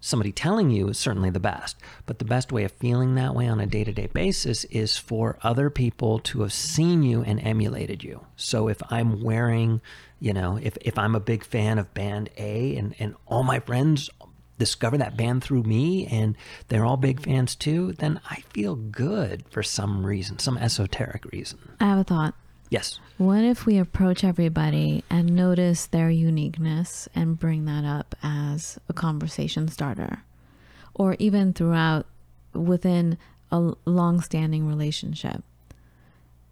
somebody 0.00 0.30
telling 0.30 0.70
you 0.70 0.88
is 0.88 0.98
certainly 0.98 1.30
the 1.30 1.40
best. 1.40 1.76
But 2.06 2.18
the 2.18 2.24
best 2.24 2.52
way 2.52 2.64
of 2.64 2.72
feeling 2.72 3.14
that 3.14 3.34
way 3.34 3.48
on 3.48 3.60
a 3.60 3.66
day 3.66 3.84
to 3.84 3.92
day 3.92 4.06
basis 4.06 4.64
is 4.64 4.96
for 4.96 5.38
other 5.42 5.70
people 5.70 6.18
to 6.20 6.42
have 6.42 6.52
seen 6.52 7.02
you 7.02 7.22
and 7.22 7.40
emulated 7.40 8.04
you. 8.04 8.24
So 8.36 8.68
if 8.68 8.80
I'm 8.90 9.22
wearing, 9.22 9.80
you 10.20 10.32
know, 10.32 10.58
if, 10.62 10.76
if 10.80 10.96
I'm 10.98 11.14
a 11.14 11.20
big 11.20 11.44
fan 11.44 11.78
of 11.78 11.92
band 11.92 12.30
A 12.36 12.76
and, 12.76 12.94
and 12.98 13.16
all 13.26 13.42
my 13.42 13.58
friends 13.60 14.08
discover 14.58 14.96
that 14.98 15.16
band 15.16 15.42
through 15.42 15.62
me 15.64 16.06
and 16.06 16.36
they're 16.68 16.84
all 16.84 16.96
big 16.96 17.20
fans 17.20 17.54
too, 17.54 17.92
then 17.94 18.20
I 18.30 18.42
feel 18.52 18.76
good 18.76 19.44
for 19.50 19.62
some 19.62 20.06
reason, 20.06 20.38
some 20.38 20.56
esoteric 20.56 21.24
reason. 21.32 21.58
I 21.80 21.86
have 21.86 21.98
a 21.98 22.04
thought. 22.04 22.34
Yes. 22.70 22.98
What 23.18 23.44
if 23.44 23.64
we 23.64 23.78
approach 23.78 24.24
everybody 24.24 25.02
and 25.08 25.34
notice 25.34 25.86
their 25.86 26.10
uniqueness 26.10 27.08
and 27.14 27.38
bring 27.38 27.64
that 27.64 27.82
up 27.82 28.14
as 28.22 28.78
a 28.90 28.92
conversation 28.92 29.68
starter? 29.68 30.22
Or 30.92 31.16
even 31.18 31.54
throughout 31.54 32.04
within 32.52 33.16
a 33.50 33.72
long 33.86 34.20
standing 34.20 34.68
relationship. 34.68 35.42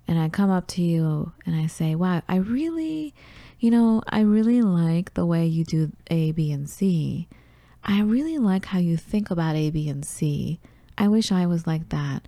And 0.09 0.19
I 0.19 0.31
come 0.31 0.51
up 0.51 0.67
to 0.69 0.83
you 0.83 1.33
and 1.45 1.55
I 1.55 1.67
say, 1.67 1.95
Wow, 1.95 2.23
I 2.31 2.37
really, 2.37 3.13
you 3.61 3.71
know, 3.71 4.03
I 4.09 4.21
really 4.21 4.63
like 4.63 5.13
the 5.13 5.27
way 5.27 5.45
you 5.45 5.65
do 5.65 5.93
A, 6.11 6.33
B, 6.33 6.51
and 6.51 6.69
C. 6.69 7.29
I 7.85 8.01
really 8.01 8.39
like 8.39 8.65
how 8.67 8.79
you 8.79 8.97
think 8.97 9.31
about 9.31 9.55
A, 9.55 9.69
B, 9.69 9.87
and 9.91 10.05
C. 10.05 10.61
I 10.97 11.09
wish 11.09 11.31
I 11.31 11.45
was 11.45 11.67
like 11.67 11.91
that. 11.91 12.27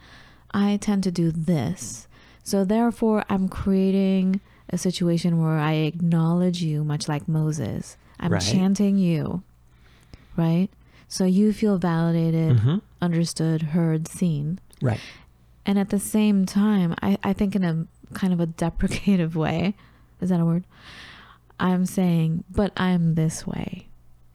I 0.53 0.77
tend 0.77 1.05
to 1.05 1.11
do 1.11 1.31
this. 1.31 2.07
So 2.46 2.64
therefore, 2.64 3.24
I'm 3.28 3.48
creating 3.48 4.40
a 4.70 4.78
situation 4.78 5.42
where 5.42 5.59
I 5.59 5.72
acknowledge 5.90 6.62
you, 6.62 6.85
much 6.85 7.09
like 7.09 7.26
Moses. 7.26 7.96
I'm 8.20 8.30
Right. 8.35 8.40
chanting 8.40 8.98
you, 8.98 9.42
right? 10.37 10.68
So 11.09 11.24
you 11.24 11.52
feel 11.52 11.76
validated, 11.76 12.59
Mhm. 12.59 12.82
understood, 13.02 13.62
heard, 13.74 14.06
seen. 14.06 14.61
Right. 14.80 15.00
And 15.66 15.76
at 15.76 15.88
the 15.88 15.98
same 15.98 16.46
time, 16.46 16.94
I, 17.02 17.18
I 17.24 17.32
think 17.32 17.56
in 17.56 17.64
a 17.64 17.87
kind 18.14 18.32
of 18.32 18.38
a 18.38 18.46
deprecative 18.46 19.35
way, 19.44 19.74
is 20.20 20.28
that 20.30 20.38
a 20.38 20.44
word? 20.44 20.62
I'm 21.59 21.85
saying, 21.85 22.44
but 22.48 22.70
I'm 22.76 23.16
this 23.16 23.44
way. 23.44 23.88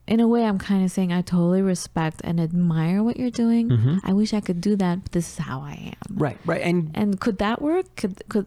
In 0.06 0.18
a 0.20 0.26
way, 0.26 0.44
I'm 0.44 0.58
kind 0.58 0.84
of 0.84 0.90
saying 0.90 1.12
I 1.12 1.22
totally 1.22 1.62
respect 1.62 2.20
and 2.24 2.40
admire 2.40 3.02
what 3.02 3.16
you're 3.16 3.30
doing. 3.30 3.68
Mhm. 3.68 4.00
I 4.02 4.12
wish 4.12 4.34
I 4.34 4.40
could 4.40 4.60
do 4.60 4.74
that, 4.76 5.02
but 5.04 5.12
this 5.12 5.32
is 5.32 5.38
how 5.38 5.60
I 5.60 5.94
am. 5.94 6.16
Right, 6.18 6.38
right. 6.44 6.60
And 6.60 6.90
And 6.94 7.20
could 7.20 7.38
that 7.38 7.62
work? 7.62 7.86
Could 7.96 8.20
could 8.28 8.46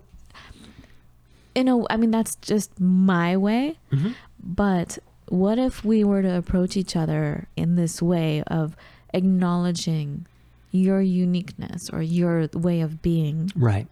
you 1.56 1.64
know? 1.64 1.88
I 1.90 1.96
mean 1.98 2.12
that's 2.12 2.36
just 2.38 2.78
my 2.80 3.38
way, 3.38 3.78
Mhm. 3.92 4.14
but 4.44 5.00
what 5.30 5.58
if 5.58 5.84
we 5.86 6.04
were 6.04 6.22
to 6.22 6.36
approach 6.38 6.76
each 6.78 6.96
other 6.96 7.48
in 7.56 7.76
this 7.76 8.02
way 8.02 8.44
of 8.44 8.76
acknowledging 9.14 10.26
your 10.72 11.02
uniqueness 11.02 11.90
or 11.90 12.02
your 12.02 12.48
way 12.54 12.82
of 12.82 13.02
being? 13.02 13.50
right. 13.56 13.88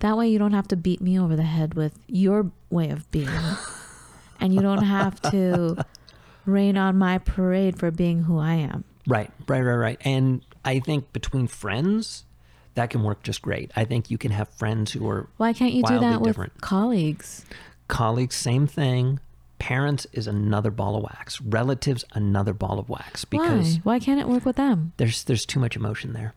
That 0.00 0.16
way 0.16 0.28
you 0.28 0.38
don't 0.38 0.52
have 0.52 0.68
to 0.68 0.76
beat 0.76 1.00
me 1.00 1.18
over 1.18 1.34
the 1.34 1.42
head 1.42 1.74
with 1.74 1.98
your 2.06 2.52
way 2.70 2.90
of 2.90 3.10
being. 3.10 3.28
and 4.40 4.54
you 4.54 4.60
don't 4.60 4.84
have 4.84 5.20
to 5.32 5.84
rain 6.48 6.76
on 6.76 6.96
my 6.96 7.18
parade 7.18 7.78
for 7.78 7.90
being 7.90 8.22
who 8.24 8.38
I 8.38 8.54
am. 8.54 8.84
Right, 9.06 9.30
right, 9.46 9.60
right, 9.60 9.74
right. 9.76 9.98
And 10.04 10.42
I 10.64 10.80
think 10.80 11.12
between 11.12 11.46
friends, 11.46 12.24
that 12.74 12.90
can 12.90 13.02
work 13.02 13.22
just 13.22 13.42
great. 13.42 13.70
I 13.76 13.84
think 13.84 14.10
you 14.10 14.18
can 14.18 14.30
have 14.32 14.48
friends 14.48 14.92
who 14.92 15.08
are 15.08 15.28
Why 15.36 15.52
can't 15.52 15.72
you 15.72 15.82
do 15.82 15.98
that 15.98 16.20
with 16.20 16.30
different. 16.30 16.60
colleagues? 16.60 17.44
colleagues, 17.88 18.34
same 18.34 18.66
thing. 18.66 19.20
Parents 19.58 20.06
is 20.12 20.26
another 20.26 20.70
ball 20.70 20.94
of 20.96 21.02
wax. 21.02 21.40
Relatives, 21.40 22.04
another 22.12 22.52
ball 22.52 22.78
of 22.78 22.88
wax 22.88 23.24
because 23.24 23.76
Why? 23.76 23.80
Why 23.94 23.98
can't 23.98 24.20
it 24.20 24.28
work 24.28 24.44
with 24.44 24.56
them? 24.56 24.92
there's 24.98 25.24
there's 25.24 25.44
too 25.46 25.58
much 25.58 25.74
emotion 25.76 26.12
there. 26.12 26.34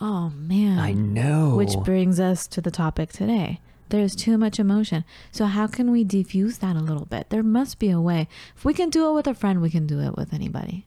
Oh 0.00 0.30
man. 0.30 0.78
I 0.78 0.92
know. 0.92 1.54
Which 1.56 1.74
brings 1.84 2.18
us 2.20 2.46
to 2.48 2.60
the 2.60 2.70
topic 2.70 3.12
today. 3.12 3.60
There's 3.94 4.16
too 4.16 4.36
much 4.36 4.58
emotion. 4.58 5.04
So 5.30 5.44
how 5.44 5.68
can 5.68 5.92
we 5.92 6.02
diffuse 6.02 6.58
that 6.58 6.74
a 6.74 6.80
little 6.80 7.04
bit? 7.04 7.30
There 7.30 7.44
must 7.44 7.78
be 7.78 7.90
a 7.90 8.00
way. 8.00 8.26
If 8.56 8.64
we 8.64 8.74
can 8.74 8.90
do 8.90 9.08
it 9.08 9.12
with 9.12 9.28
a 9.28 9.34
friend, 9.34 9.62
we 9.62 9.70
can 9.70 9.86
do 9.86 10.00
it 10.00 10.16
with 10.16 10.34
anybody. 10.34 10.84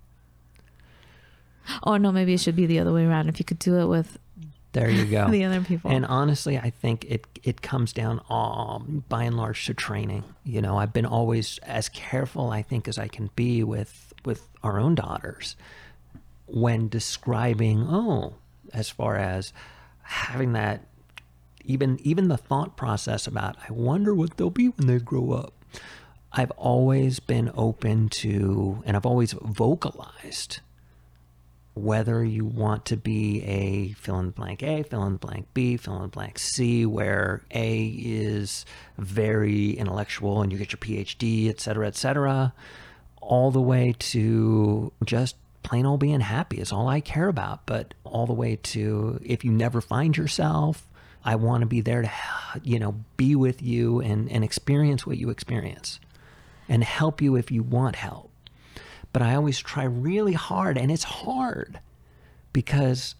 Or 1.84 2.00
no, 2.00 2.12
maybe 2.12 2.34
it 2.34 2.41
should 2.41 2.58
be 2.58 2.65
the 2.65 2.80
other 2.80 2.91
way 2.91 3.06
around. 3.06 3.30
If 3.30 3.39
you 3.39 3.46
could 3.46 3.60
do 3.60 3.80
it 3.80 3.86
with 3.86 4.20
there 4.74 4.89
you 4.89 5.06
go. 5.06 5.26
the 5.32 5.46
other 5.46 5.62
people. 5.62 5.89
And 5.89 6.06
honestly, 6.06 6.58
I 6.58 6.70
think 6.70 7.06
it 7.06 7.26
it 7.43 7.62
comes 7.62 7.93
down 7.93 8.20
um, 8.30 9.06
by 9.08 9.24
and 9.24 9.38
large 9.38 9.65
to 9.67 9.74
training. 9.74 10.26
You 10.43 10.62
know, 10.62 10.78
I've 10.78 10.91
been 10.91 11.06
always 11.06 11.60
as 11.60 11.88
careful 11.88 12.50
I 12.50 12.62
think 12.62 12.89
as 12.89 12.98
I 12.98 13.08
can 13.08 13.30
be 13.38 13.63
with 13.63 14.13
with 14.26 14.50
our 14.63 14.82
own 14.82 14.96
daughters 14.96 15.56
when 16.46 16.89
describing. 16.89 17.88
Oh, 17.88 18.34
as 18.74 18.89
far 18.89 19.15
as 19.15 19.54
having 20.02 20.52
that 20.52 20.82
even 21.67 21.99
even 22.01 22.27
the 22.27 22.38
thought 22.38 22.75
process 22.77 23.27
about 23.27 23.58
I 23.69 23.71
wonder 23.71 24.15
what 24.15 24.38
they'll 24.38 24.49
be 24.49 24.69
when 24.69 24.88
they 24.88 24.99
grow 24.99 25.32
up. 25.32 25.53
I've 26.32 26.51
always 26.51 27.19
been 27.19 27.51
open 27.56 28.10
to, 28.10 28.84
and 28.86 28.97
I've 28.97 29.06
always 29.06 29.34
vocalized 29.34 30.60
whether 31.73 32.23
you 32.23 32.43
want 32.43 32.86
to 32.86 32.97
be 32.97 33.43
a 33.43 33.93
fill 33.93 34.19
in 34.19 34.27
the 34.27 34.32
blank 34.32 34.63
A, 34.63 34.84
fill 34.84 35.06
in 35.06 35.13
the 35.13 35.19
blank 35.19 35.47
B, 35.53 35.77
fill 35.77 35.95
in 35.97 36.01
the 36.03 36.08
blank 36.08 36.39
C, 36.39 36.86
where 36.86 37.43
A 37.51 37.86
is 37.88 38.65
very 38.97 39.71
intellectual 39.71 40.41
and 40.41 40.51
you 40.51 40.58
get 40.58 40.71
your 40.71 40.80
PhD, 40.80 41.49
et 41.49 41.60
cetera, 41.60 41.88
et 41.88 41.95
cetera, 41.95 42.53
all 43.21 43.51
the 43.51 43.62
way 43.62 43.95
to 43.99 44.91
just 45.06 45.36
plain 45.62 45.86
old 45.86 45.99
being 45.99 46.21
happy 46.21 46.58
is 46.58 46.71
all 46.71 46.88
I 46.88 46.99
care 46.99 47.27
about. 47.27 47.65
But 47.65 47.93
all 48.03 48.25
the 48.25 48.34
way 48.34 48.56
to 48.56 49.19
if 49.23 49.45
you 49.45 49.51
never 49.51 49.82
find 49.82 50.17
yourself, 50.17 50.88
I 51.28 51.36
want 51.36 51.62
to 51.62 51.68
be 51.68 51.82
there 51.82 52.02
to, 52.02 52.12
you 52.63 52.80
know, 52.80 52.96
be 53.18 53.36
with 53.36 53.62
you 53.62 54.00
and, 54.00 54.32
and 54.32 54.44
experience 54.44 55.06
what 55.06 55.18
you 55.18 55.30
experience 55.30 56.00
and 56.68 56.84
help 56.84 57.22
you 57.22 57.36
if 57.36 57.52
you 57.52 57.62
want 57.62 57.96
help 57.96 58.32
but 59.18 59.26
I 59.26 59.34
always 59.34 59.60
try 59.60 59.84
really 59.84 60.34
hard, 60.34 60.78
and 60.78 60.92
it's 60.92 61.04
hard 61.04 61.80
because 62.54 63.16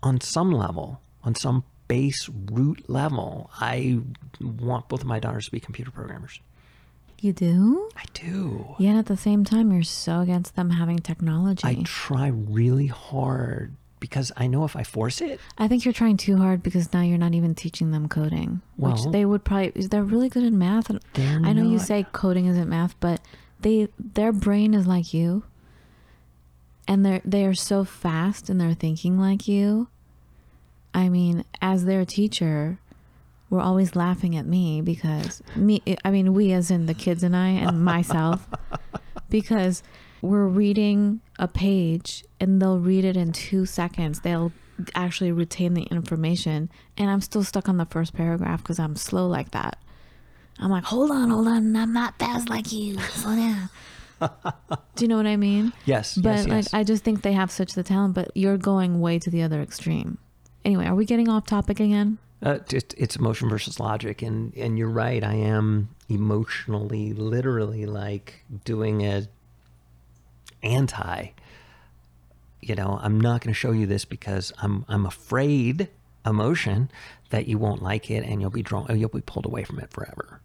on 0.00 0.20
some 0.20 0.52
level, 0.52 1.00
on 1.24 1.34
some 1.34 1.64
base 1.88 2.28
root 2.52 2.88
level, 2.88 3.50
I 3.58 4.00
want 4.40 4.88
both 4.88 5.00
of 5.00 5.06
my 5.06 5.18
daughters 5.18 5.46
to 5.46 5.50
be 5.50 5.58
computer 5.58 5.90
programmers. 5.90 6.40
you 7.20 7.32
do? 7.32 7.90
I 7.96 8.04
do. 8.14 8.76
Yet 8.78 8.96
at 8.96 9.06
the 9.06 9.16
same 9.16 9.44
time, 9.44 9.72
you're 9.72 9.82
so 9.82 10.20
against 10.20 10.54
them 10.54 10.70
having 10.70 10.98
technology. 10.98 11.66
I 11.66 11.82
try 11.84 12.28
really 12.28 12.86
hard 12.86 13.74
because 14.00 14.30
I 14.36 14.46
know 14.46 14.64
if 14.64 14.76
I 14.76 14.82
force 14.82 15.20
it, 15.20 15.40
I 15.58 15.68
think 15.68 15.84
you're 15.84 15.94
trying 15.94 16.16
too 16.16 16.36
hard 16.36 16.62
because 16.62 16.92
now 16.92 17.00
you're 17.02 17.18
not 17.18 17.34
even 17.34 17.54
teaching 17.54 17.90
them 17.92 18.08
coding, 18.08 18.60
which 18.76 19.00
they 19.12 19.24
would 19.24 19.44
probably. 19.44 19.86
They're 19.86 20.04
really 20.04 20.28
good 20.28 20.42
in 20.44 20.58
math. 20.58 20.90
I 21.46 21.52
know 21.52 21.62
you 21.62 21.78
say 21.78 22.06
coding 22.12 22.46
isn't 22.46 22.68
math, 22.68 22.98
but 23.00 23.20
they 23.60 23.88
their 23.98 24.32
brain 24.32 24.74
is 24.74 24.86
like 24.86 25.14
you, 25.14 25.44
and 26.86 27.04
they're 27.04 27.22
they 27.24 27.44
are 27.44 27.54
so 27.54 27.84
fast 27.84 28.48
and 28.50 28.60
they're 28.60 28.74
thinking 28.74 29.18
like 29.18 29.48
you. 29.48 29.88
I 30.94 31.08
mean, 31.08 31.44
as 31.60 31.84
their 31.84 32.04
teacher, 32.04 32.78
we're 33.50 33.60
always 33.60 33.94
laughing 33.96 34.36
at 34.36 34.46
me 34.46 34.80
because 34.82 35.42
me. 35.54 35.82
I 36.04 36.10
mean, 36.10 36.34
we 36.34 36.52
as 36.52 36.70
in 36.70 36.86
the 36.86 36.94
kids 36.94 37.22
and 37.22 37.36
I 37.36 37.48
and 37.48 37.84
myself, 37.84 38.48
because 39.30 39.82
we're 40.26 40.46
reading 40.46 41.20
a 41.38 41.48
page 41.48 42.24
and 42.40 42.60
they'll 42.60 42.78
read 42.78 43.04
it 43.04 43.16
in 43.16 43.32
two 43.32 43.66
seconds. 43.66 44.20
They'll 44.20 44.52
actually 44.94 45.32
retain 45.32 45.74
the 45.74 45.84
information, 45.84 46.70
and 46.98 47.08
I'm 47.10 47.20
still 47.22 47.42
stuck 47.42 47.68
on 47.68 47.78
the 47.78 47.86
first 47.86 48.14
paragraph 48.14 48.62
because 48.62 48.78
I'm 48.78 48.96
slow 48.96 49.26
like 49.26 49.52
that. 49.52 49.78
I'm 50.58 50.70
like, 50.70 50.84
hold 50.84 51.10
on, 51.10 51.30
hold 51.30 51.48
on, 51.48 51.76
I'm 51.76 51.92
not 51.92 52.18
fast 52.18 52.48
like 52.48 52.72
you. 52.72 52.98
Slow 52.98 53.36
down. 53.36 53.68
Do 54.20 55.04
you 55.04 55.08
know 55.08 55.16
what 55.16 55.26
I 55.26 55.36
mean? 55.36 55.72
yes, 55.84 56.16
But 56.16 56.30
yes, 56.30 56.46
like, 56.46 56.64
yes. 56.64 56.74
I 56.74 56.84
just 56.84 57.04
think 57.04 57.22
they 57.22 57.32
have 57.32 57.50
such 57.50 57.74
the 57.74 57.82
talent, 57.82 58.14
but 58.14 58.30
you're 58.34 58.56
going 58.56 59.00
way 59.00 59.18
to 59.18 59.30
the 59.30 59.42
other 59.42 59.60
extreme. 59.60 60.18
Anyway, 60.64 60.86
are 60.86 60.94
we 60.94 61.04
getting 61.04 61.28
off 61.28 61.46
topic 61.46 61.80
again? 61.80 62.18
Uh, 62.42 62.58
it, 62.70 62.94
it's 62.98 63.16
emotion 63.16 63.48
versus 63.48 63.80
logic, 63.80 64.20
and 64.20 64.54
and 64.56 64.78
you're 64.78 64.90
right. 64.90 65.24
I 65.24 65.34
am 65.34 65.88
emotionally, 66.08 67.12
literally, 67.14 67.86
like 67.86 68.44
doing 68.64 69.02
a 69.06 69.26
anti. 70.66 71.28
You 72.60 72.74
know, 72.74 72.98
I'm 73.00 73.20
not 73.20 73.42
going 73.42 73.52
to 73.52 73.58
show 73.58 73.72
you 73.72 73.86
this 73.86 74.04
because 74.04 74.52
I'm 74.58 74.84
I'm 74.88 75.06
afraid 75.06 75.88
emotion 76.26 76.90
that 77.30 77.46
you 77.46 77.58
won't 77.58 77.82
like 77.82 78.10
it 78.10 78.24
and 78.24 78.40
you'll 78.40 78.50
be 78.50 78.62
drawn, 78.62 78.98
you'll 78.98 79.08
be 79.08 79.20
pulled 79.20 79.46
away 79.46 79.64
from 79.64 79.78
it 79.78 79.90
forever. 79.90 80.40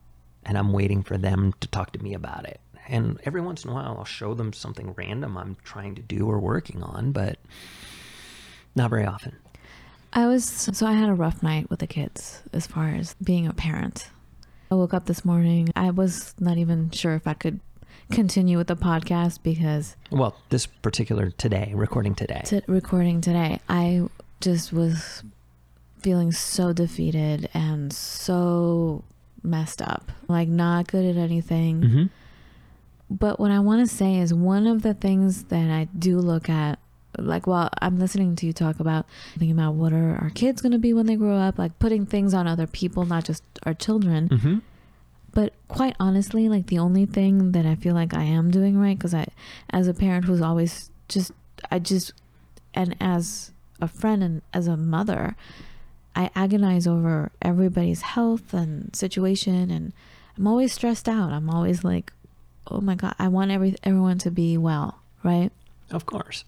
And 0.46 0.58
I'm 0.58 0.74
waiting 0.74 1.04
for 1.04 1.18
them 1.18 1.54
to 1.60 1.68
talk 1.68 1.92
to 1.94 2.00
me 2.00 2.14
about 2.14 2.46
it. 2.46 2.60
And 2.88 3.20
every 3.24 3.42
once 3.42 3.64
in 3.64 3.72
a 3.72 3.74
while, 3.74 3.96
I'll 3.98 4.06
show 4.06 4.34
them 4.34 4.54
something 4.54 4.94
random 4.98 5.38
I'm 5.38 5.56
trying 5.64 5.96
to 5.96 6.02
do 6.02 6.28
or 6.30 6.40
working 6.40 6.84
on, 6.84 7.12
but 7.12 7.40
not 8.76 8.90
very 8.90 9.06
often. 9.06 9.36
I 10.14 10.28
was 10.28 10.44
so 10.46 10.86
I 10.86 10.94
had 10.94 11.10
a 11.10 11.14
rough 11.14 11.42
night 11.42 11.70
with 11.70 11.80
the 11.80 11.88
kids 11.88 12.42
as 12.52 12.68
far 12.68 12.90
as 12.90 13.14
being 13.24 13.48
a 13.48 13.54
parent. 13.54 14.10
I 14.70 14.76
woke 14.76 14.94
up 14.94 15.06
this 15.06 15.24
morning. 15.24 15.70
I 15.76 15.92
was 15.92 16.36
not 16.40 16.58
even 16.58 16.92
sure 16.92 17.16
if 17.16 17.28
I 17.28 17.34
could 17.34 17.62
continue 18.12 18.58
with 18.58 18.68
the 18.68 18.76
podcast 18.76 19.40
because 19.44 19.96
Well, 20.12 20.36
this 20.50 20.66
particular 20.66 21.30
today, 21.32 21.72
recording 21.76 22.16
today. 22.16 22.42
to 22.46 22.62
recording 22.68 23.22
today, 23.22 23.60
I 23.70 24.08
just 24.42 24.74
was 24.74 25.24
feeling 26.00 26.32
so 26.32 26.74
defeated 26.74 27.50
and 27.54 27.94
so 27.94 29.04
messed 29.44 29.82
up, 29.82 30.12
like 30.28 30.48
not 30.48 30.88
good 30.88 31.06
at 31.06 31.18
anything. 31.18 31.82
hmm 31.82 32.04
But 33.10 33.40
what 33.40 33.52
I 33.52 33.60
want 33.60 33.88
to 33.88 33.94
say 33.96 34.18
is 34.18 34.34
one 34.34 34.68
of 34.68 34.82
the 34.82 34.94
things 34.94 35.44
that 35.46 35.70
I 35.70 35.88
do 35.98 36.18
look 36.20 36.50
at, 36.50 36.80
like 37.18 37.46
while 37.46 37.70
I'm 37.82 38.00
listening 38.00 38.36
to 38.38 38.46
you 38.46 38.54
talk 38.54 38.80
about 38.80 39.06
thinking 39.34 39.52
about 39.52 39.74
what 39.74 39.92
are 39.94 40.18
our 40.22 40.30
kids 40.30 40.62
going 40.62 40.72
to 40.72 40.80
be 40.80 40.94
when 40.94 41.06
they 41.08 41.16
grow 41.18 41.36
up, 41.38 41.60
like 41.60 41.78
putting 41.78 42.06
things 42.06 42.34
on 42.34 42.48
other 42.48 42.68
people, 42.68 43.06
not 43.06 43.26
just 43.26 43.44
our 43.64 43.74
children. 43.74 44.28
hmm 44.30 44.58
But 45.34 45.54
quite 45.68 45.96
honestly, 46.00 46.50
like 46.50 46.68
the 46.68 46.80
only 46.80 47.06
thing 47.06 47.54
that 47.54 47.66
I 47.66 47.76
feel 47.76 47.96
like 47.96 48.14
I 48.14 48.24
am 48.24 48.52
doing 48.52 48.78
right, 48.78 48.98
because 48.98 49.14
I, 49.14 49.28
as 49.70 49.88
a 49.88 49.94
parent 49.94 50.26
who's 50.26 50.42
always 50.42 50.92
just, 51.08 51.32
I 51.70 51.80
just, 51.80 52.14
and 52.74 52.96
as 53.00 53.52
a 53.82 53.88
friend 53.88 54.24
and 54.24 54.42
as 54.54 54.68
a 54.68 54.76
mother, 54.76 55.36
I 56.16 56.30
agonize 56.36 56.86
over 56.86 57.32
everybody's 57.42 58.02
health 58.02 58.54
and 58.54 58.94
situation, 58.96 59.72
and 59.72 59.94
I'm 60.38 60.48
always 60.48 60.74
stressed 60.74 61.08
out. 61.08 61.32
I'm 61.32 61.50
always 61.50 61.84
like, 61.84 62.12
oh 62.68 62.82
my 62.82 62.96
god, 62.96 63.16
I 63.18 63.30
want 63.30 63.52
every 63.52 63.76
everyone 63.84 64.18
to 64.20 64.32
be 64.32 64.58
well, 64.58 65.00
right? 65.24 65.52
Of 65.90 66.06
course. 66.06 66.44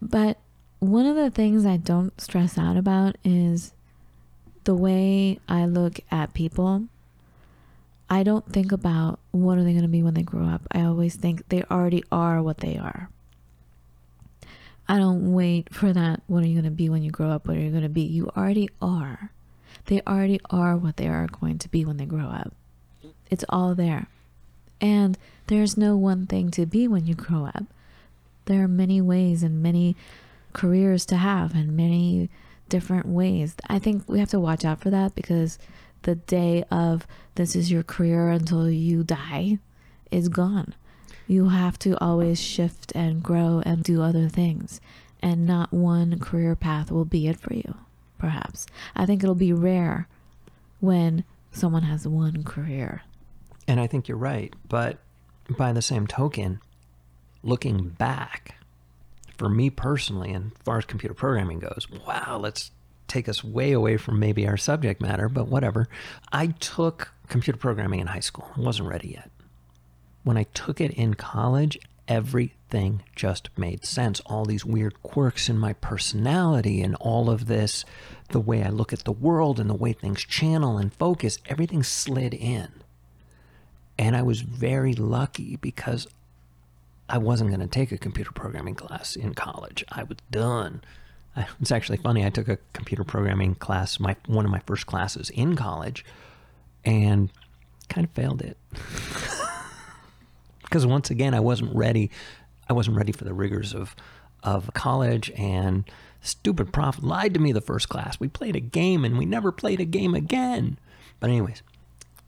But 0.00 0.38
one 0.78 1.06
of 1.06 1.16
the 1.16 1.30
things 1.30 1.64
I 1.66 1.76
don't 1.76 2.18
stress 2.20 2.58
out 2.58 2.76
about 2.76 3.16
is 3.22 3.72
the 4.64 4.74
way 4.74 5.38
I 5.48 5.66
look 5.66 6.00
at 6.10 6.34
people. 6.34 6.84
I 8.12 8.24
don't 8.24 8.44
think 8.52 8.72
about 8.72 9.20
what 9.30 9.56
are 9.56 9.64
they 9.64 9.72
going 9.72 9.84
to 9.84 9.88
be 9.88 10.02
when 10.02 10.12
they 10.12 10.22
grow 10.22 10.44
up. 10.44 10.60
I 10.70 10.82
always 10.82 11.16
think 11.16 11.48
they 11.48 11.62
already 11.70 12.04
are 12.12 12.42
what 12.42 12.58
they 12.58 12.76
are. 12.76 13.08
I 14.86 14.98
don't 14.98 15.32
wait 15.32 15.74
for 15.74 15.94
that. 15.94 16.20
What 16.26 16.44
are 16.44 16.46
you 16.46 16.52
going 16.52 16.70
to 16.70 16.76
be 16.76 16.90
when 16.90 17.02
you 17.02 17.10
grow 17.10 17.30
up? 17.30 17.48
What 17.48 17.56
are 17.56 17.60
you 17.60 17.70
going 17.70 17.84
to 17.84 17.88
be? 17.88 18.02
You 18.02 18.28
already 18.36 18.68
are. 18.82 19.32
They 19.86 20.02
already 20.02 20.38
are 20.50 20.76
what 20.76 20.98
they 20.98 21.08
are 21.08 21.26
going 21.26 21.56
to 21.60 21.70
be 21.70 21.86
when 21.86 21.96
they 21.96 22.04
grow 22.04 22.26
up. 22.26 22.52
It's 23.30 23.46
all 23.48 23.74
there. 23.74 24.08
And 24.78 25.16
there's 25.46 25.78
no 25.78 25.96
one 25.96 26.26
thing 26.26 26.50
to 26.50 26.66
be 26.66 26.86
when 26.86 27.06
you 27.06 27.14
grow 27.14 27.46
up. 27.46 27.64
There 28.44 28.62
are 28.62 28.68
many 28.68 29.00
ways 29.00 29.42
and 29.42 29.62
many 29.62 29.96
careers 30.52 31.06
to 31.06 31.16
have 31.16 31.54
and 31.54 31.74
many 31.74 32.28
different 32.68 33.06
ways. 33.06 33.54
I 33.70 33.78
think 33.78 34.06
we 34.06 34.18
have 34.18 34.28
to 34.32 34.40
watch 34.40 34.66
out 34.66 34.80
for 34.80 34.90
that 34.90 35.14
because 35.14 35.58
the 36.02 36.16
day 36.16 36.64
of 36.70 37.06
this 37.34 37.56
is 37.56 37.70
your 37.70 37.82
career 37.82 38.30
until 38.30 38.70
you 38.70 39.04
die 39.04 39.58
is 40.10 40.28
gone. 40.28 40.74
You 41.26 41.48
have 41.48 41.78
to 41.80 41.96
always 41.98 42.40
shift 42.40 42.92
and 42.94 43.22
grow 43.22 43.62
and 43.64 43.82
do 43.82 44.02
other 44.02 44.28
things, 44.28 44.80
and 45.20 45.46
not 45.46 45.72
one 45.72 46.18
career 46.18 46.54
path 46.56 46.90
will 46.90 47.04
be 47.04 47.28
it 47.28 47.40
for 47.40 47.54
you, 47.54 47.74
perhaps. 48.18 48.66
I 48.94 49.06
think 49.06 49.22
it'll 49.22 49.34
be 49.34 49.52
rare 49.52 50.08
when 50.80 51.24
someone 51.52 51.84
has 51.84 52.06
one 52.06 52.42
career. 52.42 53.02
And 53.68 53.80
I 53.80 53.86
think 53.86 54.08
you're 54.08 54.18
right. 54.18 54.52
But 54.68 54.98
by 55.48 55.72
the 55.72 55.82
same 55.82 56.06
token, 56.06 56.60
looking 57.42 57.90
back, 57.90 58.56
for 59.38 59.48
me 59.48 59.70
personally, 59.70 60.32
and 60.32 60.52
as 60.52 60.62
far 60.64 60.78
as 60.78 60.84
computer 60.84 61.14
programming 61.14 61.60
goes, 61.60 61.86
wow, 62.06 62.38
let's 62.40 62.70
take 63.12 63.28
us 63.28 63.44
way 63.44 63.72
away 63.72 63.96
from 63.96 64.18
maybe 64.18 64.46
our 64.46 64.56
subject 64.56 65.00
matter, 65.00 65.28
but 65.28 65.48
whatever. 65.48 65.88
I 66.32 66.48
took 66.48 67.12
computer 67.28 67.58
programming 67.58 68.00
in 68.00 68.08
high 68.08 68.20
school. 68.20 68.50
I 68.56 68.60
wasn't 68.60 68.88
ready 68.88 69.08
yet. 69.08 69.30
When 70.24 70.36
I 70.36 70.44
took 70.54 70.80
it 70.80 70.92
in 70.92 71.14
college, 71.14 71.78
everything 72.08 73.02
just 73.14 73.50
made 73.56 73.84
sense. 73.84 74.20
All 74.20 74.44
these 74.44 74.64
weird 74.64 75.02
quirks 75.02 75.48
in 75.48 75.58
my 75.58 75.72
personality 75.74 76.80
and 76.80 76.94
all 76.96 77.28
of 77.28 77.46
this, 77.46 77.84
the 78.30 78.40
way 78.40 78.62
I 78.62 78.68
look 78.68 78.92
at 78.92 79.04
the 79.04 79.12
world 79.12 79.60
and 79.60 79.68
the 79.68 79.74
way 79.74 79.92
things 79.92 80.24
channel 80.24 80.78
and 80.78 80.92
focus, 80.92 81.38
everything 81.46 81.82
slid 81.82 82.34
in. 82.34 82.68
And 83.98 84.16
I 84.16 84.22
was 84.22 84.40
very 84.40 84.94
lucky 84.94 85.56
because 85.56 86.06
I 87.08 87.18
wasn't 87.18 87.50
going 87.50 87.60
to 87.60 87.66
take 87.66 87.92
a 87.92 87.98
computer 87.98 88.32
programming 88.32 88.74
class 88.74 89.16
in 89.16 89.34
college. 89.34 89.84
I 89.90 90.04
was 90.04 90.16
done. 90.30 90.82
It's 91.60 91.72
actually 91.72 91.98
funny. 91.98 92.26
I 92.26 92.30
took 92.30 92.48
a 92.48 92.58
computer 92.74 93.04
programming 93.04 93.54
class, 93.54 93.98
my 93.98 94.16
one 94.26 94.44
of 94.44 94.50
my 94.50 94.60
first 94.66 94.86
classes 94.86 95.30
in 95.30 95.56
college, 95.56 96.04
and 96.84 97.30
kind 97.88 98.04
of 98.04 98.10
failed 98.12 98.42
it. 98.42 98.58
because 100.62 100.86
once 100.86 101.10
again, 101.10 101.34
I 101.34 101.40
wasn't 101.40 101.74
ready. 101.74 102.10
I 102.68 102.72
wasn't 102.72 102.96
ready 102.96 103.12
for 103.12 103.24
the 103.24 103.34
rigors 103.34 103.74
of 103.74 103.96
of 104.42 104.72
college 104.74 105.30
and 105.36 105.84
stupid 106.20 106.72
prof 106.72 107.02
lied 107.02 107.34
to 107.34 107.40
me 107.40 107.52
the 107.52 107.60
first 107.60 107.88
class. 107.88 108.18
We 108.18 108.28
played 108.28 108.56
a 108.56 108.60
game 108.60 109.04
and 109.04 109.18
we 109.18 109.26
never 109.26 109.52
played 109.52 109.80
a 109.80 109.84
game 109.84 110.14
again. 110.14 110.78
But 111.20 111.30
anyways, 111.30 111.62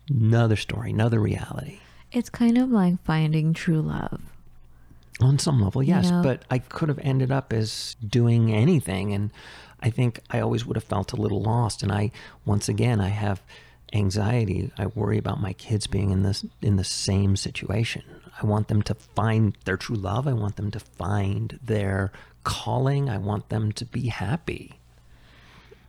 another 0.09 0.57
story, 0.57 0.91
another 0.91 1.19
reality. 1.19 1.79
It's 2.13 2.31
kind 2.31 2.59
of 2.59 2.71
like 2.71 3.03
finding 3.05 3.55
true 3.55 3.83
love. 3.83 4.21
On 5.21 5.39
some 5.39 5.63
level, 5.63 5.83
yes, 5.83 6.07
You 6.07 6.11
know? 6.13 6.23
but 6.23 6.45
I 6.51 6.59
could 6.59 6.89
have 6.89 6.99
ended 7.01 7.31
up 7.31 7.53
as 7.53 7.95
doing 8.07 8.53
anything 8.53 9.13
and 9.13 9.31
I 9.81 9.91
think 9.91 10.21
I 10.31 10.41
always 10.41 10.67
would 10.67 10.77
have 10.77 10.85
felt 10.85 11.13
a 11.13 11.17
little 11.17 11.41
lost 11.43 11.83
and 11.83 11.93
I 11.93 12.11
once 12.45 12.69
again 12.69 13.01
I 13.01 13.09
have 13.09 13.41
anxiety. 13.93 14.73
I 14.77 14.87
worry 14.87 15.19
about 15.19 15.41
my 15.41 15.53
kids 15.53 15.87
being 15.87 16.11
in 16.11 16.23
this 16.25 16.45
in 16.61 16.77
the 16.77 16.85
same 16.85 17.37
situation. 17.37 18.03
I 18.43 18.47
want 18.47 18.67
them 18.69 18.83
to 18.83 18.95
find 18.95 19.57
their 19.65 19.77
true 19.77 19.95
love. 19.95 20.27
I 20.27 20.33
want 20.33 20.57
them 20.57 20.71
to 20.73 20.81
find 20.81 21.61
their 21.63 22.11
calling. 22.43 23.09
I 23.09 23.19
want 23.19 23.51
them 23.51 23.71
to 23.73 23.85
be 23.85 24.09
happy. 24.09 24.81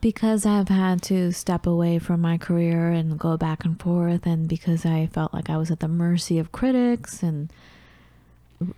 because 0.00 0.46
I've 0.46 0.68
had 0.68 1.02
to 1.04 1.32
step 1.32 1.66
away 1.66 1.98
from 1.98 2.20
my 2.20 2.38
career 2.38 2.90
and 2.90 3.18
go 3.18 3.36
back 3.36 3.64
and 3.64 3.80
forth, 3.80 4.24
and 4.26 4.46
because 4.48 4.86
I 4.86 5.06
felt 5.06 5.34
like 5.34 5.50
I 5.50 5.56
was 5.56 5.70
at 5.70 5.80
the 5.80 5.88
mercy 5.88 6.38
of 6.38 6.52
critics 6.52 7.22
and 7.24 7.50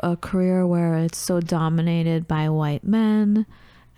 a 0.03 0.17
career 0.17 0.67
where 0.67 0.97
it's 0.99 1.19
so 1.19 1.41
dominated 1.41 2.27
by 2.29 2.49
white 2.49 2.85
men 2.85 3.47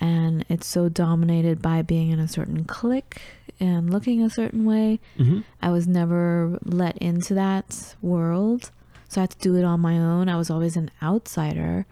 and 0.01 0.45
it's 0.49 0.67
so 0.67 0.89
dominated 0.89 1.61
by 1.61 1.83
being 1.83 2.11
in 2.11 2.19
a 2.19 2.29
certain 2.29 2.65
clique 2.65 3.21
and 3.59 3.91
looking 3.91 4.23
a 4.23 4.31
certain 4.31 4.65
way, 4.65 4.99
Mm-hmm. 5.19 5.41
I 5.61 5.71
was 5.71 5.87
never 5.87 6.59
let 6.65 6.97
into 6.99 7.35
that 7.35 7.95
world. 8.01 8.71
So 9.09 9.21
I 9.21 9.23
had 9.23 9.31
to 9.31 9.39
do 9.39 9.57
it 9.57 9.65
on 9.65 9.81
my 9.81 9.99
own. 9.99 10.29
I 10.29 10.37
was 10.37 10.51
always 10.51 10.77
an 10.77 10.91
outsider. 11.03 11.85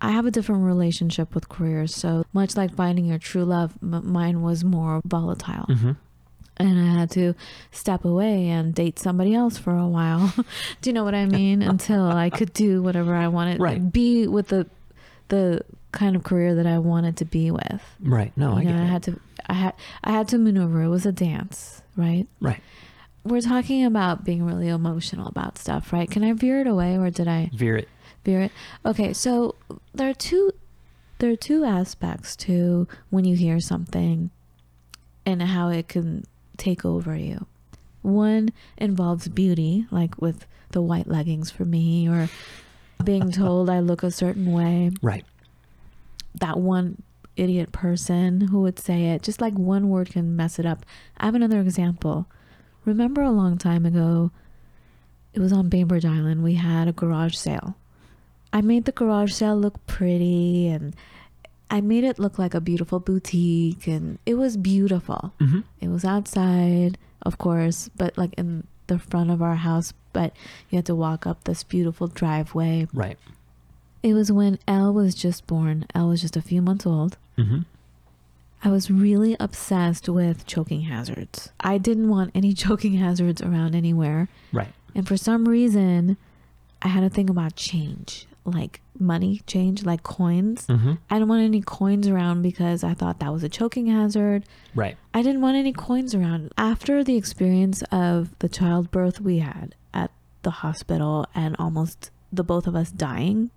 I 0.00 0.12
have 0.12 0.24
a 0.24 0.30
different 0.30 0.64
relationship 0.64 1.34
with 1.34 1.48
careers. 1.50 1.94
So 1.94 2.24
much 2.32 2.56
like 2.56 2.74
finding 2.74 3.04
your 3.04 3.18
true 3.18 3.44
love, 3.44 3.74
m- 3.82 4.10
mine 4.10 4.40
was 4.40 4.64
more 4.64 5.02
volatile. 5.04 5.66
Mm-hmm. 5.68 5.92
And 6.60 6.78
I 6.80 6.98
had 7.00 7.10
to 7.12 7.34
step 7.72 8.04
away 8.04 8.48
and 8.48 8.74
date 8.74 8.98
somebody 8.98 9.34
else 9.34 9.56
for 9.58 9.76
a 9.76 9.86
while. 9.86 10.32
do 10.80 10.90
you 10.90 10.94
know 10.94 11.04
what 11.04 11.14
I 11.14 11.26
mean? 11.26 11.62
Until 11.62 12.04
I 12.10 12.30
could 12.30 12.52
do 12.52 12.82
whatever 12.82 13.14
I 13.14 13.28
wanted. 13.28 13.60
Right. 13.60 13.92
Be 13.92 14.26
with 14.26 14.48
the 14.48 14.66
the 15.28 15.62
kind 15.92 16.14
of 16.16 16.22
career 16.24 16.54
that 16.56 16.66
I 16.66 16.78
wanted 16.78 17.16
to 17.18 17.24
be 17.24 17.50
with. 17.50 17.82
Right. 18.00 18.32
No, 18.36 18.52
I 18.54 18.60
you 18.60 18.66
get 18.68 18.74
know, 18.76 18.82
I 18.82 18.86
had 18.86 19.02
to 19.04 19.20
I 19.48 19.52
had 19.54 19.74
I 20.04 20.10
had 20.12 20.28
to 20.28 20.38
maneuver. 20.38 20.82
It 20.82 20.88
was 20.88 21.06
a 21.06 21.12
dance, 21.12 21.82
right? 21.96 22.26
Right. 22.40 22.60
we're 23.24 23.40
talking 23.40 23.84
about 23.84 24.24
being 24.24 24.44
really 24.44 24.68
emotional 24.68 25.28
about 25.28 25.58
stuff, 25.58 25.92
right? 25.92 26.10
Can 26.10 26.24
I 26.24 26.32
veer 26.32 26.60
it 26.60 26.66
away 26.66 26.96
or 26.96 27.10
did 27.10 27.28
I 27.28 27.50
Veer 27.54 27.76
it. 27.76 27.88
veer 28.24 28.40
it? 28.42 28.52
Okay, 28.84 29.12
so 29.12 29.54
there 29.94 30.08
are 30.10 30.14
two 30.14 30.52
there 31.18 31.30
are 31.30 31.36
two 31.36 31.64
aspects 31.64 32.34
to 32.36 32.88
when 33.10 33.24
you 33.24 33.36
hear 33.36 33.60
something 33.60 34.30
and 35.26 35.42
how 35.42 35.68
it 35.68 35.86
can 35.88 36.24
take 36.60 36.84
over 36.84 37.16
you. 37.16 37.46
One 38.02 38.50
involves 38.78 39.28
beauty, 39.28 39.86
like 39.90 40.20
with 40.20 40.46
the 40.70 40.80
white 40.80 41.08
leggings 41.08 41.50
for 41.50 41.64
me 41.64 42.08
or 42.08 42.28
being 43.02 43.32
told 43.32 43.68
I 43.68 43.80
look 43.80 44.02
a 44.02 44.10
certain 44.10 44.52
way. 44.52 44.90
Right. 45.02 45.24
That 46.38 46.58
one 46.58 47.02
idiot 47.36 47.72
person 47.72 48.42
who 48.42 48.60
would 48.60 48.78
say 48.78 49.06
it, 49.06 49.22
just 49.22 49.40
like 49.40 49.54
one 49.54 49.88
word 49.88 50.10
can 50.10 50.36
mess 50.36 50.58
it 50.58 50.66
up. 50.66 50.84
I 51.16 51.24
have 51.26 51.34
another 51.34 51.60
example. 51.60 52.26
Remember 52.84 53.22
a 53.22 53.30
long 53.30 53.58
time 53.58 53.84
ago, 53.84 54.30
it 55.32 55.40
was 55.40 55.52
on 55.52 55.68
Bainbridge 55.68 56.04
Island, 56.04 56.42
we 56.42 56.54
had 56.54 56.88
a 56.88 56.92
garage 56.92 57.34
sale. 57.34 57.76
I 58.52 58.60
made 58.60 58.84
the 58.84 58.92
garage 58.92 59.32
sale 59.32 59.56
look 59.56 59.84
pretty 59.86 60.68
and 60.68 60.94
I 61.70 61.80
made 61.80 62.04
it 62.04 62.18
look 62.18 62.38
like 62.38 62.54
a 62.54 62.60
beautiful 62.60 62.98
boutique 62.98 63.86
and 63.86 64.18
it 64.26 64.34
was 64.34 64.56
beautiful. 64.56 65.32
Mm-hmm. 65.40 65.60
It 65.80 65.88
was 65.88 66.04
outside, 66.04 66.98
of 67.22 67.38
course, 67.38 67.88
but 67.96 68.18
like 68.18 68.34
in 68.34 68.66
the 68.88 68.98
front 68.98 69.30
of 69.30 69.40
our 69.40 69.54
house, 69.54 69.94
but 70.12 70.34
you 70.68 70.76
had 70.76 70.86
to 70.86 70.94
walk 70.94 71.26
up 71.26 71.44
this 71.44 71.62
beautiful 71.62 72.08
driveway. 72.08 72.88
Right. 72.92 73.16
It 74.02 74.14
was 74.14 74.32
when 74.32 74.58
Elle 74.66 74.92
was 74.92 75.14
just 75.14 75.46
born. 75.46 75.86
Elle 75.94 76.08
was 76.08 76.22
just 76.22 76.36
a 76.36 76.42
few 76.42 76.60
months 76.60 76.86
old. 76.86 77.16
Mm-hmm. 77.38 77.60
I 78.62 78.68
was 78.68 78.90
really 78.90 79.36
obsessed 79.40 80.08
with 80.08 80.46
choking 80.46 80.82
hazards. 80.82 81.50
I 81.60 81.78
didn't 81.78 82.08
want 82.08 82.32
any 82.34 82.52
choking 82.64 82.94
hazards 82.94 83.40
around 83.40 83.74
anywhere. 83.74 84.28
Right. 84.52 84.72
And 84.94 85.06
for 85.06 85.16
some 85.16 85.48
reason, 85.48 86.16
I 86.82 86.88
had 86.88 87.04
a 87.04 87.10
thing 87.10 87.30
about 87.30 87.56
change, 87.56 88.26
like 88.44 88.80
money 88.98 89.42
change, 89.46 89.84
like 89.84 90.02
coins. 90.02 90.66
Mm-hmm. 90.66 90.94
I 91.10 91.14
didn't 91.14 91.28
want 91.28 91.42
any 91.42 91.60
coins 91.60 92.08
around 92.08 92.42
because 92.42 92.82
I 92.82 92.94
thought 92.94 93.20
that 93.20 93.32
was 93.32 93.42
a 93.44 93.48
choking 93.48 93.86
hazard. 93.88 94.44
Right. 94.74 94.96
I 95.14 95.22
didn't 95.22 95.40
want 95.42 95.56
any 95.56 95.72
coins 95.72 96.14
around. 96.14 96.52
After 96.56 97.04
the 97.04 97.16
experience 97.16 97.82
of 97.92 98.36
the 98.38 98.48
childbirth 98.48 99.20
we 99.20 99.38
had 99.38 99.74
at 99.92 100.10
the 100.42 100.50
hospital 100.50 101.26
and 101.34 101.54
almost 101.58 102.10
the 102.32 102.42
both 102.44 102.66
of 102.66 102.74
us 102.74 102.90
dying, 102.90 103.50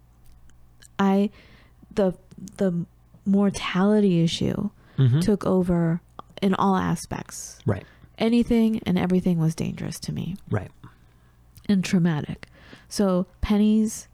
I 0.99 1.29
the 1.93 2.13
the 2.57 2.85
mortality 3.25 4.21
issue 4.23 4.69
Mm-hmm. 4.97 5.21
took 5.21 5.43
over 5.43 6.01
in 6.39 6.53
all 6.53 6.75
aspects. 6.75 7.57
Right. 7.65 7.83
Anything 8.19 8.79
and 8.85 8.95
everything 8.99 9.39
was 9.39 9.55
dangerous 9.55 9.99
to 10.01 10.11
me 10.13 10.35
Right. 10.51 10.69
and 11.67 11.83
traumatic. 11.83 12.45
So 12.89 13.25
pennies, 13.41 14.07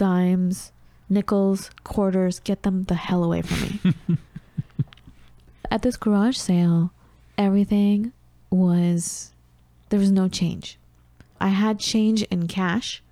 dimes, 0.00 0.72
nickels, 1.10 1.70
quarters, 1.84 2.40
get 2.40 2.62
them 2.62 2.84
the 2.84 2.94
hell 2.94 3.22
away 3.22 3.42
from 3.42 3.60
me. 3.60 4.16
At 5.70 5.82
this 5.82 5.98
garage 5.98 6.38
sale, 6.38 6.90
everything 7.36 8.14
was 8.48 9.32
there 9.90 10.00
was 10.00 10.10
no 10.10 10.26
change. 10.26 10.78
I 11.38 11.48
had 11.48 11.78
change 11.78 12.22
in 12.24 12.48
cash, 12.48 13.02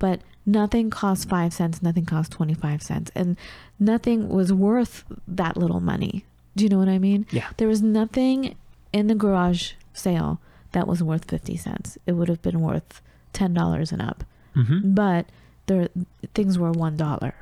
but 0.00 0.20
nothing 0.44 0.90
cost 0.90 1.28
5 1.28 1.52
cents, 1.52 1.80
nothing 1.80 2.06
cost 2.06 2.32
25 2.32 2.82
cents, 2.82 3.12
and 3.14 3.36
nothing 3.78 4.28
was 4.28 4.52
worth 4.52 5.04
that 5.28 5.56
little 5.56 5.80
money. 5.80 6.24
Do 6.56 6.64
you 6.64 6.70
know 6.70 6.78
what 6.78 6.88
I 6.88 6.98
mean? 6.98 7.24
Yeah. 7.30 7.50
There 7.56 7.68
was 7.68 7.82
nothing 7.82 8.56
in 8.92 9.06
the 9.06 9.14
garage 9.14 9.74
sale 9.94 10.40
that 10.72 10.88
was 10.88 11.04
worth 11.04 11.30
50 11.30 11.56
cents. 11.56 11.98
It 12.04 12.12
would 12.12 12.28
have 12.28 12.42
been 12.42 12.60
worth 12.60 13.00
$10 13.32 13.92
and 13.92 14.02
up. 14.02 14.24
Mm-hmm. 14.56 14.92
But 14.92 15.26
there 15.66 15.88
things 16.34 16.58
were 16.58 16.72
$1. 16.72 17.32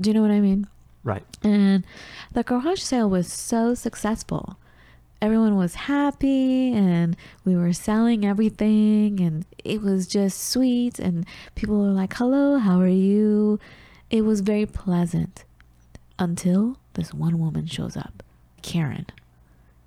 Do 0.00 0.10
you 0.10 0.14
know 0.14 0.22
what 0.22 0.30
I 0.30 0.40
mean? 0.40 0.66
Right. 1.04 1.24
And 1.42 1.84
the 2.32 2.42
garage 2.42 2.80
sale 2.80 3.08
was 3.08 3.32
so 3.32 3.74
successful. 3.74 4.56
Everyone 5.22 5.56
was 5.56 5.74
happy 5.74 6.72
and 6.72 7.16
we 7.44 7.54
were 7.54 7.72
selling 7.74 8.24
everything 8.24 9.20
and 9.20 9.44
it 9.64 9.82
was 9.82 10.06
just 10.06 10.48
sweet 10.48 10.98
and 10.98 11.26
people 11.54 11.78
were 11.78 11.92
like, 11.92 12.14
"Hello, 12.14 12.58
how 12.58 12.80
are 12.80 12.88
you?" 12.88 13.58
It 14.08 14.22
was 14.22 14.40
very 14.40 14.66
pleasant 14.66 15.44
until 16.18 16.78
this 16.94 17.12
one 17.12 17.38
woman 17.38 17.66
shows 17.66 17.96
up, 17.96 18.22
Karen. 18.62 19.06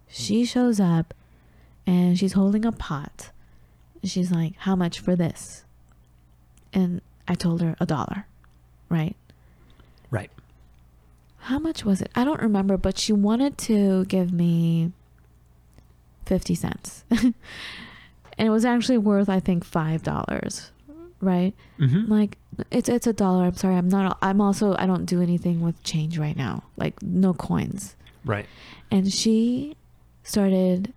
She 0.08 0.46
shows 0.46 0.80
up 0.80 1.14
and 1.88 2.18
she's 2.18 2.34
holding 2.34 2.64
a 2.64 2.72
pot. 2.72 3.32
She's 4.04 4.32
like, 4.32 4.54
"How 4.58 4.76
much 4.76 5.00
for 5.00 5.16
this?" 5.16 5.64
And 6.72 7.02
I 7.28 7.36
told 7.36 7.62
her 7.62 7.76
a 7.80 7.86
dollar, 7.86 8.26
right? 8.90 9.16
Right. 10.12 10.32
How 11.40 11.60
much 11.60 11.84
was 11.84 12.02
it? 12.02 12.10
I 12.16 12.24
don't 12.24 12.42
remember, 12.42 12.78
but 12.78 12.98
she 12.98 13.12
wanted 13.12 13.58
to 13.60 14.06
give 14.06 14.32
me 14.32 14.92
50 16.26 16.56
cents. 16.56 17.04
and 17.10 17.34
it 18.38 18.50
was 18.50 18.66
actually 18.66 18.98
worth 18.98 19.30
I 19.30 19.40
think 19.40 19.66
$5, 19.66 20.70
right? 21.20 21.54
Mm-hmm. 21.80 22.12
Like 22.12 22.38
it's 22.72 22.90
it's 22.90 23.08
a 23.08 23.14
dollar. 23.14 23.46
I'm 23.46 23.56
sorry. 23.56 23.76
I'm 23.76 23.90
not 23.90 24.18
I'm 24.22 24.40
also 24.40 24.76
I 24.78 24.86
don't 24.86 25.06
do 25.06 25.22
anything 25.22 25.62
with 25.62 25.82
change 25.84 26.18
right 26.18 26.36
now. 26.36 26.64
Like 26.78 27.02
no 27.02 27.34
coins. 27.34 27.96
Right. 28.26 28.46
And 28.92 29.12
she 29.12 29.76
started 30.24 30.94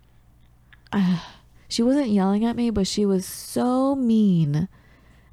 uh, 0.91 1.19
she 1.67 1.83
wasn't 1.83 2.09
yelling 2.09 2.45
at 2.45 2.55
me, 2.55 2.69
but 2.69 2.87
she 2.87 3.05
was 3.05 3.25
so 3.25 3.95
mean 3.95 4.69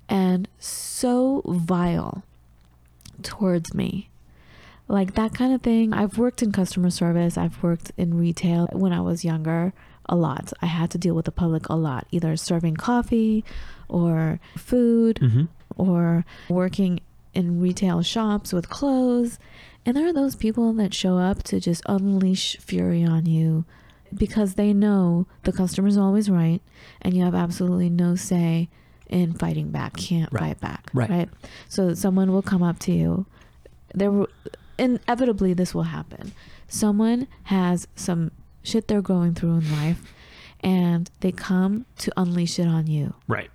and 0.08 0.48
so 0.58 1.42
vile 1.46 2.22
towards 3.22 3.74
me. 3.74 4.10
Like 4.88 5.14
that 5.14 5.34
kind 5.34 5.54
of 5.54 5.62
thing. 5.62 5.92
I've 5.94 6.18
worked 6.18 6.42
in 6.42 6.52
customer 6.52 6.90
service, 6.90 7.38
I've 7.38 7.62
worked 7.62 7.92
in 7.96 8.18
retail 8.18 8.68
when 8.72 8.92
I 8.92 9.00
was 9.00 9.24
younger 9.24 9.72
a 10.06 10.14
lot. 10.16 10.52
I 10.60 10.66
had 10.66 10.90
to 10.90 10.98
deal 10.98 11.14
with 11.14 11.24
the 11.24 11.32
public 11.32 11.68
a 11.70 11.74
lot, 11.74 12.06
either 12.10 12.36
serving 12.36 12.76
coffee 12.76 13.44
or 13.88 14.40
food 14.56 15.18
Mm-hmm. 15.22 15.44
or 15.76 16.24
working 16.50 17.00
in 17.32 17.60
retail 17.60 18.02
shops 18.02 18.52
with 18.52 18.68
clothes. 18.68 19.38
And 19.86 19.96
there 19.96 20.06
are 20.06 20.12
those 20.12 20.36
people 20.36 20.72
that 20.74 20.92
show 20.94 21.16
up 21.18 21.42
to 21.44 21.60
just 21.60 21.82
unleash 21.86 22.58
fury 22.58 23.04
on 23.04 23.26
you 23.26 23.64
because 24.14 24.54
they 24.54 24.72
know 24.72 25.26
the 25.42 25.52
customer's 25.52 25.96
always 25.96 26.30
right 26.30 26.60
and 27.02 27.14
you 27.14 27.24
have 27.24 27.34
absolutely 27.34 27.90
no 27.90 28.14
say 28.14 28.68
in 29.14 29.32
fighting 29.32 29.70
back, 29.70 29.96
can't 29.96 30.30
Right. 30.32 30.40
fight 30.40 30.60
back. 30.60 30.90
Right. 30.92 31.28
So 31.68 31.94
someone 31.94 32.32
will 32.32 32.42
come 32.42 32.62
up 32.62 32.78
to 32.80 32.92
you. 32.92 33.26
There 33.94 34.10
will 34.10 34.28
inevitably 34.78 35.54
this 35.54 35.72
will 35.74 35.84
happen. 35.84 36.32
Someone 36.66 37.28
has 37.44 37.86
some 37.94 38.32
shit 38.62 38.88
they're 38.88 39.00
going 39.02 39.34
through 39.34 39.58
in 39.58 39.72
life 39.72 40.02
and 40.60 41.10
they 41.20 41.30
come 41.30 41.86
to 41.98 42.10
unleash 42.16 42.58
it 42.58 42.66
on 42.66 42.86
you 42.88 43.14
Right. 43.28 43.50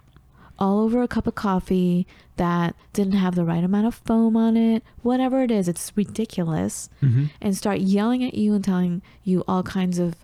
all 0.58 0.80
over 0.80 1.02
a 1.02 1.08
cup 1.08 1.28
of 1.28 1.36
coffee 1.36 2.06
that 2.38 2.74
didn't 2.94 3.14
have 3.16 3.36
the 3.36 3.44
right 3.44 3.64
amount 3.64 3.88
of 3.88 3.96
foam 3.96 4.38
on 4.38 4.56
it, 4.56 4.82
whatever 5.02 5.42
it 5.44 5.52
is, 5.52 5.68
it's 5.68 5.92
ridiculous, 5.98 6.90
Mm-hmm. 7.02 7.26
and 7.42 7.58
start 7.58 7.80
yelling 7.82 8.24
at 8.24 8.36
you 8.36 8.54
and 8.54 8.64
telling 8.64 9.02
you 9.26 9.44
all 9.48 9.64
kinds 9.64 10.00
of 10.00 10.16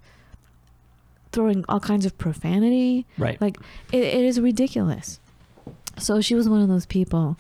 throwing 1.34 1.65
all 1.67 1.80
kinds 1.82 2.06
of 2.06 2.17
profanity. 2.17 3.06
Right. 3.17 3.39
Like 3.41 3.58
it, 3.91 4.04
it 4.04 4.24
is 4.24 4.39
ridiculous. 4.39 5.19
So 5.97 6.21
she 6.21 6.36
was 6.36 6.47
one 6.49 6.62
of 6.62 6.67
those 6.67 6.86
people, 6.86 7.38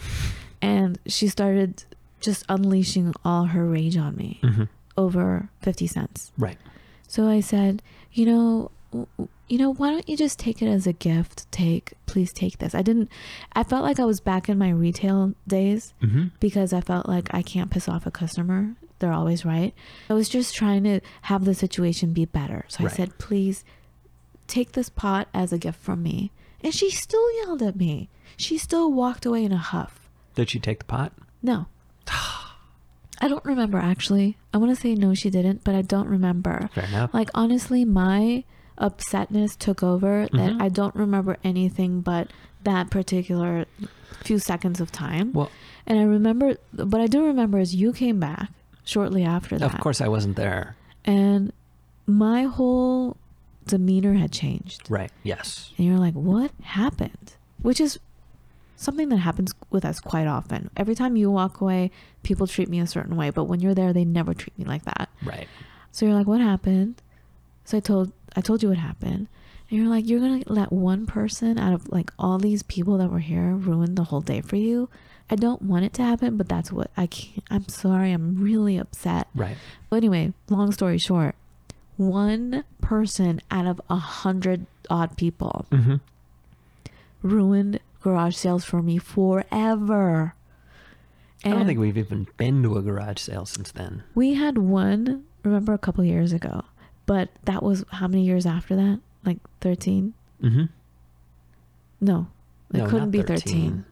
and 0.61 0.97
she 1.07 1.27
started 1.27 1.83
just 2.21 2.43
unleashing 2.49 3.13
all 3.23 3.45
her 3.45 3.65
rage 3.65 3.97
on 3.97 4.15
me 4.15 4.39
mm-hmm. 4.41 4.63
over 4.97 5.49
50 5.61 5.87
cents. 5.87 6.31
Right. 6.37 6.57
So 7.07 7.27
I 7.27 7.39
said, 7.41 7.81
you 8.13 8.25
know, 8.25 8.71
you 9.47 9.57
know, 9.57 9.73
why 9.73 9.91
don't 9.91 10.07
you 10.07 10.15
just 10.17 10.39
take 10.39 10.61
it 10.61 10.67
as 10.67 10.87
a 10.87 10.93
gift? 10.93 11.51
Take, 11.51 11.93
please 12.05 12.31
take 12.33 12.57
this. 12.59 12.73
I 12.73 12.81
didn't, 12.81 13.11
I 13.53 13.63
felt 13.63 13.83
like 13.83 13.99
I 13.99 14.05
was 14.05 14.19
back 14.21 14.47
in 14.49 14.57
my 14.57 14.69
retail 14.69 15.33
days 15.47 15.93
Mm-hmm. 16.01 16.27
because 16.39 16.71
I 16.73 16.81
felt 16.81 17.07
like 17.07 17.27
I 17.33 17.41
can't 17.41 17.69
piss 17.69 17.87
off 17.89 18.05
a 18.05 18.11
customer. 18.11 18.75
They're 18.99 19.11
always 19.13 19.43
right. 19.45 19.73
I 20.09 20.13
was 20.13 20.29
just 20.29 20.55
trying 20.55 20.83
to 20.85 21.01
have 21.23 21.43
the 21.45 21.53
situation 21.53 22.13
be 22.13 22.25
better. 22.25 22.65
So 22.69 22.83
Right. 22.85 22.93
I 22.93 22.95
said, 22.95 23.17
please 23.19 23.63
take 24.47 24.71
this 24.71 24.89
pot 24.89 25.27
as 25.33 25.51
a 25.51 25.57
gift 25.57 25.79
from 25.79 26.01
me. 26.01 26.31
And 26.61 26.73
she 26.73 26.89
still 26.89 27.35
yelled 27.43 27.61
at 27.61 27.75
me. 27.75 28.09
She 28.37 28.57
still 28.57 28.91
walked 28.91 29.25
away 29.25 29.43
in 29.43 29.51
a 29.51 29.57
huff. 29.57 30.07
Did 30.35 30.49
she 30.49 30.59
take 30.59 30.79
the 30.79 30.85
pot? 30.85 31.13
No. 31.41 31.67
I 33.21 33.27
don't 33.27 33.45
remember 33.45 33.77
actually. 33.77 34.37
I 34.53 34.57
want 34.57 34.75
to 34.75 34.79
say 34.81 34.93
no, 34.95 35.13
she 35.13 35.29
didn't, 35.29 35.63
but 35.63 35.73
I 35.75 35.81
don't 35.81 36.07
remember. 36.07 36.69
Fair 36.73 36.85
enough. 36.85 37.13
Like 37.13 37.29
honestly, 37.33 37.85
my 37.85 38.43
upsetness 38.77 39.57
took 39.57 39.81
over 39.81 40.27
that 40.33 40.51
Mhm. 40.53 40.61
I 40.61 40.67
don't 40.69 40.93
remember 40.95 41.37
anything 41.43 42.01
but 42.01 42.29
that 42.65 42.89
particular 42.91 43.65
few 44.23 44.37
seconds 44.39 44.81
of 44.81 44.91
time. 44.91 45.31
well, 45.33 45.49
And 45.87 45.97
I 45.99 46.03
remember 46.03 46.57
what 46.73 46.99
I 46.99 47.07
do 47.07 47.23
remember 47.23 47.59
is 47.59 47.73
you 47.75 47.93
came 47.93 48.19
back 48.19 48.49
shortly 48.83 49.23
after 49.23 49.57
that. 49.57 49.73
of 49.73 49.79
course 49.79 50.01
I 50.01 50.07
wasn't 50.09 50.35
there. 50.35 50.75
And 51.05 51.53
my 52.05 52.43
whole 52.43 53.15
demeanor 53.67 54.15
had 54.15 54.31
changed. 54.31 54.89
Right. 54.89 55.11
Yes. 55.23 55.71
And 55.77 55.87
you're 55.87 55.97
like, 55.99 56.13
"What 56.15 56.51
happened?" 56.63 57.33
Which 57.61 57.79
is 57.79 57.97
something 58.75 59.09
that 59.09 59.17
happens 59.17 59.53
with 59.69 59.85
us 59.85 59.99
quite 59.99 60.27
often. 60.27 60.69
Every 60.75 60.95
time 60.95 61.15
you 61.15 61.31
walk 61.31 61.61
away, 61.61 61.91
people 62.23 62.47
treat 62.47 62.69
me 62.69 62.79
a 62.79 62.87
certain 62.87 63.15
way, 63.15 63.29
but 63.29 63.45
when 63.45 63.59
you're 63.59 63.73
there, 63.75 63.93
they 63.93 64.05
never 64.05 64.33
treat 64.33 64.57
me 64.57 64.65
like 64.65 64.83
that. 64.85 65.09
Right. 65.23 65.47
So 65.91 66.05
you're 66.05 66.15
like, 66.15 66.27
"What 66.27 66.41
happened?" 66.41 67.01
So 67.63 67.77
I 67.77 67.79
told 67.79 68.11
I 68.35 68.41
told 68.41 68.61
you 68.63 68.69
what 68.69 68.77
happened. 68.77 69.27
And 69.69 69.79
you're 69.79 69.89
like, 69.89 70.07
"You're 70.07 70.19
going 70.19 70.43
to 70.43 70.53
let 70.53 70.71
one 70.71 71.05
person 71.07 71.57
out 71.57 71.73
of 71.73 71.87
like 71.89 72.11
all 72.19 72.37
these 72.37 72.61
people 72.63 72.97
that 72.99 73.09
were 73.09 73.19
here 73.19 73.55
ruin 73.55 73.95
the 73.95 74.03
whole 74.05 74.21
day 74.21 74.41
for 74.41 74.55
you?" 74.57 74.89
I 75.27 75.35
don't 75.35 75.63
want 75.63 75.85
it 75.85 75.93
to 75.93 76.03
happen, 76.03 76.37
but 76.37 76.47
that's 76.47 76.71
what 76.71 76.91
I 76.95 77.07
can't. 77.07 77.43
I'm 77.49 77.67
sorry. 77.67 78.11
I'm 78.11 78.43
really 78.43 78.77
upset. 78.77 79.27
Right. 79.33 79.57
But 79.89 79.97
anyway, 79.97 80.33
long 80.49 80.71
story 80.71 80.99
short, 80.99 81.33
one 81.97 82.63
person 82.79 83.41
out 83.49 83.65
of 83.65 83.81
a 83.89 83.95
hundred 83.95 84.67
odd 84.87 85.17
people 85.17 85.65
Mm-hmm. 85.71 85.95
ruined 87.23 87.79
garage 88.05 88.35
sales 88.35 88.63
for 88.63 88.83
me 88.83 88.99
forever. 88.99 90.35
I 91.43 91.49
don't 91.49 91.65
think 91.65 91.79
we've 91.79 91.97
even 91.97 92.27
been 92.37 92.61
to 92.63 92.77
a 92.77 92.81
garage 92.83 93.19
sale 93.19 93.45
since 93.47 93.71
then. 93.71 94.03
we 94.13 94.35
had 94.35 94.57
one, 94.59 95.23
remember 95.43 95.73
a 95.73 95.77
couple 95.79 96.03
years 96.03 96.31
ago, 96.33 96.63
but 97.07 97.29
that 97.45 97.63
was 97.63 97.83
how 97.91 98.07
many 98.07 98.23
years 98.23 98.45
after 98.45 98.75
that? 98.75 98.99
Like 99.25 99.39
13? 99.61 100.13
Mm-hmm. 100.43 100.65
No, 102.01 102.27
it 102.73 102.77
No, 102.77 102.87
couldn't 102.89 103.09
be 103.11 103.23
13 103.23 103.85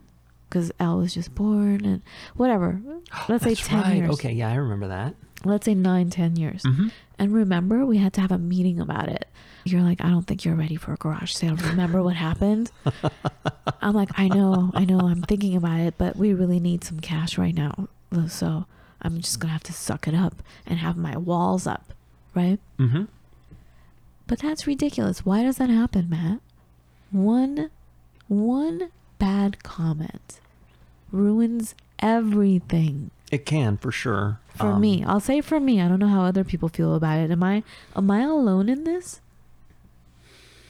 because 0.48 0.72
Elle 0.80 0.98
was 0.98 1.14
just 1.16 1.34
born 1.34 1.84
and 1.86 2.02
whatever. 2.36 2.80
Let's 3.28 3.44
say 3.44 3.56
10 3.72 3.82
right. 3.82 3.96
years. 3.98 4.10
Okay. 4.12 4.32
Yeah, 4.32 4.52
I 4.52 4.56
remember 4.56 4.88
that. 4.90 5.16
Let's 5.46 5.66
say 5.66 5.76
nine, 5.76 6.10
10 6.10 6.36
years. 6.36 6.64
Mm-hmm. 6.64 6.88
And 7.20 7.34
remember, 7.34 7.86
we 7.86 7.98
had 7.98 8.14
to 8.14 8.22
have 8.22 8.32
a 8.32 8.38
meeting 8.38 8.80
about 8.80 9.10
it. 9.10 9.28
You're 9.66 9.82
like, 9.82 10.04
I 10.04 10.10
don't 10.10 10.24
think 10.24 10.44
you're 10.44 10.56
ready 10.56 10.76
for 10.76 10.94
a 10.94 10.98
garage 10.98 11.32
sale. 11.32 11.56
Remember 11.56 12.04
what 12.04 12.16
happened? 12.16 12.72
I'm 13.82 13.94
like, 13.94 14.10
I 14.18 14.28
know, 14.28 14.72
I 14.74 14.84
know, 14.84 15.00
I'm 15.02 15.22
thinking 15.22 15.56
about 15.56 15.80
it, 15.80 15.96
but 15.98 16.18
we 16.18 16.34
really 16.34 16.60
need 16.60 16.84
some 16.84 17.00
cash 17.00 17.38
right 17.38 17.56
now. 17.56 17.88
So 18.28 18.66
I'm 19.02 19.22
just 19.22 19.40
going 19.40 19.50
to 19.50 19.54
have 19.54 19.64
to 19.64 19.74
suck 19.74 20.08
it 20.08 20.16
up 20.16 20.44
and 20.66 20.80
have 20.80 20.98
my 20.98 21.18
walls 21.18 21.66
up, 21.66 21.94
right? 22.36 22.60
Mm-hmm. 22.78 23.04
But 24.28 24.40
that's 24.40 24.68
ridiculous. 24.68 25.26
Why 25.26 25.44
does 25.44 25.58
that 25.58 25.70
happen, 25.70 26.10
Matt? 26.10 26.40
One, 27.12 27.70
one 28.28 28.90
bad 29.20 29.64
comment 29.64 30.40
ruins 31.12 31.76
everything. 32.00 33.12
It 33.32 33.46
can 33.46 33.78
for 33.78 33.92
sure. 33.92 34.40
For 34.56 34.68
Um, 34.68 34.82
me, 34.82 35.04
I'll 35.04 35.20
say 35.20 35.42
for 35.42 35.60
me. 35.60 35.82
I 35.82 35.88
don't 35.88 36.00
know 36.00 36.08
how 36.08 36.22
other 36.24 36.44
people 36.44 36.70
feel 36.70 36.94
about 36.96 37.20
it. 37.20 37.32
Am 37.32 37.42
I 37.44 37.64
am 37.96 38.10
I 38.12 38.22
alone 38.22 38.70
in 38.70 38.84
this? 38.84 39.20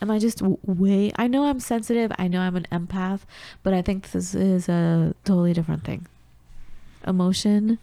Am 0.02 0.10
I 0.12 0.20
just 0.20 0.40
w- 0.40 0.58
way? 0.66 1.12
I 1.18 1.28
know 1.28 1.46
I'm 1.46 1.60
sensitive. 1.60 2.12
I 2.18 2.28
know 2.28 2.40
I'm 2.42 2.56
an 2.56 2.68
empath, 2.72 3.22
but 3.62 3.74
I 3.74 3.82
think 3.82 4.12
this 4.12 4.34
is 4.36 4.68
a 4.70 5.14
totally 5.24 5.54
different 5.54 5.84
thing. 5.86 6.08
Emotion 7.08 7.80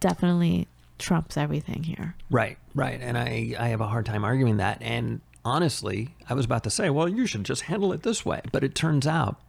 definitely 0.00 0.66
trumps 0.98 1.36
everything 1.36 1.84
here. 1.84 2.14
Right, 2.30 2.58
right. 2.74 3.00
And 3.00 3.16
I, 3.18 3.54
I 3.58 3.68
have 3.68 3.80
a 3.80 3.86
hard 3.88 4.06
time 4.06 4.24
arguing 4.24 4.56
that. 4.58 4.78
And 4.80 5.20
honestly, 5.44 6.14
I 6.28 6.34
was 6.34 6.44
about 6.44 6.62
to 6.64 6.70
say, 6.70 6.90
well, 6.90 7.08
you 7.08 7.26
should 7.26 7.44
just 7.44 7.62
handle 7.62 7.92
it 7.92 8.02
this 8.02 8.24
way. 8.24 8.40
But 8.52 8.62
it 8.64 8.74
turns 8.74 9.06
out, 9.06 9.40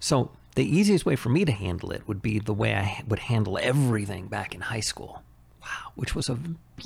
so 0.00 0.30
the 0.58 0.76
easiest 0.76 1.06
way 1.06 1.14
for 1.14 1.28
me 1.28 1.44
to 1.44 1.52
handle 1.52 1.92
it 1.92 2.02
would 2.08 2.20
be 2.20 2.40
the 2.40 2.52
way 2.52 2.74
I 2.74 3.04
would 3.06 3.20
handle 3.20 3.58
everything 3.62 4.26
back 4.26 4.56
in 4.56 4.60
high 4.60 4.80
school. 4.80 5.22
Wow, 5.62 5.92
which 5.94 6.16
was 6.16 6.28
a 6.28 6.36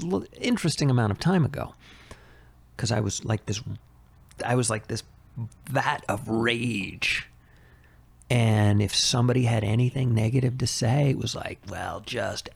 l- 0.03 0.27
interesting 0.39 0.91
amount 0.91 1.11
of 1.11 1.18
time 1.18 1.43
ago. 1.47 1.75
Because 2.77 2.93
I 2.93 3.01
was 3.01 3.25
like 3.25 3.47
this, 3.47 3.62
I 4.45 4.57
was 4.57 4.68
like 4.68 4.89
this 4.89 5.03
vat 5.70 6.05
of 6.07 6.29
rage. 6.29 7.29
And 8.29 8.83
if 8.83 8.95
somebody 8.95 9.45
had 9.45 9.64
anything 9.64 10.14
negative 10.14 10.59
to 10.59 10.66
say, 10.66 11.09
it 11.11 11.16
was 11.18 11.35
like, 11.35 11.59
well, 11.70 12.01
just 12.05 12.51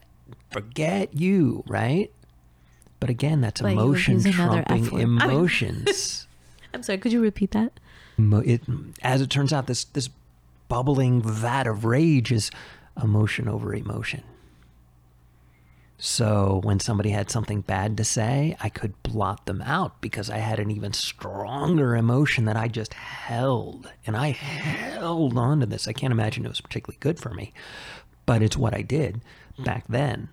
forget 0.51 1.15
you, 1.19 1.65
right? 1.67 2.13
But 3.01 3.09
again, 3.09 3.41
that's 3.41 3.63
But 3.63 3.73
emotion 3.73 4.23
trumping 4.23 4.87
F. 4.87 4.93
I 4.93 4.97
mean- 4.97 5.01
emotions. 5.01 6.27
I'm 6.75 6.83
sorry, 6.83 6.99
could 6.99 7.13
you 7.13 7.23
repeat 7.23 7.53
that? 7.53 7.73
Mo- 8.19 8.43
it, 8.45 8.61
as 9.03 9.23
it 9.23 9.31
turns 9.31 9.53
out, 9.55 9.67
this 9.67 9.85
this 9.85 10.11
bubbling 10.69 11.23
vat 11.23 11.67
of 11.67 11.85
rage 11.85 12.33
is 12.33 12.51
emotion 13.03 13.49
over 13.49 13.75
emotion. 13.75 14.23
So 15.99 16.61
when 16.63 16.79
somebody 16.79 17.11
had 17.11 17.31
something 17.31 17.63
bad 17.63 17.97
to 17.97 18.05
say, 18.05 18.55
I 18.61 18.69
could 18.69 19.03
blot 19.03 19.47
them 19.47 19.63
out 19.63 20.01
because 20.03 20.29
I 20.29 20.39
had 20.39 20.59
an 20.59 20.71
even 20.71 20.93
stronger 20.93 21.97
emotion 21.97 22.45
that 22.45 22.57
I 22.57 22.69
just 22.69 22.93
held. 22.93 23.91
And 24.07 24.15
I 24.15 24.29
held 24.33 25.39
on 25.39 25.61
to 25.61 25.67
this. 25.67 25.89
I 25.89 25.95
can't 25.95 26.13
imagine 26.13 26.45
it 26.45 26.51
was 26.51 26.61
particularly 26.61 26.99
good 27.01 27.19
for 27.19 27.33
me, 27.33 27.55
but 28.27 28.43
it's 28.43 28.59
what 28.59 28.75
I 28.75 28.83
did 28.83 29.23
back 29.59 29.85
then. 29.89 30.29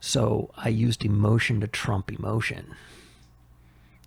So 0.00 0.50
I 0.56 0.70
used 0.70 1.04
emotion 1.04 1.60
to 1.60 1.66
trump 1.66 2.10
emotion. 2.10 2.74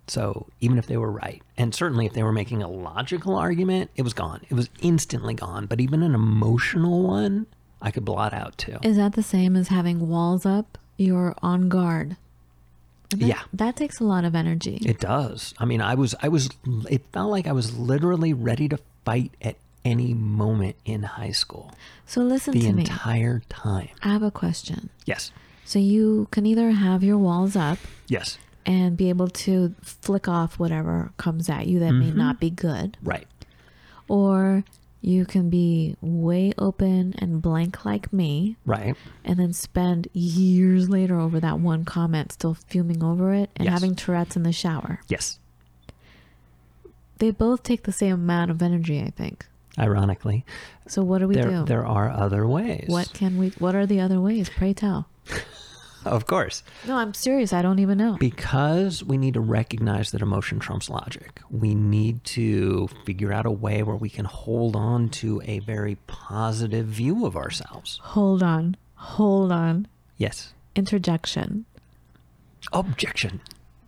So 0.06 0.46
even 0.60 0.76
if 0.78 0.86
they 0.86 0.96
were 0.96 1.10
right, 1.10 1.42
and 1.56 1.74
certainly 1.74 2.06
if 2.06 2.12
they 2.12 2.22
were 2.22 2.32
making 2.32 2.62
a 2.62 2.68
logical 2.68 3.36
argument, 3.36 3.90
it 3.96 4.02
was 4.02 4.12
gone. 4.12 4.42
It 4.50 4.54
was 4.54 4.68
instantly 4.80 5.34
gone. 5.34 5.66
But 5.66 5.80
even 5.80 6.02
an 6.02 6.14
emotional 6.14 7.02
one, 7.02 7.46
I 7.80 7.90
could 7.90 8.04
blot 8.04 8.32
out 8.34 8.58
too. 8.58 8.78
Is 8.82 8.96
that 8.96 9.14
the 9.14 9.22
same 9.22 9.56
as 9.56 9.68
having 9.68 10.08
walls 10.08 10.44
up? 10.44 10.76
You're 10.96 11.34
on 11.42 11.68
guard. 11.68 12.16
That- 13.10 13.20
Yeah. 13.20 13.42
That 13.52 13.76
takes 13.76 13.98
a 14.00 14.04
lot 14.04 14.24
of 14.24 14.34
energy. 14.34 14.78
It 14.84 15.00
does. 15.00 15.54
I 15.58 15.64
mean, 15.64 15.80
I 15.80 15.94
was, 15.94 16.14
I 16.22 16.28
was, 16.28 16.50
it 16.90 17.02
felt 17.12 17.30
like 17.30 17.46
I 17.46 17.52
was 17.52 17.76
literally 17.78 18.32
ready 18.32 18.68
to 18.68 18.78
fight 19.04 19.32
at 19.40 19.56
any 19.84 20.14
moment 20.14 20.76
in 20.86 21.02
high 21.02 21.30
school 21.30 21.70
so 22.06 22.22
listen 22.22 22.54
the 22.54 22.60
to 22.60 22.66
me. 22.72 22.84
The 22.84 22.90
entire 22.90 23.42
time. 23.50 23.90
I 24.02 24.08
have 24.08 24.22
a 24.22 24.30
question. 24.30 24.88
Yes. 25.04 25.30
So 25.66 25.78
you 25.78 26.26
can 26.30 26.46
either 26.46 26.70
have 26.70 27.02
your 27.04 27.18
walls 27.18 27.54
up 27.54 27.78
Yes. 28.08 28.38
And 28.66 28.96
be 28.96 29.08
able 29.08 29.28
to 29.28 29.74
flick 29.82 30.26
off 30.28 30.58
whatever 30.58 31.12
comes 31.16 31.48
at 31.48 31.66
you 31.66 31.78
that 31.80 31.92
may 31.92 32.06
Mm-hmm. 32.08 32.18
not 32.18 32.40
be 32.40 32.50
good, 32.50 32.96
Right. 33.02 33.26
or 34.08 34.64
you 35.00 35.26
can 35.26 35.50
be 35.50 35.96
way 36.00 36.52
open 36.56 37.14
and 37.18 37.42
blank 37.42 37.84
like 37.84 38.10
me 38.12 38.56
Right. 38.64 38.96
and 39.22 39.38
then 39.38 39.52
spend 39.52 40.08
years 40.14 40.88
later 40.88 41.20
over 41.20 41.38
that 41.40 41.60
one 41.60 41.84
comment 41.84 42.32
still 42.32 42.54
fuming 42.54 43.02
over 43.04 43.34
it 43.34 43.50
and 43.56 43.66
Yes. 43.66 43.72
having 43.74 43.94
Tourette's 43.94 44.34
in 44.36 44.44
the 44.44 44.52
shower. 44.52 45.00
Yes. 45.08 45.38
They 47.18 47.30
both 47.30 47.62
take 47.62 47.82
the 47.84 47.92
same 47.92 48.14
amount 48.14 48.50
of 48.50 48.62
energy, 48.62 49.00
I 49.02 49.10
think. 49.10 49.46
Ironically, 49.78 50.44
So 50.86 51.02
what 51.02 51.18
do 51.18 51.28
we 51.28 51.34
there, 51.34 51.50
do? 51.50 51.64
there 51.64 51.84
are 51.86 52.08
other 52.10 52.46
ways. 52.46 52.86
What 52.88 53.12
can 53.12 53.36
we 53.36 53.50
what 53.58 53.74
are 53.74 53.86
the 53.86 54.00
other 54.00 54.20
ways? 54.20 54.48
Pray 54.48 54.72
tell. 54.72 55.08
Of 56.04 56.26
course. 56.26 56.62
No, 56.86 56.96
I'm 56.96 57.14
serious. 57.14 57.52
I 57.52 57.62
don't 57.62 57.78
even 57.78 57.98
know. 57.98 58.16
because 58.18 59.02
we 59.04 59.16
need 59.16 59.34
to 59.34 59.40
recognize 59.40 60.10
that 60.10 60.20
emotion 60.22 60.58
trumps 60.58 60.88
logic, 60.90 61.40
we 61.50 61.74
need 61.74 62.22
to 62.24 62.88
figure 63.04 63.32
out 63.32 63.46
a 63.46 63.50
way 63.50 63.82
where 63.82 63.96
we 63.96 64.10
can 64.10 64.24
hold 64.26 64.76
on 64.76 65.08
to 65.10 65.40
a 65.44 65.60
very 65.60 65.96
positive 66.06 66.86
view 66.86 67.24
of 67.26 67.36
ourselves. 67.36 67.98
Hold 68.02 68.42
on. 68.42 68.76
Hold 68.96 69.50
on. 69.52 69.88
Yes. 70.16 70.52
Interjection. 70.76 71.64
Objection. 72.72 73.40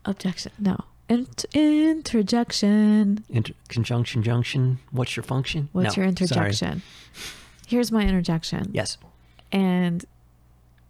Objection. 0.05 0.53
No. 0.59 0.77
Int- 1.09 1.45
interjection. 1.55 3.25
Inter- 3.29 3.55
conjunction, 3.69 4.23
junction. 4.23 4.79
What's 4.91 5.17
your 5.17 5.23
function? 5.23 5.69
What's 5.73 5.97
No, 5.97 6.03
your 6.05 6.13
sorry. 6.17 6.49
interjection? 6.49 6.83
Here's 7.67 7.91
my 7.93 8.03
interjection. 8.03 8.71
Yes. 8.73 8.99
And 9.53 10.05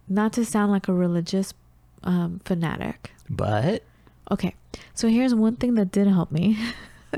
not 0.09 0.33
to 0.33 0.45
sound 0.45 0.71
like 0.71 0.87
a 0.87 0.93
religious 0.93 1.53
um, 2.03 2.41
fanatic. 2.45 3.11
But 3.29 3.83
Okay. 4.31 4.55
So 4.93 5.07
here's 5.07 5.33
one 5.33 5.55
thing 5.55 5.75
that 5.75 5.91
did 5.91 6.07
help 6.07 6.31
me. 6.31 6.57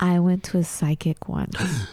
I 0.00 0.18
went 0.18 0.44
to 0.44 0.58
a 0.58 0.64
psychic 0.64 1.28
once. 1.28 1.56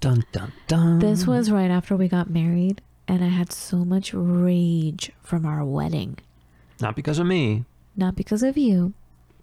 dun 0.00 0.24
dun 0.32 0.52
dun. 0.66 0.98
This 0.98 1.26
was 1.26 1.50
right 1.50 1.70
after 1.70 1.96
we 1.96 2.08
got 2.08 2.30
married, 2.30 2.82
and 3.08 3.24
I 3.24 3.28
had 3.28 3.52
so 3.52 3.84
much 3.84 4.12
rage 4.14 5.10
from 5.22 5.46
our 5.46 5.64
wedding. 5.64 6.18
not 6.80 6.96
because 6.96 7.18
of 7.18 7.26
me. 7.26 7.64
Not 7.96 8.16
because 8.16 8.42
of 8.42 8.58
you. 8.58 8.92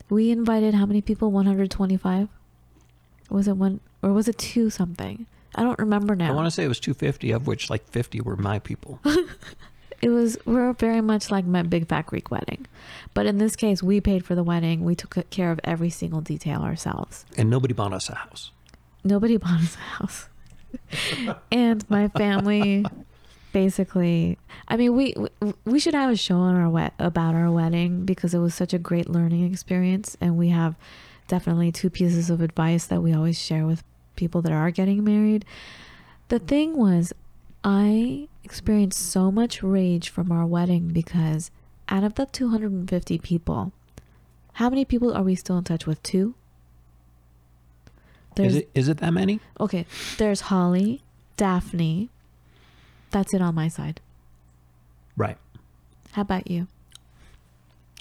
We 0.10 0.30
invited 0.30 0.74
how 0.74 0.86
many 0.86 1.02
people? 1.02 1.32
125? 1.32 2.28
Was 3.30 3.48
it 3.48 3.56
one, 3.56 3.80
or 4.04 4.12
was 4.12 4.28
it 4.28 4.38
two 4.38 4.70
something? 4.70 5.26
I 5.56 5.64
don't 5.64 5.80
remember 5.80 6.16
now. 6.16 6.30
I 6.32 6.36
want 6.36 6.48
to 6.48 6.52
say 6.52 6.64
it 6.64 6.68
was 6.70 6.80
250, 6.80 7.32
of 7.32 7.48
which 7.48 7.70
like 7.70 7.86
50 7.90 8.22
were 8.22 8.36
my 8.38 8.60
people. 8.60 9.00
It 10.04 10.10
was, 10.10 10.36
we're 10.46 10.74
very 10.74 11.00
much 11.00 11.30
like 11.30 11.46
my 11.46 11.62
big 11.62 11.88
fat 11.88 12.08
Greek 12.08 12.32
wedding. 12.32 12.66
But 13.14 13.28
in 13.28 13.38
this 13.38 13.56
case, 13.56 13.84
we 13.84 14.02
paid 14.02 14.26
for 14.26 14.34
the 14.34 14.42
wedding. 14.44 14.84
We 14.84 14.96
took 14.96 15.30
care 15.30 15.52
of 15.52 15.60
every 15.64 15.92
single 15.92 16.22
detail 16.22 16.62
ourselves. 16.64 17.24
and 17.38 17.52
nobody 17.52 17.76
bought 17.76 17.94
us 17.94 18.10
a 18.10 18.16
house. 18.16 18.50
Nobody 19.04 19.38
bought 19.46 19.62
us 19.62 19.76
a 19.76 19.80
house. 19.80 20.28
and 21.52 21.88
my 21.88 22.08
family 22.08 22.84
basically 23.54 24.38
I 24.70 24.78
mean 24.78 24.96
we 24.96 25.14
we- 25.18 25.54
we 25.66 25.80
should 25.80 25.94
have 25.94 26.10
a 26.10 26.16
show 26.16 26.38
on 26.38 26.56
our 26.56 26.70
wet 26.70 26.94
about 26.98 27.36
our 27.36 27.52
wedding 27.52 28.06
because 28.06 28.34
it 28.34 28.40
was 28.40 28.56
such 28.56 28.74
a 28.74 28.80
great 28.80 29.10
learning 29.10 29.44
experience 29.52 30.16
and 30.22 30.38
we 30.38 30.50
have 30.50 30.76
definitely 31.28 31.72
two 31.72 31.90
pieces 31.90 32.30
of 32.30 32.42
advice 32.42 32.86
that 32.88 33.02
we 33.04 33.14
always 33.14 33.38
share 33.40 33.66
with 33.68 33.84
people 34.22 34.42
that 34.44 34.52
are 34.52 34.70
getting 34.72 35.04
married. 35.04 35.44
The 36.30 36.38
thing 36.40 36.78
was 36.78 37.12
I 37.64 38.28
experienced 38.44 39.00
so 39.12 39.32
much 39.32 39.64
rage 39.64 40.10
from 40.10 40.32
our 40.32 40.46
wedding 40.46 40.90
because 40.90 41.50
out 41.90 42.04
of 42.04 42.14
the 42.16 42.28
250 42.28 43.18
people, 43.18 43.74
how 44.54 44.70
many 44.70 44.86
people 44.86 45.12
are 45.14 45.24
we 45.24 45.34
still 45.36 45.58
in 45.58 45.64
touch 45.64 45.88
with? 45.88 46.02
Two? 46.04 46.36
Is 48.38 48.56
it 48.56 48.70
is 48.74 48.88
it 48.88 48.98
that 49.00 49.12
many? 49.12 49.40
Okay, 49.60 49.86
there's 50.18 50.42
Holly, 50.42 51.02
Daphne. 51.36 52.10
That's 53.10 53.34
it 53.34 53.42
on 53.42 53.54
my 53.56 53.68
side. 53.68 54.00
Right. 55.18 55.38
How 56.14 56.22
about 56.22 56.50
you, 56.50 56.68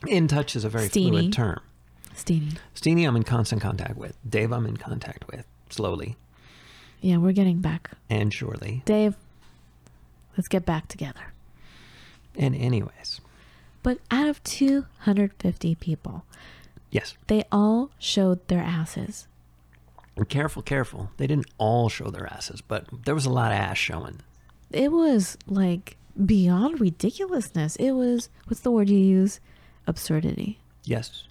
In 0.07 0.29
touch 0.29 0.55
is 0.55 0.65
a 0.65 0.69
very 0.69 0.89
Steenie. 0.89 1.11
fluid 1.19 1.33
term. 1.33 1.61
Steenie? 2.15 2.59
Steenie, 2.75 3.05
I'm 3.07 3.17
in 3.17 3.23
constant 3.25 3.61
contact 3.63 3.97
with. 3.97 4.17
Dave, 4.29 4.53
I'm 4.53 4.67
in 4.67 4.77
contact 4.77 5.27
with 5.33 5.47
slowly 5.73 6.17
Yeah, 7.01 7.17
we're 7.19 7.33
getting 7.33 7.61
back. 7.61 7.91
and 8.09 8.33
surely. 8.33 8.83
Dave, 8.85 9.15
let's 10.37 10.49
get 10.49 10.65
back 10.67 10.89
together. 10.89 11.33
And 12.37 12.55
anyways, 12.55 13.21
But 13.83 13.99
out 14.11 14.29
of 14.29 14.43
250 14.45 15.75
people, 15.77 16.25
yes. 16.91 17.15
they 17.27 17.45
all 17.51 17.91
showed 17.99 18.47
their 18.49 18.63
asses. 18.63 19.27
And 20.17 20.29
careful, 20.29 20.63
careful. 20.63 21.11
They 21.17 21.27
didn't 21.27 21.47
all 21.59 21.89
show 21.89 22.11
their 22.11 22.27
asses, 22.33 22.61
but 22.61 22.87
there 23.05 23.15
was 23.15 23.25
a 23.27 23.31
lot 23.31 23.53
of 23.53 23.59
ass 23.59 23.79
showing. 23.79 24.21
It 24.71 24.93
was 24.93 25.37
like 25.47 25.97
beyond 26.27 26.81
ridiculousness. 26.81 27.77
It 27.77 27.93
was, 27.93 28.29
what's 28.47 28.61
the 28.61 28.71
word 28.71 28.89
you 28.91 28.99
use? 28.99 29.41
Absurdity. 29.87 30.59
Yes. 30.85 31.25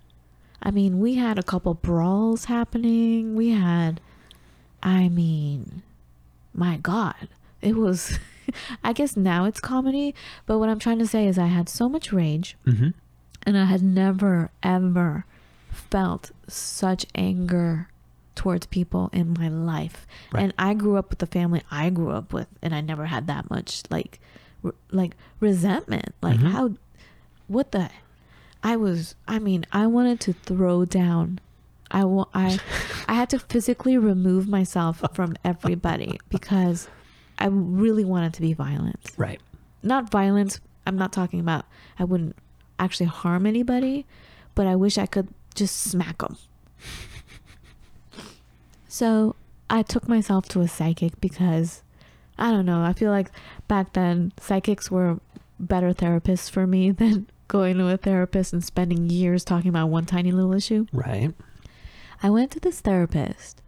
I 0.61 0.71
mean, 0.71 0.99
we 0.99 1.15
had 1.15 1.37
a 1.39 1.43
couple 1.43 1.73
brawls 1.75 2.45
happening. 2.45 3.35
We 3.35 3.51
had, 3.51 4.01
I 4.83 5.09
mean, 5.09 5.81
my 6.53 6.77
God, 6.77 7.27
it 7.61 7.75
was, 7.75 8.17
I 8.83 8.93
guess 8.93 9.15
now 9.17 9.45
it's 9.45 9.59
comedy, 9.59 10.15
but 10.45 10.59
what 10.59 10.69
I'm 10.69 10.79
trying 10.79 10.99
to 10.99 11.07
say 11.07 11.27
is 11.27 11.37
I 11.37 11.47
had 11.47 11.69
so 11.69 11.87
much 11.89 12.11
rage 12.11 12.55
Mm-hmm. 12.65 12.89
and 13.43 13.57
I 13.57 13.65
had 13.65 13.81
never, 13.83 14.51
ever 14.63 15.25
felt 15.71 16.31
such 16.47 17.05
anger 17.15 17.89
towards 18.35 18.65
people 18.67 19.09
in 19.11 19.35
my 19.37 19.49
life. 19.49 20.07
Right. 20.31 20.43
And 20.43 20.53
I 20.57 20.73
grew 20.73 20.95
up 20.97 21.09
with 21.09 21.19
the 21.19 21.25
family 21.27 21.61
I 21.69 21.89
grew 21.89 22.11
up 22.11 22.31
with, 22.33 22.47
and 22.61 22.73
I 22.73 22.81
never 22.81 23.05
had 23.07 23.27
that 23.27 23.49
much 23.49 23.83
like, 23.89 24.19
r- 24.63 24.73
like 24.91 25.15
resentment. 25.41 26.13
Like 26.21 26.39
Mhm. 26.39 26.51
how, 26.51 26.71
what 27.47 27.71
the, 27.73 27.89
I 28.63 28.75
was. 28.77 29.15
I 29.27 29.39
mean, 29.39 29.65
I 29.71 29.87
wanted 29.87 30.19
to 30.21 30.33
throw 30.33 30.85
down. 30.85 31.39
I 31.91 32.03
I, 32.33 32.59
I 33.07 33.13
had 33.13 33.29
to 33.31 33.39
physically 33.39 33.97
remove 33.97 34.47
myself 34.47 35.03
from 35.13 35.35
everybody 35.43 36.19
because 36.29 36.87
I 37.37 37.47
really 37.47 38.05
wanted 38.05 38.33
to 38.35 38.41
be 38.41 38.53
violent 38.53 39.11
Right. 39.17 39.39
not 39.81 40.11
violence. 40.11 40.59
I'm 40.85 40.97
not 40.97 41.11
talking 41.13 41.39
about 41.39 41.65
I 41.97 42.03
wouldn't 42.03 42.35
actually 42.79 43.07
harm 43.07 43.45
anybody, 43.45 44.05
but 44.55 44.67
I 44.67 44.75
wish 44.75 44.97
I 44.97 45.05
could 45.05 45.27
just 45.55 45.75
smack 45.77 46.19
them. 46.19 46.37
so 48.87 49.35
I 49.69 49.81
took 49.83 50.07
myself 50.07 50.47
to 50.49 50.61
a 50.61 50.67
psychic 50.67 51.19
because 51.21 51.83
I 52.37 52.51
don't 52.51 52.65
know. 52.65 52.81
I 52.83 52.93
feel 52.93 53.11
like 53.11 53.29
back 53.67 53.93
then 53.93 54.31
psychics 54.39 54.89
were 54.89 55.19
better 55.59 55.93
therapists 55.93 56.49
for 56.49 56.65
me 56.65 56.91
than 57.01 57.27
going 57.47 57.77
to 57.77 57.87
a 57.89 57.97
therapist 57.97 58.53
and 58.53 58.63
spending 58.63 59.09
years 59.09 59.43
talking 59.43 59.69
about 59.69 59.87
one 59.87 60.05
tiny 60.05 60.31
little 60.31 60.53
issue. 60.53 60.85
Right. 60.93 61.33
I 62.21 62.29
went 62.29 62.51
to 62.51 62.59
this 62.59 62.81
therapist 62.81 63.61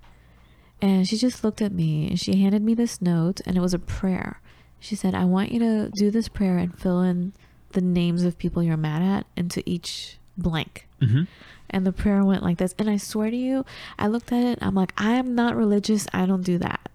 and 0.82 1.08
she 1.08 1.18
just 1.18 1.44
looked 1.44 1.62
at 1.62 1.72
me 1.72 2.08
and 2.10 2.20
she 2.20 2.36
handed 2.42 2.62
me 2.62 2.74
this 2.74 3.02
note 3.02 3.40
and 3.46 3.56
it 3.58 3.62
was 3.62 3.74
a 3.74 3.80
prayer. 3.80 4.42
She 4.80 4.96
said, 4.96 5.14
I 5.14 5.26
want 5.26 5.52
you 5.52 5.60
to 5.60 5.90
do 5.94 6.10
this 6.12 6.28
prayer 6.28 6.58
and 6.58 6.78
fill 6.78 7.02
in 7.02 7.34
the 7.72 7.82
names 7.82 8.24
of 8.24 8.38
people 8.38 8.62
you're 8.64 8.78
mad 8.78 9.02
at 9.02 9.26
into 9.38 9.62
each 9.66 10.18
blank. 10.38 10.88
Mm-hmm. 11.02 11.24
And 11.70 11.86
the 11.86 11.92
prayer 11.94 12.26
went 12.26 12.44
like 12.44 12.58
this. 12.58 12.76
And 12.78 12.90
I 12.90 12.98
swear 12.98 13.30
to 13.30 13.38
you, 13.38 13.64
I 13.98 14.08
looked 14.08 14.32
at 14.32 14.44
it. 14.44 14.60
I'm 14.62 14.76
like, 14.76 14.92
I 14.98 15.12
am 15.14 15.36
not 15.36 15.56
religious. 15.56 16.08
I 16.14 16.26
don't 16.26 16.42
do 16.44 16.58
that. 16.58 16.90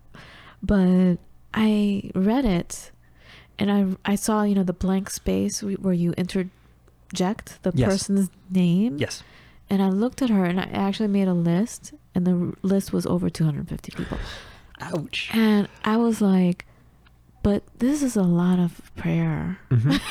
But 0.62 1.16
I 1.54 2.10
read 2.14 2.44
it 2.44 2.90
and 3.58 3.70
I, 3.72 4.12
I 4.12 4.16
saw, 4.16 4.42
you 4.42 4.54
know, 4.54 4.64
the 4.64 4.72
blank 4.74 5.08
space 5.08 5.62
where 5.62 5.94
you 5.94 6.12
interject 6.18 7.62
the 7.62 7.72
Yes. 7.74 7.88
person's 7.88 8.30
name. 8.50 8.98
Yes. 8.98 9.22
And 9.68 9.82
I 9.82 9.88
looked 9.88 10.22
at 10.22 10.30
her 10.30 10.44
and 10.44 10.60
I 10.60 10.64
actually 10.72 11.08
made 11.08 11.28
a 11.28 11.34
list. 11.34 11.92
And 12.14 12.26
the 12.26 12.32
r- 12.48 12.52
list 12.62 12.92
was 12.92 13.04
over 13.06 13.28
250 13.28 13.92
people. 13.92 14.18
Ouch. 14.80 15.30
And 15.34 15.68
I 15.84 15.96
was 15.96 16.20
like, 16.20 16.66
but 17.42 17.62
this 17.78 18.02
is 18.02 18.16
a 18.16 18.22
lot 18.22 18.58
of 18.58 18.94
prayer. 18.96 19.58
hmm 19.70 19.96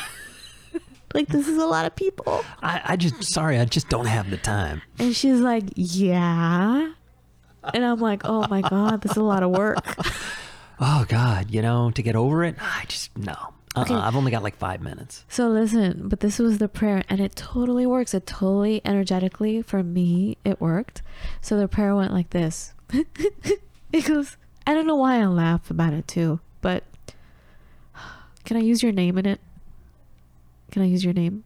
Like, 1.13 1.27
this 1.29 1.47
is 1.47 1.57
a 1.57 1.65
lot 1.65 1.85
of 1.85 1.95
people. 1.95 2.43
I, 2.61 2.81
I 2.83 2.95
just 2.97 3.23
sorry, 3.23 3.57
I 3.57 3.63
just 3.63 3.87
don't 3.87 4.05
have 4.07 4.29
the 4.29 4.35
time. 4.35 4.81
And 4.99 5.15
she's 5.15 5.39
like, 5.39 5.63
yeah. 5.75 6.91
And 7.73 7.85
I'm 7.85 7.99
like, 8.01 8.23
oh 8.25 8.45
my 8.49 8.59
God, 8.61 9.01
this 9.01 9.11
is 9.11 9.17
a 9.17 9.23
lot 9.23 9.41
of 9.43 9.51
work. 9.51 9.77
Oh 10.77 11.05
God, 11.07 11.51
you 11.51 11.61
know, 11.61 11.89
to 11.91 12.01
get 12.03 12.17
over 12.17 12.43
it, 12.43 12.57
I 12.59 12.83
just 12.89 13.17
no. 13.17 13.53
Uh-uh, 13.75 13.81
Okay. 13.83 13.93
Uh, 13.93 13.99
I've 14.01 14.15
only 14.15 14.31
got 14.31 14.43
like 14.43 14.55
five 14.57 14.81
minutes. 14.81 15.25
So 15.29 15.47
listen, 15.49 16.07
but 16.07 16.19
this 16.21 16.39
was 16.39 16.57
the 16.59 16.67
prayer 16.67 17.03
and 17.09 17.19
it 17.19 17.35
totally 17.35 17.85
works. 17.85 18.13
It 18.13 18.25
totally 18.25 18.81
energetically 18.85 19.61
for 19.61 19.83
me, 19.83 20.37
it 20.45 20.61
worked. 20.61 21.01
So 21.41 21.57
the 21.57 21.67
prayer 21.67 21.95
went 21.95 22.13
like 22.13 22.29
this. 22.31 22.73
it 22.93 24.05
goes, 24.05 24.37
I 24.67 24.73
don't 24.73 24.87
know 24.87 24.95
why 24.95 25.19
I 25.21 25.25
laugh 25.25 25.69
about 25.69 25.93
it 25.93 26.07
too, 26.07 26.39
but 26.61 26.83
can 28.45 28.57
I 28.57 28.61
use 28.61 28.83
your 28.83 28.91
name 28.91 29.17
in 29.17 29.25
it? 29.25 29.39
Can 30.71 30.81
I 30.81 30.85
use 30.85 31.03
your 31.03 31.13
name? 31.13 31.43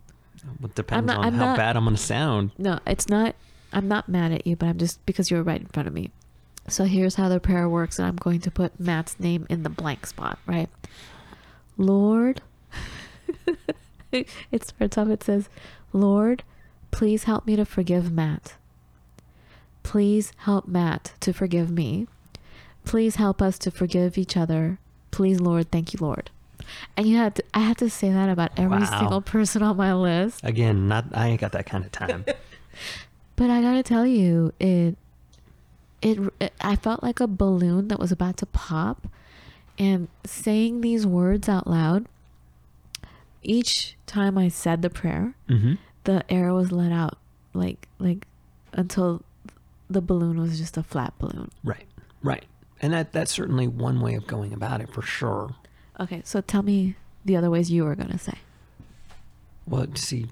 It 0.63 0.75
depends 0.75 1.07
not- 1.07 1.17
on 1.19 1.25
I'm 1.25 1.33
how 1.33 1.45
not- 1.47 1.57
bad 1.57 1.75
I'm 1.77 1.83
gonna 1.85 1.97
sound. 1.97 2.51
No, 2.57 2.79
it's 2.87 3.09
not. 3.09 3.35
I'm 3.71 3.87
not 3.87 4.09
mad 4.09 4.31
at 4.31 4.47
you, 4.47 4.55
but 4.55 4.67
I'm 4.67 4.77
just 4.77 5.05
because 5.05 5.29
you're 5.29 5.43
right 5.43 5.61
in 5.61 5.67
front 5.67 5.87
of 5.87 5.93
me. 5.93 6.09
So 6.67 6.85
here's 6.85 7.15
how 7.15 7.29
the 7.29 7.39
prayer 7.39 7.67
works, 7.69 7.99
and 7.99 8.07
I'm 8.07 8.15
going 8.15 8.41
to 8.41 8.51
put 8.51 8.79
Matt's 8.79 9.19
name 9.19 9.45
in 9.49 9.63
the 9.63 9.69
blank 9.69 10.05
spot, 10.07 10.39
right? 10.45 10.69
Lord, 11.79 12.41
it 14.11 14.27
starts 14.63 14.97
off, 14.97 15.07
it 15.07 15.23
says, 15.23 15.49
Lord, 15.93 16.43
please 16.91 17.23
help 17.23 17.47
me 17.47 17.55
to 17.55 17.65
forgive 17.65 18.11
Matt. 18.11 18.55
Please 19.81 20.33
help 20.39 20.67
Matt 20.67 21.13
to 21.21 21.31
forgive 21.33 21.71
me. 21.71 22.05
Please 22.85 23.15
help 23.15 23.41
us 23.41 23.57
to 23.59 23.71
forgive 23.71 24.17
each 24.17 24.35
other. 24.37 24.77
Please, 25.11 25.39
Lord, 25.39 25.71
thank 25.71 25.93
you, 25.93 25.99
Lord. 26.01 26.29
And 26.97 27.07
you 27.07 27.17
had 27.17 27.35
to, 27.35 27.43
I 27.53 27.59
had 27.61 27.77
to 27.79 27.89
say 27.89 28.11
that 28.11 28.29
about 28.29 28.51
every 28.57 28.79
Wow. 28.81 28.99
single 28.99 29.21
person 29.21 29.63
on 29.63 29.77
my 29.77 29.93
list. 29.93 30.41
Again, 30.43 30.87
not 30.87 31.05
I 31.13 31.29
ain't 31.29 31.41
got 31.41 31.53
that 31.53 31.65
kind 31.65 31.85
of 31.85 31.91
time. 31.91 32.25
But 33.35 33.49
I 33.49 33.61
gotta 33.61 33.83
tell 33.83 34.05
you, 34.05 34.51
it, 34.59 34.97
it, 36.01 36.19
it, 36.41 36.53
I 36.59 36.75
felt 36.75 37.01
like 37.01 37.21
a 37.21 37.27
balloon 37.27 37.87
that 37.87 37.97
was 37.97 38.11
about 38.11 38.35
to 38.37 38.45
pop, 38.45 39.07
and 39.79 40.09
saying 40.25 40.81
these 40.81 41.07
words 41.07 41.47
out 41.49 41.65
loud. 41.65 42.05
Each 43.41 43.95
time 44.05 44.37
I 44.37 44.49
said 44.49 44.81
the 44.81 44.89
prayer, 44.89 45.33
hmm 45.47 45.75
the 46.05 46.23
air 46.31 46.53
was 46.53 46.71
let 46.71 46.91
out, 46.91 47.17
like 47.53 47.87
like, 47.99 48.25
until 48.73 49.21
the 49.89 50.01
balloon 50.01 50.39
was 50.39 50.57
just 50.57 50.77
a 50.77 50.83
flat 50.83 51.13
balloon. 51.19 51.49
Right, 51.63 51.85
right, 52.23 52.45
and 52.81 52.93
that 52.93 53.11
that's 53.11 53.31
certainly 53.31 53.67
one 53.67 54.01
way 54.01 54.15
of 54.15 54.25
going 54.27 54.53
about 54.53 54.81
it 54.81 54.91
for 54.91 55.01
sure. 55.01 55.55
Okay, 55.99 56.21
so 56.25 56.41
tell 56.41 56.63
me 56.63 56.95
the 57.25 57.35
other 57.35 57.49
ways 57.49 57.69
you 57.71 57.83
were 57.85 57.95
gonna 57.95 58.17
say. 58.17 58.35
Well, 59.67 59.87
see, 59.95 60.27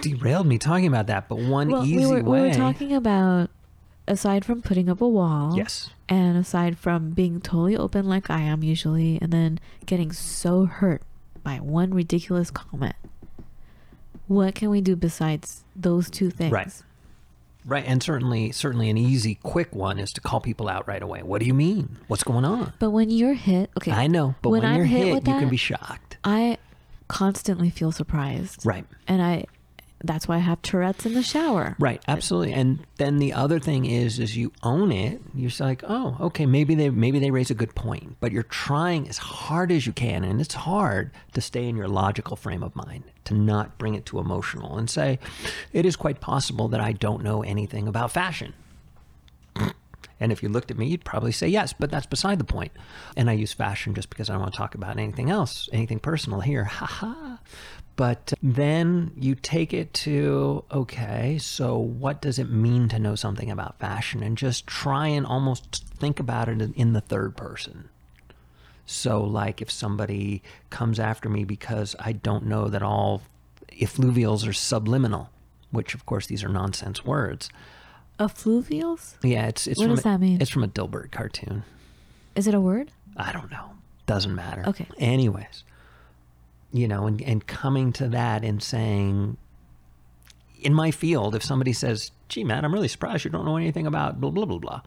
derailed 0.00 0.46
me 0.46 0.58
talking 0.58 0.86
about 0.86 1.08
that, 1.08 1.28
but 1.28 1.38
one 1.38 1.70
well, 1.70 1.84
easy 1.84 1.96
we 1.96 2.06
were 2.06 2.22
way. 2.22 2.42
we 2.42 2.48
were 2.48 2.54
talking 2.54 2.92
about 2.92 3.50
aside 4.08 4.44
from 4.44 4.62
putting 4.62 4.88
up 4.88 5.00
a 5.00 5.08
wall. 5.08 5.56
yes, 5.56 5.90
And 6.08 6.36
aside 6.36 6.78
from 6.78 7.10
being 7.10 7.40
totally 7.40 7.76
open 7.76 8.06
like 8.08 8.30
I 8.30 8.40
am 8.40 8.62
usually, 8.62 9.18
and 9.20 9.32
then 9.32 9.58
getting 9.86 10.12
so 10.12 10.64
hurt 10.66 11.02
by 11.42 11.56
one 11.56 11.92
ridiculous 11.94 12.50
comment, 12.50 12.96
what 14.26 14.54
can 14.54 14.70
we 14.70 14.80
do 14.80 14.96
besides 14.96 15.64
those 15.74 16.10
two 16.10 16.30
things? 16.30 16.52
Right. 16.52 16.82
right, 17.64 17.84
and 17.86 18.02
certainly, 18.02 18.52
certainly, 18.52 18.90
an 18.90 18.98
easy, 18.98 19.36
quick 19.36 19.74
one 19.74 19.98
is 19.98 20.12
to 20.12 20.20
call 20.20 20.40
people 20.40 20.68
out 20.68 20.86
right 20.88 21.02
away. 21.02 21.22
What 21.22 21.40
do 21.40 21.46
you 21.46 21.54
mean? 21.54 21.96
What's 22.08 22.24
going 22.24 22.44
on? 22.44 22.72
But 22.78 22.90
when 22.90 23.10
you're 23.10 23.34
hit, 23.34 23.70
okay, 23.76 23.92
I 23.92 24.06
know, 24.06 24.34
but 24.42 24.50
When 24.50 24.62
when, 24.62 24.74
you're 24.74 24.84
hit 24.84 25.06
hit, 25.06 25.14
you 25.14 25.38
can 25.38 25.48
be 25.48 25.56
shocked. 25.56 26.16
I 26.24 26.58
constantly 27.08 27.70
feel 27.70 27.92
surprised. 27.92 28.66
Right. 28.66 28.84
And 29.06 29.22
I, 29.22 29.46
that's 30.04 30.28
why 30.28 30.36
I 30.36 30.40
have 30.40 30.60
Tourette's 30.60 31.06
in 31.06 31.14
the 31.14 31.22
shower. 31.22 31.74
Right, 31.78 32.02
absolutely. 32.06 32.52
And 32.52 32.86
then 32.96 33.18
the 33.18 33.32
other 33.32 33.58
thing 33.58 33.86
is, 33.86 34.18
is 34.18 34.36
you 34.36 34.52
own 34.62 34.92
it. 34.92 35.22
You're 35.34 35.50
like, 35.58 35.82
oh, 35.88 36.16
okay, 36.20 36.44
maybe 36.44 36.74
they 36.74 36.90
maybe 36.90 37.18
they 37.18 37.30
raise 37.30 37.50
a 37.50 37.54
good 37.54 37.74
point, 37.74 38.16
but 38.20 38.30
you're 38.30 38.42
trying 38.42 39.08
as 39.08 39.18
hard 39.18 39.72
as 39.72 39.86
you 39.86 39.92
can, 39.92 40.22
and 40.22 40.40
it's 40.40 40.54
hard 40.54 41.10
to 41.32 41.40
stay 41.40 41.66
in 41.66 41.76
your 41.76 41.88
logical 41.88 42.36
frame 42.36 42.62
of 42.62 42.76
mind, 42.76 43.04
to 43.24 43.34
not 43.34 43.78
bring 43.78 43.94
it 43.94 44.04
to 44.06 44.18
emotional, 44.18 44.76
and 44.76 44.90
say, 44.90 45.18
it 45.72 45.86
is 45.86 45.96
quite 45.96 46.20
possible 46.20 46.68
that 46.68 46.80
I 46.80 46.92
don't 46.92 47.22
know 47.22 47.42
anything 47.42 47.88
about 47.88 48.10
fashion. 48.10 48.54
And 50.18 50.32
if 50.32 50.42
you 50.42 50.48
looked 50.48 50.70
at 50.70 50.78
me, 50.78 50.86
you'd 50.86 51.04
probably 51.04 51.32
say 51.32 51.46
yes, 51.46 51.74
but 51.78 51.90
that's 51.90 52.06
beside 52.06 52.38
the 52.38 52.44
point. 52.44 52.72
And 53.18 53.28
I 53.28 53.34
use 53.34 53.52
fashion 53.52 53.94
just 53.94 54.08
because 54.08 54.30
I 54.30 54.32
don't 54.32 54.40
want 54.40 54.54
to 54.54 54.56
talk 54.56 54.74
about 54.74 54.98
anything 54.98 55.28
else, 55.28 55.68
anything 55.72 55.98
personal 55.98 56.40
here. 56.40 56.64
Ha 56.76 56.86
ha. 56.86 57.38
But 57.96 58.34
then 58.42 59.12
you 59.16 59.34
take 59.34 59.72
it 59.72 59.94
to, 59.94 60.64
okay, 60.70 61.38
so 61.38 61.78
what 61.78 62.20
does 62.20 62.38
it 62.38 62.50
mean 62.50 62.88
to 62.90 62.98
know 62.98 63.14
something 63.14 63.50
about 63.50 63.78
fashion? 63.78 64.22
And 64.22 64.36
just 64.36 64.66
try 64.66 65.06
and 65.08 65.24
almost 65.24 65.84
think 65.98 66.20
about 66.20 66.48
it 66.50 66.60
in- 66.60 66.92
the 66.92 67.00
third 67.00 67.36
person. 67.36 67.88
So, 68.84 69.22
like 69.24 69.60
if 69.60 69.70
somebody 69.70 70.42
comes 70.70 71.00
after 71.00 71.28
me 71.28 71.44
because 71.44 71.96
I 71.98 72.12
don't 72.12 72.46
know 72.46 72.68
that 72.68 72.82
all 72.82 73.22
effluvials 73.72 74.46
are 74.46 74.52
subliminal, 74.52 75.30
which 75.70 75.94
of 75.94 76.06
course 76.06 76.26
these 76.26 76.44
are 76.44 76.48
nonsense 76.48 77.04
words. 77.04 77.50
Effluvials? 78.20 79.16
Yeah, 79.22 79.46
it's 79.48 79.66
it's 79.66 79.78
What 79.78 79.86
from 79.86 79.94
does 79.96 80.00
a, 80.00 80.08
that 80.08 80.20
mean? 80.20 80.40
It's 80.40 80.50
from 80.50 80.62
a 80.64 80.68
Dilbert 80.68 81.10
cartoon. 81.10 81.64
Is 82.34 82.46
it 82.46 82.54
a 82.54 82.60
word? 82.60 82.92
I 83.16 83.32
don't 83.32 83.50
know. 83.50 83.70
Doesn't 84.06 84.34
matter. 84.34 84.62
Okay. 84.68 84.86
Anyways, 84.98 85.64
you 86.76 86.88
know, 86.88 87.06
and, 87.06 87.20
and 87.22 87.46
coming 87.46 87.92
to 87.94 88.08
that 88.08 88.44
and 88.44 88.62
saying, 88.62 89.36
in 90.60 90.74
my 90.74 90.90
field, 90.90 91.34
if 91.34 91.44
somebody 91.44 91.72
says, 91.72 92.10
gee, 92.28 92.44
man, 92.44 92.64
I'm 92.64 92.72
really 92.72 92.88
surprised 92.88 93.24
you 93.24 93.30
don't 93.30 93.44
know 93.44 93.56
anything 93.56 93.86
about 93.86 94.20
blah, 94.20 94.30
blah, 94.30 94.46
blah, 94.46 94.58
blah. 94.58 94.80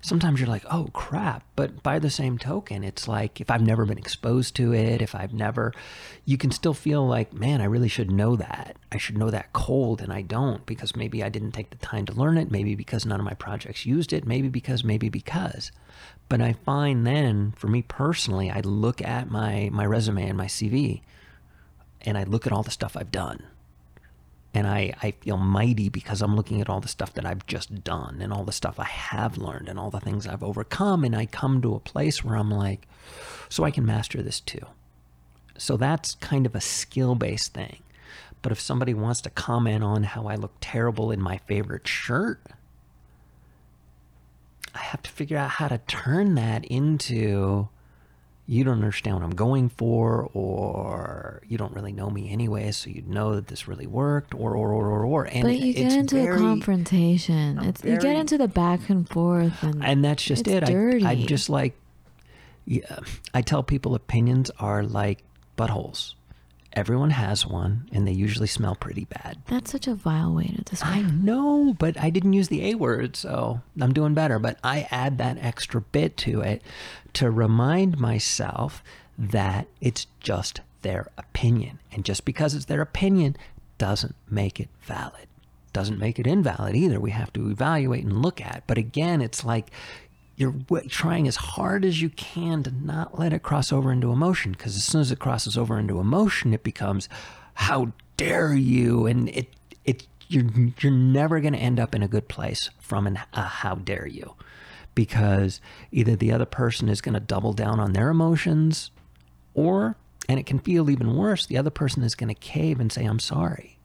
Sometimes 0.00 0.38
you're 0.38 0.50
like, 0.50 0.66
oh, 0.70 0.90
crap. 0.92 1.44
But 1.56 1.82
by 1.82 1.98
the 1.98 2.10
same 2.10 2.36
token, 2.36 2.84
it's 2.84 3.08
like 3.08 3.40
if 3.40 3.50
I've 3.50 3.62
never 3.62 3.86
been 3.86 3.96
exposed 3.96 4.54
to 4.56 4.74
it, 4.74 5.00
if 5.00 5.14
I've 5.14 5.32
never, 5.32 5.72
you 6.26 6.36
can 6.36 6.50
still 6.50 6.74
feel 6.74 7.06
like, 7.06 7.32
man, 7.32 7.62
I 7.62 7.64
really 7.64 7.88
should 7.88 8.10
know 8.10 8.36
that. 8.36 8.76
I 8.92 8.98
should 8.98 9.16
know 9.16 9.30
that 9.30 9.54
cold, 9.54 10.02
and 10.02 10.12
I 10.12 10.20
don't 10.20 10.64
because 10.66 10.94
maybe 10.94 11.24
I 11.24 11.30
didn't 11.30 11.52
take 11.52 11.70
the 11.70 11.76
time 11.76 12.04
to 12.04 12.12
learn 12.12 12.36
it. 12.36 12.50
Maybe 12.50 12.74
because 12.74 13.06
none 13.06 13.18
of 13.18 13.24
my 13.24 13.32
projects 13.32 13.86
used 13.86 14.12
it. 14.12 14.26
Maybe 14.26 14.48
because, 14.48 14.84
maybe 14.84 15.08
because. 15.08 15.72
But 16.28 16.42
I 16.42 16.52
find 16.52 17.06
then, 17.06 17.54
for 17.56 17.68
me 17.68 17.80
personally, 17.80 18.50
I 18.50 18.60
look 18.60 19.00
at 19.00 19.30
my, 19.30 19.70
my 19.72 19.86
resume 19.86 20.28
and 20.28 20.36
my 20.36 20.46
CV 20.46 21.00
and 22.04 22.16
I 22.16 22.24
look 22.24 22.46
at 22.46 22.52
all 22.52 22.62
the 22.62 22.70
stuff 22.70 22.96
I've 22.96 23.10
done. 23.10 23.42
And 24.52 24.68
I, 24.68 24.94
I 25.02 25.10
feel 25.10 25.36
mighty 25.36 25.88
because 25.88 26.22
I'm 26.22 26.36
looking 26.36 26.60
at 26.60 26.68
all 26.68 26.80
the 26.80 26.86
stuff 26.86 27.12
that 27.14 27.26
I've 27.26 27.44
just 27.46 27.82
done 27.82 28.18
and 28.20 28.32
all 28.32 28.44
the 28.44 28.52
stuff 28.52 28.78
I 28.78 28.84
have 28.84 29.36
learned 29.36 29.68
and 29.68 29.80
all 29.80 29.90
the 29.90 29.98
things 29.98 30.28
I've 30.28 30.44
overcome. 30.44 31.02
And 31.02 31.16
I 31.16 31.26
come 31.26 31.60
to 31.62 31.74
a 31.74 31.80
place 31.80 32.22
where 32.22 32.36
I'm 32.36 32.50
like, 32.50 32.86
so 33.48 33.64
I 33.64 33.72
can 33.72 33.84
master 33.84 34.22
this 34.22 34.38
too. 34.38 34.64
So 35.58 35.76
that's 35.76 36.14
kind 36.16 36.46
of 36.46 36.54
a 36.54 36.60
skill 36.60 37.16
based 37.16 37.52
thing. 37.52 37.80
But 38.42 38.52
if 38.52 38.60
somebody 38.60 38.94
wants 38.94 39.22
to 39.22 39.30
comment 39.30 39.82
on 39.82 40.04
how 40.04 40.26
I 40.26 40.36
look 40.36 40.52
terrible 40.60 41.10
in 41.10 41.20
my 41.20 41.38
favorite 41.46 41.88
shirt, 41.88 42.40
I 44.74 44.78
have 44.78 45.02
to 45.02 45.10
figure 45.10 45.38
out 45.38 45.50
how 45.50 45.68
to 45.68 45.78
turn 45.78 46.34
that 46.34 46.64
into 46.66 47.68
you 48.46 48.62
don't 48.62 48.74
understand 48.74 49.16
what 49.16 49.24
I'm 49.24 49.34
going 49.34 49.70
for, 49.70 50.28
or 50.34 51.40
you 51.48 51.56
don't 51.56 51.72
really 51.72 51.92
know 51.92 52.10
me 52.10 52.30
anyway, 52.30 52.72
so 52.72 52.90
you'd 52.90 53.08
know 53.08 53.34
that 53.36 53.46
this 53.46 53.66
really 53.66 53.86
worked, 53.86 54.34
or 54.34 54.54
or 54.54 54.70
or 54.72 54.90
or 54.90 55.04
or. 55.04 55.24
And 55.24 55.42
but 55.42 55.58
you 55.58 55.72
get 55.72 55.92
into 55.92 56.16
very, 56.16 56.36
the 56.36 56.42
confrontation. 56.42 57.58
It's 57.60 57.82
you 57.82 57.98
get 57.98 58.16
into 58.16 58.36
the 58.36 58.48
back 58.48 58.90
and 58.90 59.08
forth, 59.08 59.62
and, 59.62 59.82
and 59.82 60.04
that's 60.04 60.22
just 60.22 60.46
it's 60.46 60.68
it. 60.68 60.72
dirty. 60.72 61.06
I, 61.06 61.12
I 61.12 61.24
just 61.24 61.48
like, 61.48 61.74
yeah, 62.66 62.98
I 63.32 63.40
tell 63.40 63.62
people 63.62 63.94
opinions 63.94 64.50
are 64.58 64.82
like 64.82 65.22
buttholes, 65.56 66.14
Everyone 66.74 67.10
has 67.10 67.46
one, 67.46 67.88
and 67.92 68.06
they 68.06 68.12
usually 68.12 68.48
smell 68.48 68.74
pretty 68.74 69.04
bad. 69.04 69.38
That's 69.46 69.70
such 69.70 69.86
a 69.86 69.94
vile 69.94 70.34
way 70.34 70.52
to 70.56 70.62
describe. 70.62 70.92
I 70.92 71.02
know, 71.02 71.74
but 71.78 71.98
I 71.98 72.10
didn't 72.10 72.32
use 72.32 72.48
the 72.48 72.70
A 72.70 72.74
word, 72.74 73.14
so 73.14 73.60
I'm 73.80 73.92
doing 73.92 74.12
better. 74.12 74.40
But 74.40 74.58
I 74.64 74.88
add 74.90 75.18
that 75.18 75.38
extra 75.40 75.80
bit 75.80 76.16
to 76.18 76.40
it 76.40 76.62
to 77.14 77.30
remind 77.30 77.98
myself 77.98 78.82
that 79.16 79.68
it's 79.80 80.08
just 80.18 80.60
their 80.82 81.08
opinion. 81.16 81.78
And 81.92 82.04
just 82.04 82.24
because 82.24 82.54
it's 82.54 82.64
their 82.64 82.82
opinion 82.82 83.36
doesn't 83.78 84.16
make 84.28 84.58
it 84.58 84.68
valid. 84.82 85.28
Doesn't 85.72 85.98
make 85.98 86.18
it 86.18 86.26
invalid 86.26 86.76
either. 86.76 87.00
We 87.00 87.10
have 87.10 87.32
to 87.32 87.50
evaluate 87.50 88.04
and 88.04 88.22
look 88.22 88.40
at. 88.40 88.64
But 88.66 88.78
again, 88.78 89.20
it's 89.20 89.44
like 89.44 89.70
you're 90.36 90.54
trying 90.88 91.28
as 91.28 91.36
hard 91.36 91.84
as 91.84 92.02
you 92.02 92.10
can 92.10 92.62
to 92.64 92.70
not 92.70 93.18
let 93.18 93.32
it 93.32 93.42
cross 93.42 93.72
over 93.72 93.92
into 93.92 94.10
emotion 94.10 94.52
because 94.52 94.76
as 94.76 94.84
soon 94.84 95.00
as 95.00 95.12
it 95.12 95.18
crosses 95.18 95.56
over 95.56 95.78
into 95.78 96.00
emotion 96.00 96.52
it 96.52 96.64
becomes 96.64 97.08
how 97.54 97.92
dare 98.16 98.54
you? 98.54 99.06
And 99.06 99.28
it 99.30 99.48
it 99.84 100.06
you're 100.28 100.44
you're 100.80 100.92
never 100.92 101.40
going 101.40 101.52
to 101.52 101.58
end 101.58 101.80
up 101.80 101.94
in 101.94 102.02
a 102.02 102.08
good 102.08 102.28
place 102.28 102.70
from 102.80 103.06
an 103.06 103.18
a 103.32 103.42
how 103.42 103.76
dare 103.76 104.06
you? 104.06 104.34
Because 104.94 105.60
either 105.90 106.14
the 106.14 106.32
other 106.32 106.44
person 106.44 106.88
is 106.88 107.00
going 107.00 107.14
to 107.14 107.20
double 107.20 107.52
down 107.52 107.80
on 107.80 107.92
their 107.92 108.10
emotions 108.10 108.90
or 109.54 109.96
and 110.28 110.38
it 110.38 110.46
can 110.46 110.58
feel 110.58 110.88
even 110.90 111.16
worse 111.16 111.46
the 111.46 111.58
other 111.58 111.70
person 111.70 112.02
is 112.02 112.14
going 112.14 112.32
to 112.32 112.40
cave 112.40 112.80
and 112.80 112.92
say 112.92 113.04
i'm 113.04 113.20
sorry. 113.20 113.78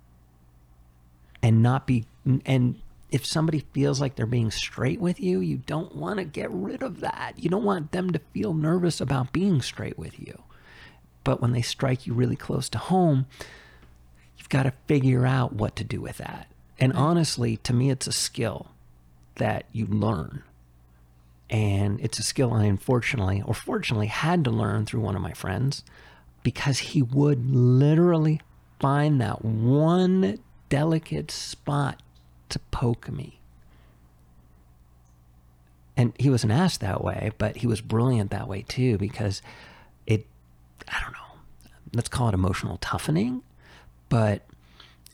And 1.42 1.64
not 1.64 1.88
be 1.88 2.06
and 2.46 2.80
if 3.12 3.26
somebody 3.26 3.66
feels 3.74 4.00
like 4.00 4.16
they're 4.16 4.26
being 4.26 4.52
straight 4.52 5.00
with 5.00 5.20
you 5.20 5.40
you 5.40 5.58
don't 5.58 5.96
want 5.96 6.18
to 6.20 6.26
get 6.26 6.52
rid 6.52 6.84
of 6.84 7.00
that. 7.00 7.34
You 7.38 7.50
don't 7.50 7.64
want 7.64 7.92
them 7.92 8.12
to 8.12 8.22
feel 8.34 8.54
nervous 8.54 9.02
about 9.02 9.34
being 9.34 9.62
straight 9.62 9.98
with 9.98 10.20
you. 10.20 10.44
But 11.24 11.42
when 11.42 11.52
they 11.52 11.62
strike 11.62 12.08
you 12.08 12.14
really 12.14 12.36
close 12.36 12.70
to 12.70 12.78
home 12.78 13.26
you've 14.38 14.50
got 14.50 14.64
to 14.64 14.74
figure 14.88 15.26
out 15.26 15.54
what 15.54 15.76
to 15.76 15.84
do 15.84 16.02
with 16.02 16.18
that. 16.18 16.48
And 16.80 16.94
mm-hmm. 16.94 17.02
honestly 17.02 17.58
to 17.58 17.74
me 17.74 17.90
it's 17.90 18.08
a 18.08 18.12
skill 18.12 18.68
that 19.36 19.66
you 19.72 19.86
learn. 19.86 20.44
And 21.50 22.00
it's 22.00 22.20
a 22.20 22.24
skill 22.24 22.54
I 22.54 22.66
unfortunately 22.66 23.42
or 23.46 23.54
fortunately 23.54 24.08
had 24.08 24.44
to 24.44 24.52
learn 24.52 24.86
through 24.86 25.02
one 25.02 25.16
of 25.16 25.22
my 25.22 25.34
friends 25.34 25.84
because 26.44 26.80
he 26.80 27.02
would 27.02 27.54
literally 27.54 28.40
find 28.80 29.20
that 29.20 29.44
one 29.44 30.40
delicate 30.70 31.32
spot 31.32 32.02
to 32.50 32.60
poke 32.72 33.10
me. 33.10 33.40
And 35.96 36.14
he 36.18 36.30
was 36.30 36.44
an 36.44 36.52
ass 36.52 36.78
that 36.78 37.04
way, 37.04 37.32
but 37.38 37.58
he 37.58 37.68
was 37.68 37.82
brilliant 37.82 38.32
that 38.32 38.48
way 38.48 38.64
too 38.68 38.98
because 38.98 39.42
it, 40.08 40.26
I 40.88 41.02
don't 41.02 41.12
know, 41.12 41.72
let's 41.94 42.08
call 42.08 42.30
it 42.30 42.34
emotional 42.34 42.78
toughening. 42.78 43.42
But, 44.08 44.44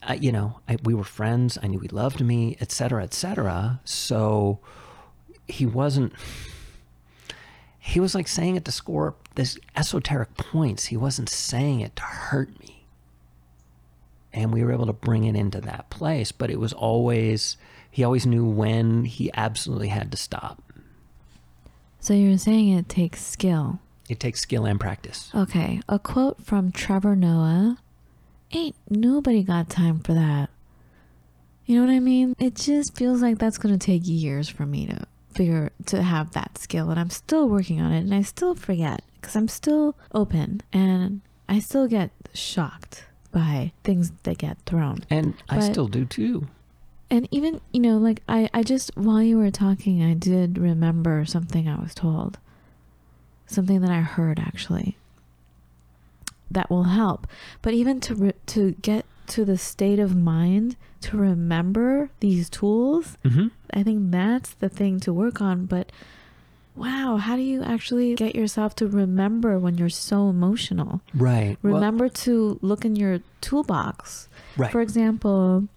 I, 0.03 0.13
you 0.13 0.31
know, 0.31 0.59
I, 0.69 0.77
we 0.83 0.93
were 0.93 1.03
friends. 1.03 1.57
I 1.61 1.67
knew 1.67 1.79
he 1.79 1.87
loved 1.87 2.21
me, 2.21 2.55
et 2.61 2.71
cetera, 2.71 3.03
et 3.03 3.13
cetera. 3.13 3.81
So 3.83 4.59
he 5.47 5.65
wasn't, 5.65 6.13
he 7.79 7.99
was 7.99 8.13
like 8.13 8.27
saying 8.27 8.55
it 8.55 8.65
to 8.65 8.71
score 8.71 9.15
this 9.33 9.57
esoteric 9.75 10.35
points. 10.37 10.85
He 10.85 10.97
wasn't 10.97 11.29
saying 11.29 11.81
it 11.81 11.95
to 11.95 12.03
hurt 12.03 12.59
me 12.59 12.74
and 14.35 14.53
we 14.53 14.63
were 14.63 14.71
able 14.73 14.85
to 14.85 14.93
bring 14.93 15.23
it 15.23 15.35
into 15.35 15.59
that 15.61 15.89
place 15.89 16.31
but 16.31 16.51
it 16.51 16.59
was 16.59 16.73
always 16.73 17.57
he 17.89 18.03
always 18.03 18.25
knew 18.27 18.45
when 18.45 19.05
he 19.05 19.31
absolutely 19.33 19.87
had 19.87 20.11
to 20.11 20.17
stop 20.17 20.61
So 21.99 22.13
you're 22.13 22.37
saying 22.37 22.69
it 22.69 22.87
takes 22.89 23.25
skill. 23.25 23.79
it 24.09 24.19
takes 24.19 24.41
skill 24.41 24.65
and 24.65 24.79
practice 24.79 25.31
Okay, 25.33 25.81
a 25.89 25.97
quote 25.97 26.43
from 26.43 26.71
Trevor 26.71 27.15
Noah 27.15 27.77
Ain't 28.51 28.75
nobody 28.89 29.41
got 29.43 29.69
time 29.69 29.99
for 29.99 30.13
that. 30.13 30.49
You 31.65 31.75
know 31.79 31.85
what 31.87 31.95
I 31.95 31.99
mean? 31.99 32.35
It 32.39 32.53
just 32.55 32.95
feels 32.95 33.21
like 33.23 33.39
that's 33.39 33.57
going 33.57 33.77
to 33.77 33.83
take 33.83 34.03
years 34.05 34.47
for 34.47 34.65
me 34.67 34.85
to 34.85 35.07
figure 35.33 35.71
to 35.87 36.03
have 36.03 36.31
that 36.33 36.57
skill 36.59 36.89
and 36.91 36.99
I'm 36.99 37.09
still 37.09 37.49
working 37.49 37.81
on 37.81 37.91
it 37.91 37.99
and 38.01 38.13
I 38.13 38.21
still 38.21 38.53
forget 38.55 39.01
cuz 39.21 39.35
I'm 39.35 39.47
still 39.49 39.97
open 40.13 40.61
and 40.71 41.21
I 41.49 41.59
still 41.59 41.87
get 41.87 42.11
shocked 42.33 43.05
by 43.35 43.73
things 43.83 44.11
that 44.23 44.37
get 44.37 44.57
thrown. 44.65 45.03
and 45.09 45.33
i 45.49 45.59
still 45.59 45.87
do 45.87 46.05
too 46.05 46.47
And 47.09 47.27
even, 47.29 47.61
you 47.71 47.79
know, 47.79 47.97
like 47.97 48.21
I, 48.27 48.49
I 48.51 48.63
just, 48.63 48.89
while 48.95 49.21
you 49.21 49.37
were 49.37 49.51
talking, 49.51 50.01
I 50.01 50.13
did 50.15 50.57
remember 50.57 51.23
something 51.25 51.69
I 51.69 51.77
was 51.79 51.93
told. 51.93 52.39
Something 53.45 53.81
that 53.81 53.91
I 53.91 54.01
heard 54.01 54.39
actually. 54.39 54.97
That 56.49 56.69
will 56.69 56.85
help. 57.01 57.27
But 57.61 57.73
even 57.73 57.99
to, 58.01 58.15
re- 58.15 58.41
to 58.47 58.71
get 58.81 59.05
to 59.27 59.45
the 59.45 59.57
state 59.57 59.99
of 59.99 60.15
mind 60.15 60.77
to 61.01 61.17
remember 61.17 62.09
these 62.21 62.49
tools, 62.49 63.17
mm-hmm. 63.23 63.47
I 63.71 63.83
think 63.83 64.11
that's 64.11 64.55
the 64.55 64.69
thing 64.69 64.99
to 65.01 65.13
work 65.13 65.41
on. 65.41 65.67
But 65.67 65.91
wow, 66.75 67.17
how 67.17 67.35
do 67.35 67.41
you 67.41 67.63
actually 67.63 68.15
get 68.15 68.35
yourself 68.35 68.75
to 68.75 68.87
remember 68.87 69.57
when 69.57 69.77
you're 69.77 69.89
so 69.89 70.29
emotional? 70.29 71.01
right 71.13 71.57
Well, 71.63 71.75
Remember 71.75 72.09
to 72.09 72.59
look 72.61 72.83
in 72.85 72.95
your 72.95 73.19
toolbox. 73.41 74.27
right 74.57 74.71
For 74.71 74.81
example, 74.81 75.67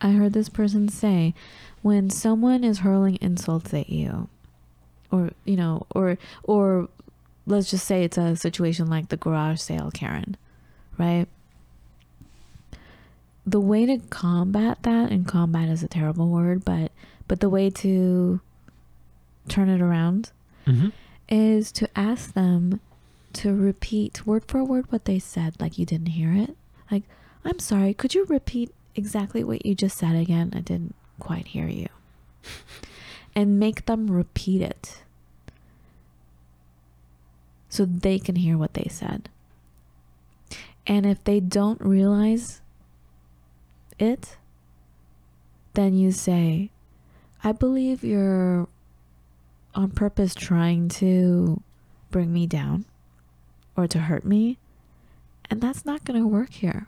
I 0.00 0.12
heard 0.12 0.32
this 0.32 0.48
person 0.48 0.88
say, 0.88 1.34
when 1.82 2.08
someone 2.10 2.64
is 2.64 2.78
hurling 2.80 3.18
insults 3.20 3.72
at 3.74 3.90
you, 3.90 4.28
or 5.10 5.30
you 5.44 5.56
know, 5.56 5.86
or 5.94 6.16
or 6.42 6.88
let's 7.46 7.70
just 7.70 7.86
say 7.86 8.04
it's 8.04 8.18
a 8.18 8.36
situation 8.36 8.88
like 8.88 9.08
the 9.08 9.16
garage 9.16 9.60
sale 9.60 9.90
Karen, 9.92 10.36
right? 10.98 11.26
The 13.46 13.60
way 13.60 13.86
to 13.86 13.98
combat 14.10 14.82
that, 14.82 15.10
and 15.10 15.26
combat 15.26 15.68
is 15.68 15.82
a 15.82 15.88
terrible 15.88 16.28
word, 16.28 16.64
but 16.64 16.92
but 17.26 17.40
the 17.40 17.48
way 17.48 17.70
to 17.70 18.40
turn 19.50 19.68
it 19.68 19.80
around 19.80 20.30
mm-hmm. 20.66 20.88
is 21.28 21.72
to 21.72 21.88
ask 21.96 22.32
them 22.32 22.80
to 23.32 23.54
repeat 23.54 24.26
word 24.26 24.44
for 24.46 24.64
word 24.64 24.90
what 24.90 25.04
they 25.04 25.18
said, 25.18 25.60
like 25.60 25.78
you 25.78 25.86
didn't 25.86 26.08
hear 26.08 26.32
it. 26.32 26.56
Like, 26.90 27.04
I'm 27.44 27.58
sorry, 27.58 27.94
could 27.94 28.14
you 28.14 28.24
repeat 28.26 28.72
exactly 28.94 29.44
what 29.44 29.64
you 29.64 29.74
just 29.74 29.96
said 29.96 30.16
again? 30.16 30.52
I 30.54 30.60
didn't 30.60 30.94
quite 31.18 31.48
hear 31.48 31.68
you. 31.68 31.88
and 33.34 33.60
make 33.60 33.86
them 33.86 34.10
repeat 34.10 34.62
it 34.62 35.02
so 37.68 37.84
they 37.84 38.18
can 38.18 38.36
hear 38.36 38.58
what 38.58 38.74
they 38.74 38.88
said. 38.90 39.28
And 40.86 41.06
if 41.06 41.22
they 41.22 41.38
don't 41.38 41.80
realize 41.80 42.60
it, 43.98 44.36
then 45.74 45.94
you 45.94 46.10
say, 46.10 46.70
I 47.44 47.52
believe 47.52 48.02
you're 48.02 48.66
on 49.74 49.90
purpose 49.90 50.34
trying 50.34 50.88
to 50.88 51.62
bring 52.10 52.32
me 52.32 52.46
down 52.46 52.84
or 53.76 53.86
to 53.86 53.98
hurt 54.00 54.24
me. 54.24 54.58
And 55.50 55.60
that's 55.60 55.84
not 55.84 56.04
going 56.04 56.20
to 56.20 56.26
work 56.26 56.52
here. 56.52 56.86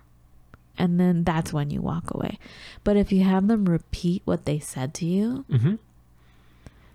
And 0.78 0.98
then 0.98 1.24
that's 1.24 1.52
when 1.52 1.70
you 1.70 1.80
walk 1.82 2.12
away. 2.14 2.38
But 2.84 2.96
if 2.96 3.12
you 3.12 3.24
have 3.24 3.46
them 3.48 3.66
repeat 3.66 4.22
what 4.24 4.44
they 4.46 4.58
said 4.58 4.94
to 4.94 5.04
you, 5.06 5.44
Mm-hmm. 5.50 5.74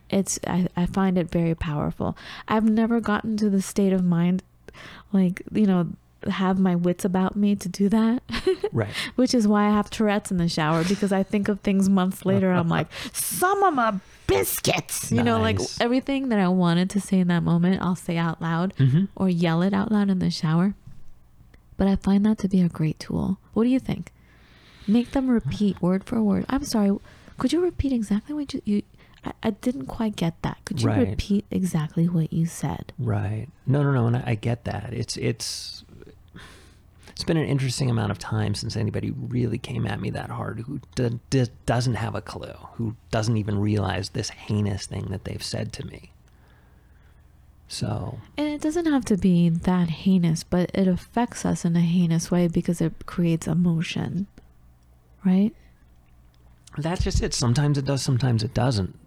it's 0.10 0.40
I, 0.48 0.68
I 0.76 0.86
find 0.88 1.18
it 1.18 1.30
very 1.30 1.54
powerful. 1.56 2.18
I've 2.48 2.68
never 2.70 3.00
gotten 3.00 3.38
to 3.38 3.50
the 3.50 3.62
state 3.62 3.94
of 3.94 4.04
mind 4.04 4.44
like, 5.14 5.42
you 5.52 5.66
know, 5.66 5.90
have 6.28 6.60
my 6.60 6.76
wits 6.76 7.06
about 7.06 7.36
me 7.36 7.56
to 7.56 7.70
do 7.70 7.88
that. 7.90 8.24
right 8.74 8.90
Which 9.16 9.34
is 9.34 9.48
why 9.48 9.68
I 9.68 9.72
have 9.72 9.90
Tourette's 9.90 10.32
in 10.32 10.38
the 10.38 10.50
shower 10.50 10.84
because 10.84 11.12
I 11.12 11.24
think 11.24 11.48
of 11.48 11.60
things 11.62 11.88
months 11.88 12.26
later. 12.26 12.52
I'm 12.52 12.68
like, 12.70 12.88
some 13.14 13.62
of 13.64 13.74
my 13.76 13.94
biscuits. 14.28 15.12
You 15.12 15.24
know, 15.24 15.40
like 15.40 15.58
Nice. 15.60 15.80
everything 15.82 16.30
that 16.30 16.40
I 16.40 16.48
wanted 16.50 16.90
to 16.92 17.02
say 17.02 17.20
in 17.20 17.28
that 17.30 17.44
moment, 17.44 17.82
I'll 17.82 17.96
say 17.96 18.18
out 18.18 18.42
loud 18.42 18.76
mm-hmm. 18.78 19.06
or 19.16 19.30
yell 19.30 19.62
it 19.62 19.74
out 19.74 19.92
loud 19.92 20.10
in 20.10 20.20
the 20.20 20.30
shower. 20.30 20.76
But 21.78 21.88
I 21.88 21.96
find 21.96 22.26
that 22.26 22.38
to 22.40 22.48
be 22.48 22.62
a 22.62 22.70
great 22.70 23.00
tool. 23.00 23.40
What 23.54 23.64
do 23.64 23.70
you 23.70 23.80
think? 23.80 24.12
Make 24.88 25.12
them 25.12 25.30
repeat 25.30 25.82
word 25.82 26.04
for 26.04 26.22
word. 26.22 26.46
I'm 26.50 26.64
sorry. 26.64 26.96
Could 27.38 27.54
you 27.54 27.62
repeat 27.62 27.92
exactly 27.94 28.34
what 28.34 28.54
you? 28.54 28.62
you 28.66 28.82
I, 29.26 29.34
I 29.44 29.50
didn't 29.52 29.86
quite 29.88 30.16
get 30.16 30.42
that. 30.44 30.58
Could 30.66 30.82
you 30.82 30.88
Right. 30.90 31.10
repeat 31.10 31.46
exactly 31.52 32.08
what 32.08 32.32
you 32.34 32.46
said? 32.46 32.94
right 33.00 33.48
no 33.66 33.84
no 33.84 33.92
no 33.92 34.08
and 34.08 34.18
I, 34.18 34.24
I 34.28 34.36
get 34.36 34.64
that 34.66 34.94
it's 34.94 35.18
it's 35.18 35.84
it's 37.18 37.24
been 37.24 37.36
an 37.38 37.48
interesting 37.48 37.90
amount 37.90 38.12
of 38.12 38.20
time 38.20 38.54
since 38.54 38.76
anybody 38.78 39.10
really 39.10 39.58
came 39.58 39.88
at 39.88 40.00
me 40.00 40.12
that 40.12 40.30
hard 40.30 40.60
who 40.60 40.80
d- 40.94 41.20
d- 41.32 41.48
doesn't 41.66 41.96
have 41.96 42.14
a 42.14 42.22
clue 42.22 42.54
who 42.74 42.96
doesn't 43.10 43.38
even 43.38 43.58
realize 43.58 44.10
this 44.10 44.30
heinous 44.30 44.86
thing 44.86 45.08
that 45.10 45.24
they've 45.24 45.42
said 45.42 45.74
to 45.74 45.84
me 45.88 46.12
so 47.68 48.20
And 48.38 48.48
it 48.48 48.62
doesn't 48.62 48.86
have 48.86 49.04
to 49.06 49.18
be 49.18 49.50
that 49.50 49.90
heinous, 49.90 50.44
but 50.44 50.70
it 50.76 50.88
affects 50.88 51.44
us 51.44 51.66
in 51.66 51.76
a 51.76 51.82
heinous 51.82 52.30
way 52.30 52.48
because 52.48 52.82
it 52.82 53.08
creates 53.08 53.48
emotion, 53.48 54.28
right? 55.26 55.54
That's 56.78 57.04
just 57.04 57.22
it. 57.24 57.34
Sometimes 57.34 57.80
it 57.80 57.86
does, 57.86 58.04
sometimes 58.04 58.44
it 58.44 58.54
doesn't. 58.54 58.98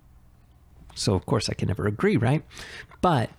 So, 0.94 1.14
of 1.14 1.24
course, 1.24 1.48
I 1.48 1.54
can 1.54 1.68
never 1.68 1.86
agree, 1.86 2.16
right? 2.16 2.44
But 3.00 3.30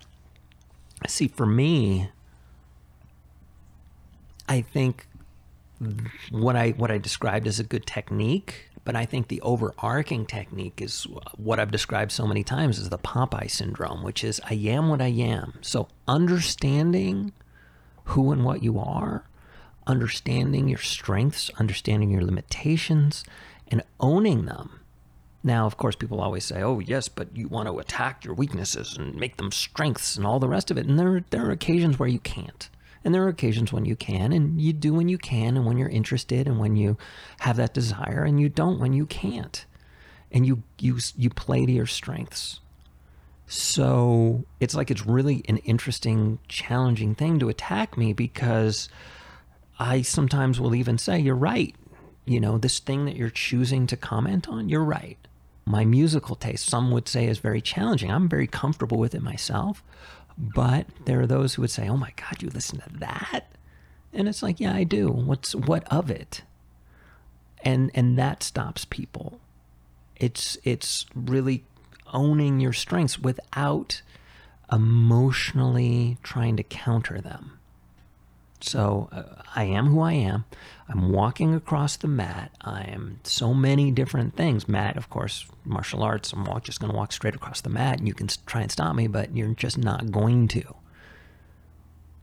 see, 1.06 1.28
for 1.28 1.46
me, 1.46 2.08
I 4.52 4.60
think 4.60 5.06
what 6.30 6.56
I 6.56 6.72
what 6.72 6.90
I 6.90 6.98
described 6.98 7.46
as 7.46 7.58
a 7.58 7.64
good 7.64 7.86
technique, 7.86 8.68
but 8.84 8.94
I 8.94 9.06
think 9.06 9.28
the 9.28 9.40
overarching 9.40 10.26
technique 10.26 10.82
is 10.82 11.06
what 11.38 11.58
I've 11.58 11.70
described 11.70 12.12
so 12.12 12.26
many 12.26 12.44
times 12.44 12.78
as 12.78 12.90
the 12.90 12.98
Popeye 12.98 13.50
syndrome, 13.50 14.02
which 14.02 14.22
is 14.22 14.42
I 14.44 14.54
am 14.54 14.90
what 14.90 15.00
I 15.00 15.06
am. 15.06 15.54
So 15.62 15.88
understanding 16.06 17.32
who 18.12 18.30
and 18.30 18.44
what 18.44 18.62
you 18.62 18.78
are, 18.78 19.24
understanding 19.86 20.68
your 20.68 20.84
strengths, 20.96 21.50
understanding 21.58 22.10
your 22.10 22.22
limitations, 22.22 23.24
and 23.68 23.82
owning 24.00 24.44
them. 24.44 24.80
Now, 25.42 25.64
of 25.64 25.78
course, 25.78 25.96
people 25.96 26.20
always 26.20 26.44
say, 26.44 26.60
"Oh, 26.62 26.78
yes, 26.78 27.08
but 27.08 27.34
you 27.34 27.48
want 27.48 27.68
to 27.68 27.78
attack 27.78 28.22
your 28.22 28.34
weaknesses 28.34 28.98
and 28.98 29.14
make 29.14 29.38
them 29.38 29.50
strengths 29.50 30.18
and 30.18 30.26
all 30.26 30.38
the 30.38 30.54
rest 30.56 30.70
of 30.70 30.76
it." 30.76 30.86
And 30.86 30.98
there, 30.98 31.24
there 31.30 31.46
are 31.46 31.52
occasions 31.52 31.98
where 31.98 32.14
you 32.16 32.18
can't. 32.20 32.68
And 33.04 33.14
there 33.14 33.24
are 33.24 33.28
occasions 33.28 33.72
when 33.72 33.84
you 33.84 33.96
can, 33.96 34.32
and 34.32 34.60
you 34.60 34.72
do 34.72 34.94
when 34.94 35.08
you 35.08 35.18
can, 35.18 35.56
and 35.56 35.66
when 35.66 35.76
you're 35.76 35.88
interested, 35.88 36.46
and 36.46 36.58
when 36.58 36.76
you 36.76 36.96
have 37.40 37.56
that 37.56 37.74
desire, 37.74 38.24
and 38.24 38.40
you 38.40 38.48
don't 38.48 38.78
when 38.78 38.92
you 38.92 39.06
can't. 39.06 39.64
And 40.30 40.46
you 40.46 40.62
you 40.78 40.98
you 41.16 41.30
play 41.30 41.66
to 41.66 41.72
your 41.72 41.86
strengths. 41.86 42.60
So 43.46 44.44
it's 44.60 44.74
like 44.74 44.90
it's 44.90 45.04
really 45.04 45.44
an 45.48 45.58
interesting, 45.58 46.38
challenging 46.48 47.14
thing 47.14 47.38
to 47.40 47.50
attack 47.50 47.98
me 47.98 48.12
because 48.14 48.88
I 49.78 50.02
sometimes 50.02 50.58
will 50.60 50.74
even 50.74 50.96
say, 50.96 51.18
"You're 51.18 51.34
right." 51.34 51.74
You 52.24 52.40
know, 52.40 52.56
this 52.56 52.78
thing 52.78 53.04
that 53.06 53.16
you're 53.16 53.30
choosing 53.30 53.86
to 53.88 53.96
comment 53.96 54.48
on, 54.48 54.68
you're 54.68 54.84
right. 54.84 55.18
My 55.64 55.84
musical 55.84 56.36
taste, 56.36 56.68
some 56.68 56.90
would 56.92 57.08
say, 57.08 57.26
is 57.26 57.38
very 57.38 57.60
challenging. 57.60 58.10
I'm 58.10 58.28
very 58.28 58.46
comfortable 58.46 58.98
with 58.98 59.14
it 59.14 59.22
myself. 59.22 59.82
But 60.38 60.86
there 61.04 61.20
are 61.20 61.26
those 61.26 61.54
who 61.54 61.62
would 61.62 61.70
say, 61.70 61.88
"Oh 61.88 61.96
my 61.96 62.12
God, 62.16 62.42
you 62.42 62.48
listen 62.50 62.80
to 62.80 62.98
that?" 62.98 63.52
And 64.12 64.28
it's 64.28 64.42
like, 64.42 64.60
"Yeah, 64.60 64.74
I 64.74 64.84
do. 64.84 65.08
What's 65.08 65.54
what 65.54 65.84
of 65.92 66.10
it?" 66.10 66.42
And 67.64 67.90
and 67.94 68.18
that 68.18 68.42
stops 68.42 68.84
people. 68.84 69.40
It's 70.16 70.56
it's 70.64 71.06
really 71.14 71.64
owning 72.12 72.60
your 72.60 72.72
strengths 72.72 73.18
without 73.18 74.02
emotionally 74.70 76.18
trying 76.22 76.56
to 76.56 76.62
counter 76.62 77.20
them. 77.20 77.58
So 78.62 79.08
uh, 79.12 79.42
I 79.54 79.64
am 79.64 79.88
who 79.88 80.00
I 80.00 80.12
am. 80.12 80.44
I'm 80.88 81.10
walking 81.10 81.54
across 81.54 81.96
the 81.96 82.08
mat. 82.08 82.52
I 82.60 82.82
am 82.82 83.20
so 83.24 83.54
many 83.54 83.90
different 83.90 84.36
things. 84.36 84.68
Mat, 84.68 84.96
of 84.96 85.10
course, 85.10 85.46
martial 85.64 86.02
arts. 86.02 86.32
I'm 86.32 86.44
walk, 86.44 86.64
just 86.64 86.80
going 86.80 86.92
to 86.92 86.96
walk 86.96 87.12
straight 87.12 87.34
across 87.34 87.60
the 87.60 87.70
mat, 87.70 87.98
and 87.98 88.06
you 88.06 88.14
can 88.14 88.28
try 88.46 88.60
and 88.60 88.70
stop 88.70 88.94
me, 88.94 89.06
but 89.06 89.36
you're 89.36 89.54
just 89.54 89.78
not 89.78 90.10
going 90.10 90.48
to. 90.48 90.62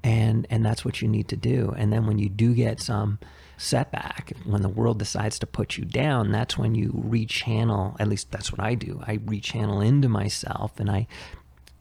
And 0.04 0.48
and 0.50 0.66
that's 0.66 0.86
what 0.86 1.02
you 1.02 1.08
need 1.08 1.28
to 1.30 1.36
do. 1.36 1.74
And 1.78 1.92
then 1.92 2.06
when 2.06 2.20
you 2.20 2.30
do 2.30 2.54
get 2.54 2.80
some 2.80 3.20
setback, 3.58 4.32
when 4.46 4.62
the 4.62 4.70
world 4.70 4.98
decides 5.00 5.40
to 5.40 5.48
put 5.48 5.78
you 5.78 5.84
down, 5.84 6.32
that's 6.32 6.58
when 6.58 6.74
you 6.74 6.92
rechannel. 7.06 8.00
At 8.00 8.08
least 8.08 8.32
that's 8.32 8.52
what 8.52 8.62
I 8.62 8.76
do. 8.76 9.04
I 9.06 9.18
rechannel 9.18 9.86
into 9.86 10.08
myself, 10.08 10.80
and 10.80 10.90
I 10.90 11.08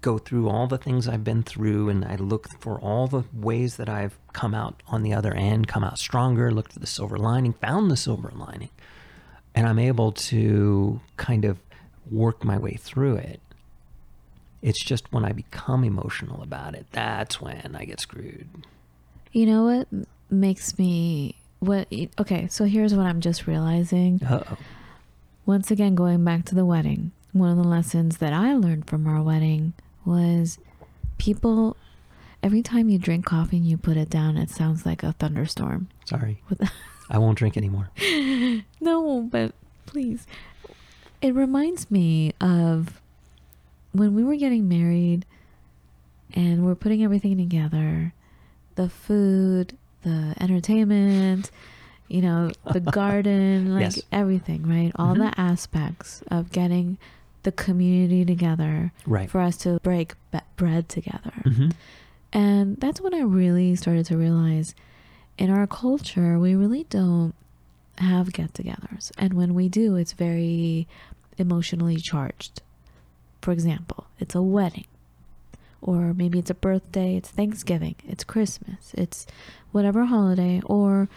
go 0.01 0.19
through 0.19 0.49
all 0.49 0.67
the 0.67 0.79
things 0.79 1.09
I've 1.09 1.25
been 1.25 1.43
through 1.43 1.89
and 1.89 2.05
I 2.05 2.17
look 2.17 2.49
for 2.61 2.81
all 2.81 3.09
the 3.09 3.25
ways 3.33 3.77
that 3.77 3.89
I've 3.89 4.17
come 4.33 4.55
out 4.55 4.83
on 4.87 5.03
the 5.03 5.13
other 5.13 5.35
end, 5.35 5.67
come 5.67 5.83
out 5.83 5.99
stronger, 5.99 6.51
looked 6.51 6.73
for 6.73 6.79
the 6.79 6.87
silver 6.87 7.19
lining, 7.19 7.53
found 7.55 7.91
the 7.91 7.97
silver 7.97 8.33
lining. 8.35 8.71
And 9.55 9.67
I'm 9.67 9.79
able 9.79 10.13
to 10.13 11.01
kind 11.17 11.45
of 11.45 11.59
work 12.11 12.45
my 12.45 12.59
way 12.59 12.75
through 12.75 13.17
it. 13.17 13.41
It's 14.63 14.83
just 14.83 15.13
when 15.13 15.25
I 15.25 15.33
become 15.33 15.85
emotional 15.85 16.43
about 16.43 16.75
it, 16.75 16.87
that's 16.93 17.41
when 17.41 17.77
I 17.77 17.85
get 17.85 18.01
screwed. 18.01 18.49
You 19.33 19.47
know 19.47 19.65
what 19.65 20.07
makes 20.31 20.79
me 20.79 21.37
what 21.61 21.89
okay, 22.19 22.47
so 22.49 22.65
here's 22.65 22.95
what 22.95 23.07
I'm 23.07 23.21
just 23.21 23.47
realizing. 23.47 24.23
Uh-oh. 24.23 24.57
Once 25.45 25.71
again 25.71 25.95
going 25.95 26.25
back 26.25 26.45
to 26.47 26.55
the 26.55 26.65
wedding. 26.65 27.13
One 27.33 27.51
of 27.51 27.57
the 27.57 27.69
lessons 27.69 28.19
that 28.19 28.33
I 28.33 28.55
learned 28.55 28.87
from 28.87 29.07
our 29.07 29.23
wedding 29.23 29.75
was 30.09 30.59
people 31.19 31.77
every 32.43 32.63
time 32.63 32.89
you 32.89 32.99
drink 32.99 33.25
coffee 33.27 33.57
and 33.59 33.67
you 33.67 33.77
put 33.77 33.97
it 33.97 34.09
down 34.11 34.37
it 34.37 34.51
sounds 34.51 34.85
like 34.87 35.03
a 35.03 35.13
thunderstorm 35.13 35.89
Sorry. 36.05 36.41
I 37.11 37.19
won't 37.19 37.39
drink 37.39 37.57
anymore. 37.57 37.91
no 38.81 39.23
but 39.31 39.53
please 39.87 40.27
it 41.21 41.35
reminds 41.35 41.91
me 41.91 42.33
of 42.41 43.01
when 43.93 44.15
we 44.15 44.23
were 44.23 44.37
getting 44.37 44.69
married 44.69 45.25
and 46.35 46.65
we're 46.65 46.75
putting 46.75 47.03
everything 47.03 47.37
together 47.37 48.13
the 48.77 48.89
food 48.89 49.77
the 50.03 50.35
entertainment 50.41 51.51
you 52.07 52.21
know 52.23 52.51
the 52.73 52.81
garden 53.01 53.75
like 53.75 53.83
Yes. 53.97 54.03
everything 54.13 54.63
right 54.69 54.93
all 54.97 55.15
Mhm. 55.17 55.31
the 55.33 55.41
aspects 55.41 56.23
of 56.31 56.53
getting 56.53 56.99
the 57.43 57.53
community 57.53 58.25
together 58.25 58.93
Right. 59.07 59.31
for 59.31 59.41
us 59.41 59.57
to 59.59 59.79
break 59.83 60.15
be- 60.33 60.41
bread 60.57 60.89
together. 60.89 61.33
hmm 61.45 61.69
And 62.33 62.77
that's 62.79 63.01
when 63.01 63.15
I 63.15 63.21
really 63.21 63.75
started 63.77 64.05
to 64.07 64.17
realize 64.17 64.75
in 65.39 65.51
our 65.51 65.67
culture, 65.67 66.39
we 66.39 66.55
really 66.55 66.85
don't 66.91 67.35
have 67.99 68.33
get 68.33 68.53
togethers. 68.55 69.11
And 69.17 69.35
when 69.35 69.55
we 69.55 69.69
do, 69.69 69.97
it's 69.97 70.13
very 70.13 70.87
emotionally 71.39 71.97
charged. 71.97 72.61
For 73.41 73.53
example, 73.53 74.07
it's 74.19 74.35
a 74.35 74.43
wedding, 74.43 74.87
or 75.81 76.13
maybe 76.13 76.39
it's 76.39 76.51
a 76.51 76.55
birthday, 76.55 77.17
it's 77.17 77.31
Thanksgiving, 77.31 77.95
it's 78.07 78.25
Christmas, 78.25 78.93
it's 78.95 79.27
whatever 79.71 80.05
holiday, 80.07 80.61
or, 80.67 81.09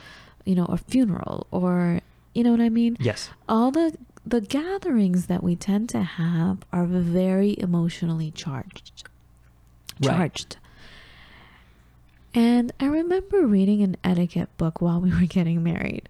you 0.45 0.53
know, 0.55 0.65
a 0.65 0.77
funeral, 0.77 1.47
or, 1.51 1.99
you 2.35 2.43
know 2.43 2.51
what 2.51 2.61
I 2.61 2.69
mean? 2.69 2.95
Yes. 2.99 3.29
all 3.49 3.71
the 3.71 3.97
the 4.25 4.41
gatherings 4.41 5.25
that 5.27 5.43
we 5.43 5.55
tend 5.55 5.89
to 5.89 6.03
have 6.03 6.59
are 6.71 6.85
very 6.85 7.55
emotionally 7.59 8.31
charged. 8.31 9.03
Right. 10.01 10.15
charged. 10.15 10.57
And 12.33 12.71
i 12.79 12.85
remember 12.85 13.45
reading 13.45 13.81
an 13.83 13.97
etiquette 14.03 14.55
book 14.57 14.81
while 14.81 15.01
we 15.01 15.11
were 15.11 15.25
getting 15.27 15.61
married 15.63 16.07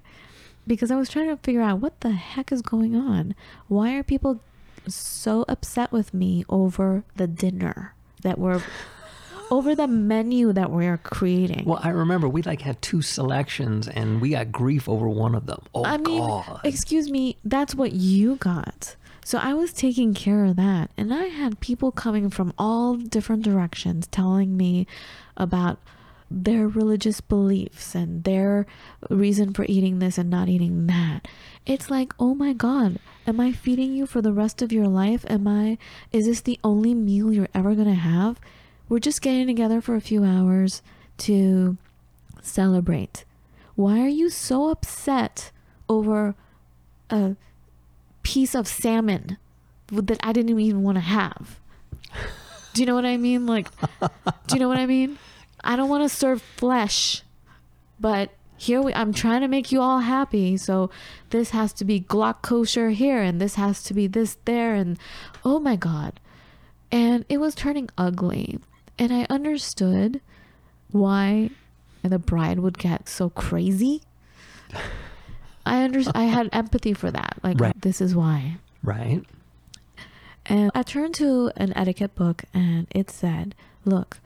because 0.67 0.91
i 0.91 0.95
was 0.95 1.09
trying 1.09 1.29
to 1.29 1.37
figure 1.37 1.61
out 1.61 1.79
what 1.79 1.99
the 2.01 2.11
heck 2.11 2.51
is 2.51 2.61
going 2.61 2.95
on. 2.95 3.35
Why 3.67 3.93
are 3.95 4.03
people 4.03 4.39
so 4.87 5.45
upset 5.47 5.91
with 5.91 6.13
me 6.13 6.43
over 6.49 7.03
the 7.15 7.27
dinner 7.27 7.93
that 8.21 8.37
we're 8.37 8.61
over 9.51 9.75
the 9.75 9.87
menu 9.87 10.53
that 10.53 10.71
we're 10.71 10.97
creating 10.97 11.65
Well, 11.65 11.81
I 11.83 11.89
remember 11.89 12.27
we 12.29 12.41
like 12.41 12.61
had 12.61 12.81
two 12.81 13.01
selections 13.01 13.87
and 13.87 14.21
we 14.21 14.29
got 14.31 14.51
grief 14.51 14.87
over 14.87 15.07
one 15.09 15.35
of 15.35 15.45
them. 15.45 15.61
Oh 15.75 15.83
I 15.83 15.97
mean, 15.97 16.19
God. 16.21 16.61
excuse 16.63 17.11
me, 17.11 17.37
that's 17.43 17.75
what 17.75 17.91
you 17.91 18.37
got. 18.37 18.95
So 19.23 19.37
I 19.37 19.53
was 19.53 19.71
taking 19.73 20.13
care 20.13 20.45
of 20.45 20.55
that. 20.55 20.89
And 20.97 21.13
I 21.13 21.25
had 21.25 21.59
people 21.59 21.91
coming 21.91 22.29
from 22.29 22.53
all 22.57 22.95
different 22.95 23.43
directions 23.43 24.07
telling 24.07 24.57
me 24.57 24.87
about 25.37 25.77
their 26.29 26.67
religious 26.67 27.19
beliefs 27.19 27.93
and 27.93 28.23
their 28.23 28.65
reason 29.09 29.53
for 29.53 29.65
eating 29.67 29.99
this 29.99 30.17
and 30.17 30.29
not 30.29 30.47
eating 30.47 30.87
that. 30.87 31.27
It's 31.65 31.91
like, 31.91 32.13
oh 32.19 32.33
my 32.33 32.53
God, 32.53 32.99
am 33.27 33.39
I 33.39 33.51
feeding 33.51 33.93
you 33.93 34.05
for 34.05 34.21
the 34.21 34.33
rest 34.33 34.61
of 34.61 34.71
your 34.71 34.87
life? 34.87 35.25
Am 35.29 35.47
I, 35.47 35.77
is 36.11 36.25
this 36.25 36.41
the 36.41 36.59
only 36.63 36.93
meal 36.93 37.33
you're 37.33 37.49
ever 37.53 37.75
going 37.75 37.87
to 37.89 37.93
have? 37.93 38.39
We're 38.91 38.99
just 38.99 39.21
getting 39.21 39.47
together 39.47 39.79
for 39.79 39.95
a 39.95 40.01
few 40.01 40.25
hours 40.25 40.81
to 41.19 41.77
celebrate. 42.41 43.23
Why 43.75 44.01
are 44.01 44.09
you 44.09 44.29
so 44.29 44.67
upset 44.67 45.53
over 45.87 46.35
a 47.09 47.37
piece 48.21 48.53
of 48.53 48.67
salmon 48.67 49.37
that 49.87 50.19
I 50.21 50.33
didn't 50.33 50.59
even 50.59 50.83
want 50.83 50.97
to 50.97 51.03
have? 51.03 51.57
Do 52.73 52.81
you 52.81 52.85
know 52.85 52.95
what 52.95 53.05
I 53.05 53.15
mean? 53.15 53.45
Like, 53.45 53.69
do 54.47 54.55
you 54.55 54.59
know 54.59 54.67
what 54.67 54.77
I 54.77 54.85
mean? 54.85 55.17
I 55.63 55.77
don't 55.77 55.87
want 55.87 56.03
to 56.03 56.09
serve 56.09 56.41
flesh, 56.41 57.23
but 57.97 58.31
here 58.57 58.81
we 58.81 58.93
I'm 58.93 59.13
trying 59.13 59.39
to 59.39 59.47
make 59.47 59.71
you 59.71 59.79
all 59.79 59.99
happy. 59.99 60.57
So 60.57 60.89
this 61.29 61.51
has 61.51 61.71
to 61.73 61.85
be 61.85 62.01
glatt 62.01 62.41
kosher 62.41 62.89
here 62.89 63.21
and 63.21 63.39
this 63.39 63.55
has 63.55 63.83
to 63.83 63.93
be 63.93 64.07
this 64.07 64.37
there 64.43 64.75
and 64.75 64.99
oh 65.45 65.59
my 65.59 65.77
god. 65.77 66.19
And 66.91 67.23
it 67.29 67.37
was 67.37 67.55
turning 67.55 67.89
ugly. 67.97 68.59
And 69.01 69.11
I 69.11 69.25
understood 69.31 70.21
why 70.91 71.49
the 72.03 72.19
bride 72.19 72.59
would 72.59 72.77
get 72.77 73.09
so 73.09 73.31
crazy. 73.31 74.03
I 75.65 75.83
under 75.83 76.01
I 76.13 76.25
had 76.25 76.49
empathy 76.53 76.93
for 76.93 77.09
that. 77.09 77.37
Like 77.43 77.59
Right. 77.59 77.81
this 77.81 77.99
is 77.99 78.15
why. 78.15 78.57
right. 78.83 79.23
And 80.45 80.69
I 80.75 80.83
turned 80.83 81.15
to 81.15 81.51
an 81.55 81.73
etiquette 81.75 82.13
book 82.15 82.43
and 82.53 82.85
it 82.91 83.09
said, 83.09 83.55
look, 83.85 84.19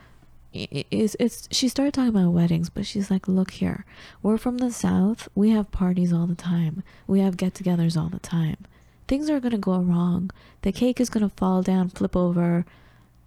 it's, 0.53 1.15
it's 1.19 1.47
she 1.51 1.67
started 1.69 1.93
talking 1.93 2.09
about 2.15 2.32
weddings, 2.32 2.69
but 2.69 2.86
she's 2.86 3.09
like, 3.11 3.28
look 3.28 3.51
here. 3.51 3.86
We're 4.23 4.38
from 4.38 4.57
the 4.57 4.71
south. 4.71 5.28
We 5.36 5.51
have 5.51 5.71
parties 5.71 6.11
all 6.13 6.28
the 6.28 6.36
time. 6.36 6.84
We 7.07 7.19
have 7.21 7.36
get-togethers 7.38 7.95
all 7.97 8.09
the 8.09 8.19
time. 8.19 8.57
Things 9.07 9.30
are 9.30 9.39
going 9.41 9.51
to 9.51 9.57
go 9.57 9.78
wrong. 9.80 10.32
The 10.63 10.71
cake 10.71 10.99
is 11.01 11.09
going 11.09 11.30
to 11.30 11.36
fall 11.36 11.61
down, 11.61 11.89
flip 11.89 12.15
over, 12.15 12.65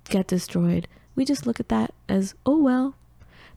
get 0.09 0.27
destroyed. 0.27 0.89
We 1.19 1.25
just 1.25 1.47
look 1.47 1.59
at 1.61 1.69
that 1.69 1.93
as, 2.09 2.35
oh 2.47 2.57
well. 2.59 2.95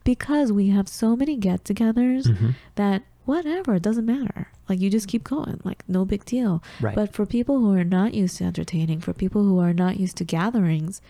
because 0.04 0.52
we 0.52 0.70
have 0.70 0.88
so 0.90 1.16
many 1.16 1.38
get 1.38 1.64
togethers 1.64 2.26
Mhm. 2.26 2.56
that 2.74 3.04
whatever, 3.26 3.76
it 3.76 3.84
doesn't 3.84 4.08
matter. 4.18 4.48
Like 4.68 4.80
you 4.82 4.90
just 4.90 5.08
keep 5.08 5.24
going, 5.24 5.60
like 5.64 5.84
no 5.88 6.06
big 6.06 6.26
deal. 6.26 6.64
Right. 6.82 6.96
But 6.96 7.14
for 7.14 7.28
people 7.28 7.60
who 7.60 7.72
are 7.74 7.84
not 7.84 8.16
used 8.16 8.38
to 8.38 8.46
entertaining, 8.46 9.00
for 9.02 9.14
people 9.14 9.44
who 9.44 9.60
are 9.60 9.74
not 9.74 10.00
used 10.00 10.18
to 10.18 10.24
gatherings, 10.24 11.02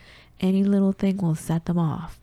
any 0.42 0.62
little 0.66 0.92
thing 0.92 1.16
will 1.24 1.36
set 1.36 1.68
them 1.68 1.80
off. 1.80 2.20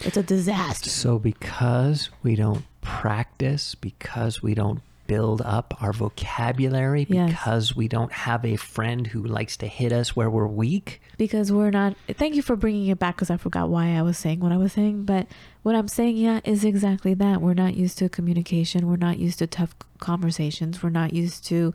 It's 0.00 0.16
a 0.16 0.24
disaster. 0.24 0.90
So, 0.90 1.20
because 1.20 2.10
we 2.24 2.34
don't 2.34 2.64
practice, 2.80 3.76
because 3.76 4.42
we 4.42 4.54
don't 4.54 4.80
build 5.14 5.42
up 5.42 5.68
our 5.82 5.92
vocabulary, 5.92 7.04
Yes. 7.08 7.30
because 7.30 7.66
we 7.74 7.86
don't 7.88 8.12
have 8.12 8.44
a 8.44 8.56
friend 8.56 9.08
who 9.08 9.20
likes 9.38 9.56
to 9.56 9.66
hit 9.66 9.92
us 9.92 10.14
where 10.14 10.30
we're 10.30 10.46
weak, 10.64 11.00
because 11.18 11.50
we're 11.50 11.70
not 11.80 11.96
thank 12.20 12.34
you 12.36 12.42
for 12.42 12.54
bringing 12.56 12.86
it 12.86 12.98
back 12.98 13.16
because 13.16 13.30
i 13.30 13.36
forgot 13.36 13.68
why 13.68 13.86
i 14.00 14.02
was 14.02 14.16
saying 14.16 14.38
what 14.40 14.52
i 14.52 14.56
was 14.56 14.72
saying 14.72 14.96
but 15.04 15.26
what 15.64 15.74
i'm 15.74 15.88
saying 15.88 16.16
yeah 16.16 16.38
is 16.44 16.64
exactly 16.64 17.12
that. 17.14 17.36
We're 17.42 17.54
not 17.64 17.74
used 17.74 17.98
to 17.98 18.08
communication. 18.08 18.86
We're 18.88 19.04
not 19.08 19.18
used 19.18 19.38
to 19.40 19.46
tough 19.46 19.74
conversations. 19.98 20.82
We're 20.82 20.90
not 21.02 21.12
used 21.12 21.44
to 21.50 21.74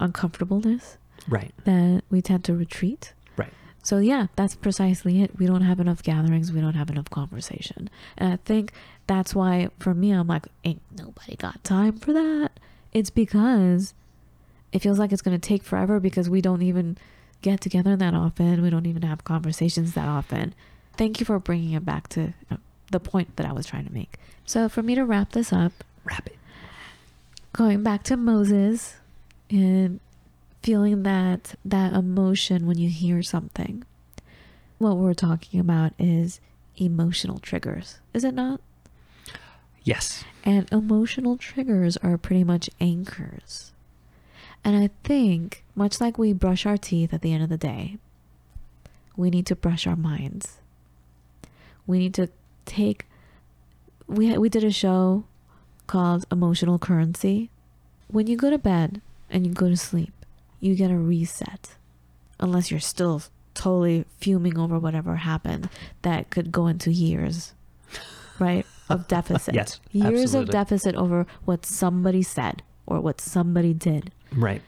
uncomfortableness 0.00 0.96
right? 1.28 1.52
that 1.64 2.02
we 2.10 2.22
tend 2.22 2.44
to 2.44 2.54
retreat. 2.54 3.12
Right. 3.36 3.52
so 3.82 3.98
yeah 3.98 4.26
that's 4.36 4.54
precisely 4.56 5.22
it. 5.22 5.38
We 5.38 5.46
don't 5.46 5.62
have 5.62 5.80
enough 5.80 6.02
gatherings. 6.02 6.52
We 6.52 6.60
don't 6.60 6.74
have 6.74 6.90
enough 6.90 7.10
conversation. 7.10 7.90
And 8.18 8.32
i 8.32 8.36
think 8.44 8.72
that's 9.06 9.34
why 9.34 9.68
for 9.78 9.94
me 9.94 10.10
i'm 10.12 10.26
like 10.26 10.46
ain't 10.64 10.80
nobody 10.96 11.36
got 11.36 11.62
time 11.64 11.96
for 11.98 12.12
that 12.12 12.50
it's 12.92 13.10
because 13.10 13.92
it 14.72 14.80
feels 14.80 14.98
like 14.98 15.12
it's 15.12 15.22
going 15.22 15.38
to 15.38 15.48
take 15.48 15.62
forever 15.62 16.00
because 16.00 16.28
we 16.28 16.40
don't 16.40 16.62
even 16.62 16.96
get 17.42 17.60
together 17.60 17.94
that 17.94 18.14
often. 18.14 18.60
We 18.62 18.70
don't 18.70 18.86
even 18.86 19.02
have 19.02 19.22
conversations 19.22 19.94
that 19.94 20.08
often. 20.08 20.52
Thank 20.96 21.20
you 21.20 21.26
for 21.26 21.38
bringing 21.38 21.74
it 21.74 21.84
back 21.84 22.08
to 22.08 22.32
uh, 22.50 22.56
the 22.90 22.98
point 22.98 23.36
that 23.36 23.46
I 23.46 23.52
was 23.52 23.66
trying 23.66 23.86
to 23.86 23.92
make. 23.92 24.16
So, 24.46 24.68
for 24.68 24.82
me 24.82 24.94
to 24.96 25.04
wrap 25.04 25.30
this 25.32 25.52
up, 25.52 25.72
Wrap 26.04 26.26
it. 26.26 26.36
going 27.52 27.82
back 27.84 28.02
to 28.04 28.16
Moses 28.16 28.96
and 29.50 30.00
feeling 30.62 31.02
that 31.04 31.54
that 31.64 31.92
emotion 31.92 32.66
when 32.66 32.78
you 32.78 32.88
hear 32.88 33.22
something. 33.22 33.84
What 34.78 34.96
we're 34.96 35.14
talking 35.14 35.60
about 35.60 35.92
is 35.98 36.40
emotional 36.76 37.38
triggers, 37.38 38.00
is 38.12 38.24
it 38.24 38.34
not? 38.34 38.60
Yes. 39.84 40.24
And 40.42 40.70
emotional 40.72 41.36
triggers 41.36 41.96
are 41.98 42.18
pretty 42.18 42.42
much 42.42 42.70
anchors. 42.80 43.72
And 44.64 44.76
I 44.76 44.88
think, 45.04 45.62
much 45.74 46.00
like 46.00 46.16
we 46.16 46.32
brush 46.32 46.64
our 46.64 46.78
teeth 46.78 47.12
at 47.12 47.20
the 47.20 47.32
end 47.32 47.42
of 47.42 47.50
the 47.50 47.58
day, 47.58 47.98
we 49.16 49.30
need 49.30 49.46
to 49.46 49.54
brush 49.54 49.86
our 49.86 49.96
minds. 49.96 50.58
We 51.86 51.98
need 51.98 52.14
to 52.14 52.30
take. 52.64 53.06
We 54.06 54.36
we 54.38 54.48
did 54.48 54.64
a 54.64 54.70
show 54.70 55.24
called 55.86 56.24
Emotional 56.32 56.78
Currency. 56.78 57.50
When 58.08 58.26
you 58.26 58.36
go 58.36 58.50
to 58.50 58.58
bed 58.58 59.02
and 59.30 59.46
you 59.46 59.52
go 59.52 59.68
to 59.68 59.76
sleep, 59.76 60.12
you 60.60 60.74
get 60.74 60.90
a 60.90 60.96
reset. 60.96 61.74
Unless 62.40 62.70
you're 62.70 62.80
still 62.80 63.22
totally 63.52 64.06
fuming 64.18 64.58
over 64.58 64.78
whatever 64.78 65.16
happened, 65.16 65.68
that 66.02 66.30
could 66.30 66.50
go 66.50 66.66
into 66.66 66.90
years, 66.90 67.52
right? 68.38 68.66
Of 68.88 69.08
deficit. 69.08 69.54
Yes, 69.54 69.80
Years 69.92 70.34
of 70.34 70.50
deficit 70.50 70.94
over 70.94 71.26
what 71.44 71.64
somebody 71.64 72.22
said 72.22 72.62
or 72.86 73.00
what 73.00 73.20
somebody 73.20 73.72
did. 73.72 74.12
Right. 74.32 74.62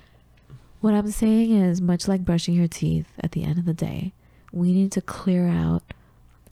What 0.80 0.94
I'm 0.94 1.10
saying 1.10 1.52
is, 1.52 1.80
much 1.80 2.08
like 2.08 2.24
brushing 2.24 2.54
your 2.54 2.68
teeth 2.68 3.08
at 3.20 3.32
the 3.32 3.44
end 3.44 3.58
of 3.58 3.64
the 3.64 3.74
day, 3.74 4.12
we 4.52 4.72
need 4.72 4.92
to 4.92 5.00
clear 5.00 5.48
out 5.48 5.82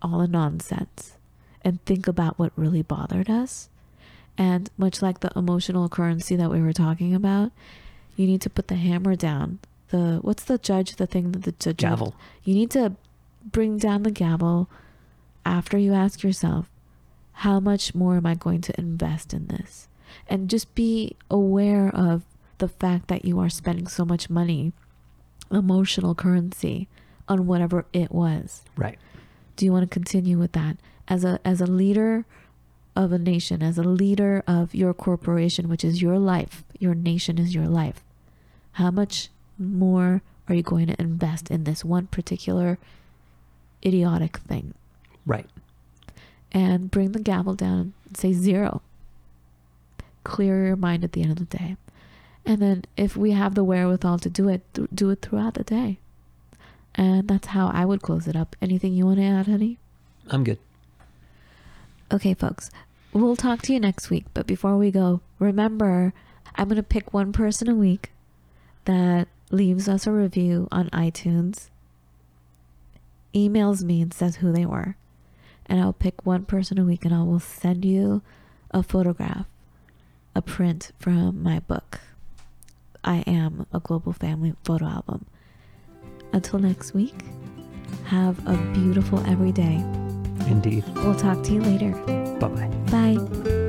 all 0.03 0.19
the 0.19 0.29
nonsense 0.29 1.17
and 1.62 1.83
think 1.85 2.07
about 2.07 2.39
what 2.39 2.53
really 2.57 2.83
bothered 2.83 3.31
us. 3.31 3.69
And 4.37 4.69
much 4.77 5.01
like 5.01 5.21
the 5.21 5.33
emotional 5.37 5.89
currency 5.89 6.37
that 6.37 6.51
we 6.51 6.61
were 6.61 6.73
talking 6.73 7.15
about, 7.15 7.53
you 8.17 8.27
need 8.27 8.43
to 8.43 8.51
put 8.51 8.69
the 8.69 8.75
hammer 8.75 9.15
down. 9.17 9.61
The 9.89 10.19
what's 10.23 10.45
the 10.45 10.59
judge? 10.59 10.97
The 10.97 11.07
thing 11.07 11.33
that 11.33 11.43
the 11.45 11.53
judge 11.53 11.79
Gavel. 11.79 12.15
You 12.43 12.55
need 12.55 12.71
to 12.73 12.97
bring 13.45 13.79
down 13.79 14.03
the 14.03 14.11
gavel 14.11 14.69
after 15.47 15.79
you 15.79 15.93
ask 15.95 16.23
yourself, 16.23 16.69
how 17.35 17.61
much 17.61 17.95
more 17.95 18.16
am 18.16 18.26
I 18.26 18.35
going 18.35 18.61
to 18.62 18.80
invest 18.80 19.35
in 19.35 19.47
this? 19.49 19.89
And 20.28 20.49
just 20.49 20.74
be 20.74 21.16
aware 21.30 21.89
of 21.95 22.22
the 22.59 22.68
fact 22.68 23.09
that 23.09 23.24
you 23.24 23.41
are 23.41 23.49
spending 23.49 23.89
so 23.89 24.05
much 24.05 24.30
money, 24.30 24.72
emotional 25.51 26.14
currency, 26.14 26.89
on 27.28 27.47
whatever 27.47 27.87
it 27.93 28.12
was. 28.12 28.62
Right. 28.76 28.99
Do 29.57 29.64
you 29.64 29.72
want 29.72 29.89
to 29.89 29.93
continue 29.93 30.39
with 30.39 30.53
that 30.53 30.76
as 31.09 31.24
a 31.24 31.41
as 31.45 31.61
a 31.61 31.66
leader 31.66 32.24
of 32.97 33.12
a 33.12 33.18
nation, 33.18 33.62
as 33.62 33.78
a 33.78 33.82
leader 33.82 34.43
of 34.47 34.74
your 34.74 34.95
corporation, 34.95 35.68
which 35.68 35.85
is 35.85 36.01
your 36.01 36.18
life, 36.18 36.64
your 36.78 36.95
nation 36.95 37.39
is 37.39 37.55
your 37.55 37.66
life? 37.66 38.05
How 38.72 38.91
much 38.91 39.30
more 39.59 40.22
are 40.49 40.55
you 40.55 40.62
going 40.62 40.87
to 40.87 41.01
invest 41.01 41.51
in 41.51 41.64
this 41.64 41.85
one 41.85 42.07
particular 42.07 42.78
idiotic 43.85 44.39
thing? 44.39 44.74
Right. 45.26 45.47
And 46.55 46.91
bring 46.91 47.13
the 47.13 47.21
gavel 47.21 47.55
down 47.55 47.93
and 48.07 48.17
say 48.17 48.33
zero. 48.33 48.81
Clear 50.23 50.67
your 50.69 50.77
mind 50.77 51.05
at 51.05 51.13
the 51.13 51.23
end 51.23 51.33
of 51.33 51.39
the 51.39 51.59
day. 51.59 51.77
And 52.47 52.63
then 52.63 52.85
if 52.97 53.17
we 53.17 53.33
have 53.33 53.55
the 53.55 53.65
wherewithal 53.65 54.21
to 54.21 54.31
do 54.31 54.49
it, 54.49 54.63
th- 54.73 54.89
do 54.95 55.11
it 55.11 55.21
throughout 55.21 55.55
the 55.55 55.65
day. 55.65 55.99
And 56.95 57.27
that's 57.27 57.49
how 57.49 57.69
I 57.69 57.85
would 57.85 58.03
close 58.03 58.29
it 58.29 58.37
up. 58.37 58.55
Anything 58.63 58.95
you 58.95 59.05
want 59.07 59.19
to 59.19 59.25
add, 59.25 59.47
honey? 59.47 59.79
I'm 60.31 60.45
good. 60.45 60.59
Okay, 62.13 62.35
folks. 62.35 62.71
We'll 63.13 63.37
talk 63.37 63.63
to 63.63 63.73
you 63.73 63.81
next 63.81 64.11
week. 64.11 64.27
But 64.33 64.47
before 64.47 64.77
we 64.77 64.91
go, 64.91 65.21
remember, 65.39 66.13
I'm 66.55 66.69
going 66.69 66.77
to 66.77 66.83
pick 66.83 67.13
one 67.13 67.33
person 67.33 67.69
a 67.69 67.75
week 67.75 68.13
that 68.85 69.27
leaves 69.51 69.89
us 69.89 70.07
a 70.07 70.13
review 70.13 70.69
on 70.71 70.89
iTunes, 70.91 71.69
emails 73.35 73.83
me 73.83 74.01
and 74.01 74.13
says 74.15 74.37
who 74.37 74.53
they 74.53 74.67
were. 74.67 74.97
And 75.67 75.81
I'll 75.81 75.93
pick 75.93 76.27
one 76.27 76.45
person 76.45 76.79
a 76.79 76.85
week 76.85 77.05
and 77.05 77.15
I 77.15 77.23
will 77.23 77.41
send 77.41 77.85
you 77.85 78.23
a 78.71 78.83
photograph, 78.83 79.47
a 80.35 80.43
print 80.43 80.93
from 80.99 81.43
my 81.43 81.61
book. 81.61 82.01
I 83.03 83.19
am 83.27 83.67
a 83.73 83.81
global 83.81 84.12
family 84.12 84.55
photo 84.65 84.87
album. 84.87 85.27
Until 86.33 86.59
next 86.59 86.95
week, 86.95 87.15
have 88.07 88.39
a 88.47 88.57
beautiful 88.73 89.21
every 89.27 89.53
day. 89.53 89.77
Indeed. 90.47 90.85
We'll 90.97 91.15
talk 91.15 91.43
to 91.45 91.53
you 91.53 91.62
later. 91.62 91.93
Bye 92.39 92.49
bye. 92.49 93.17
Bye. 93.17 93.61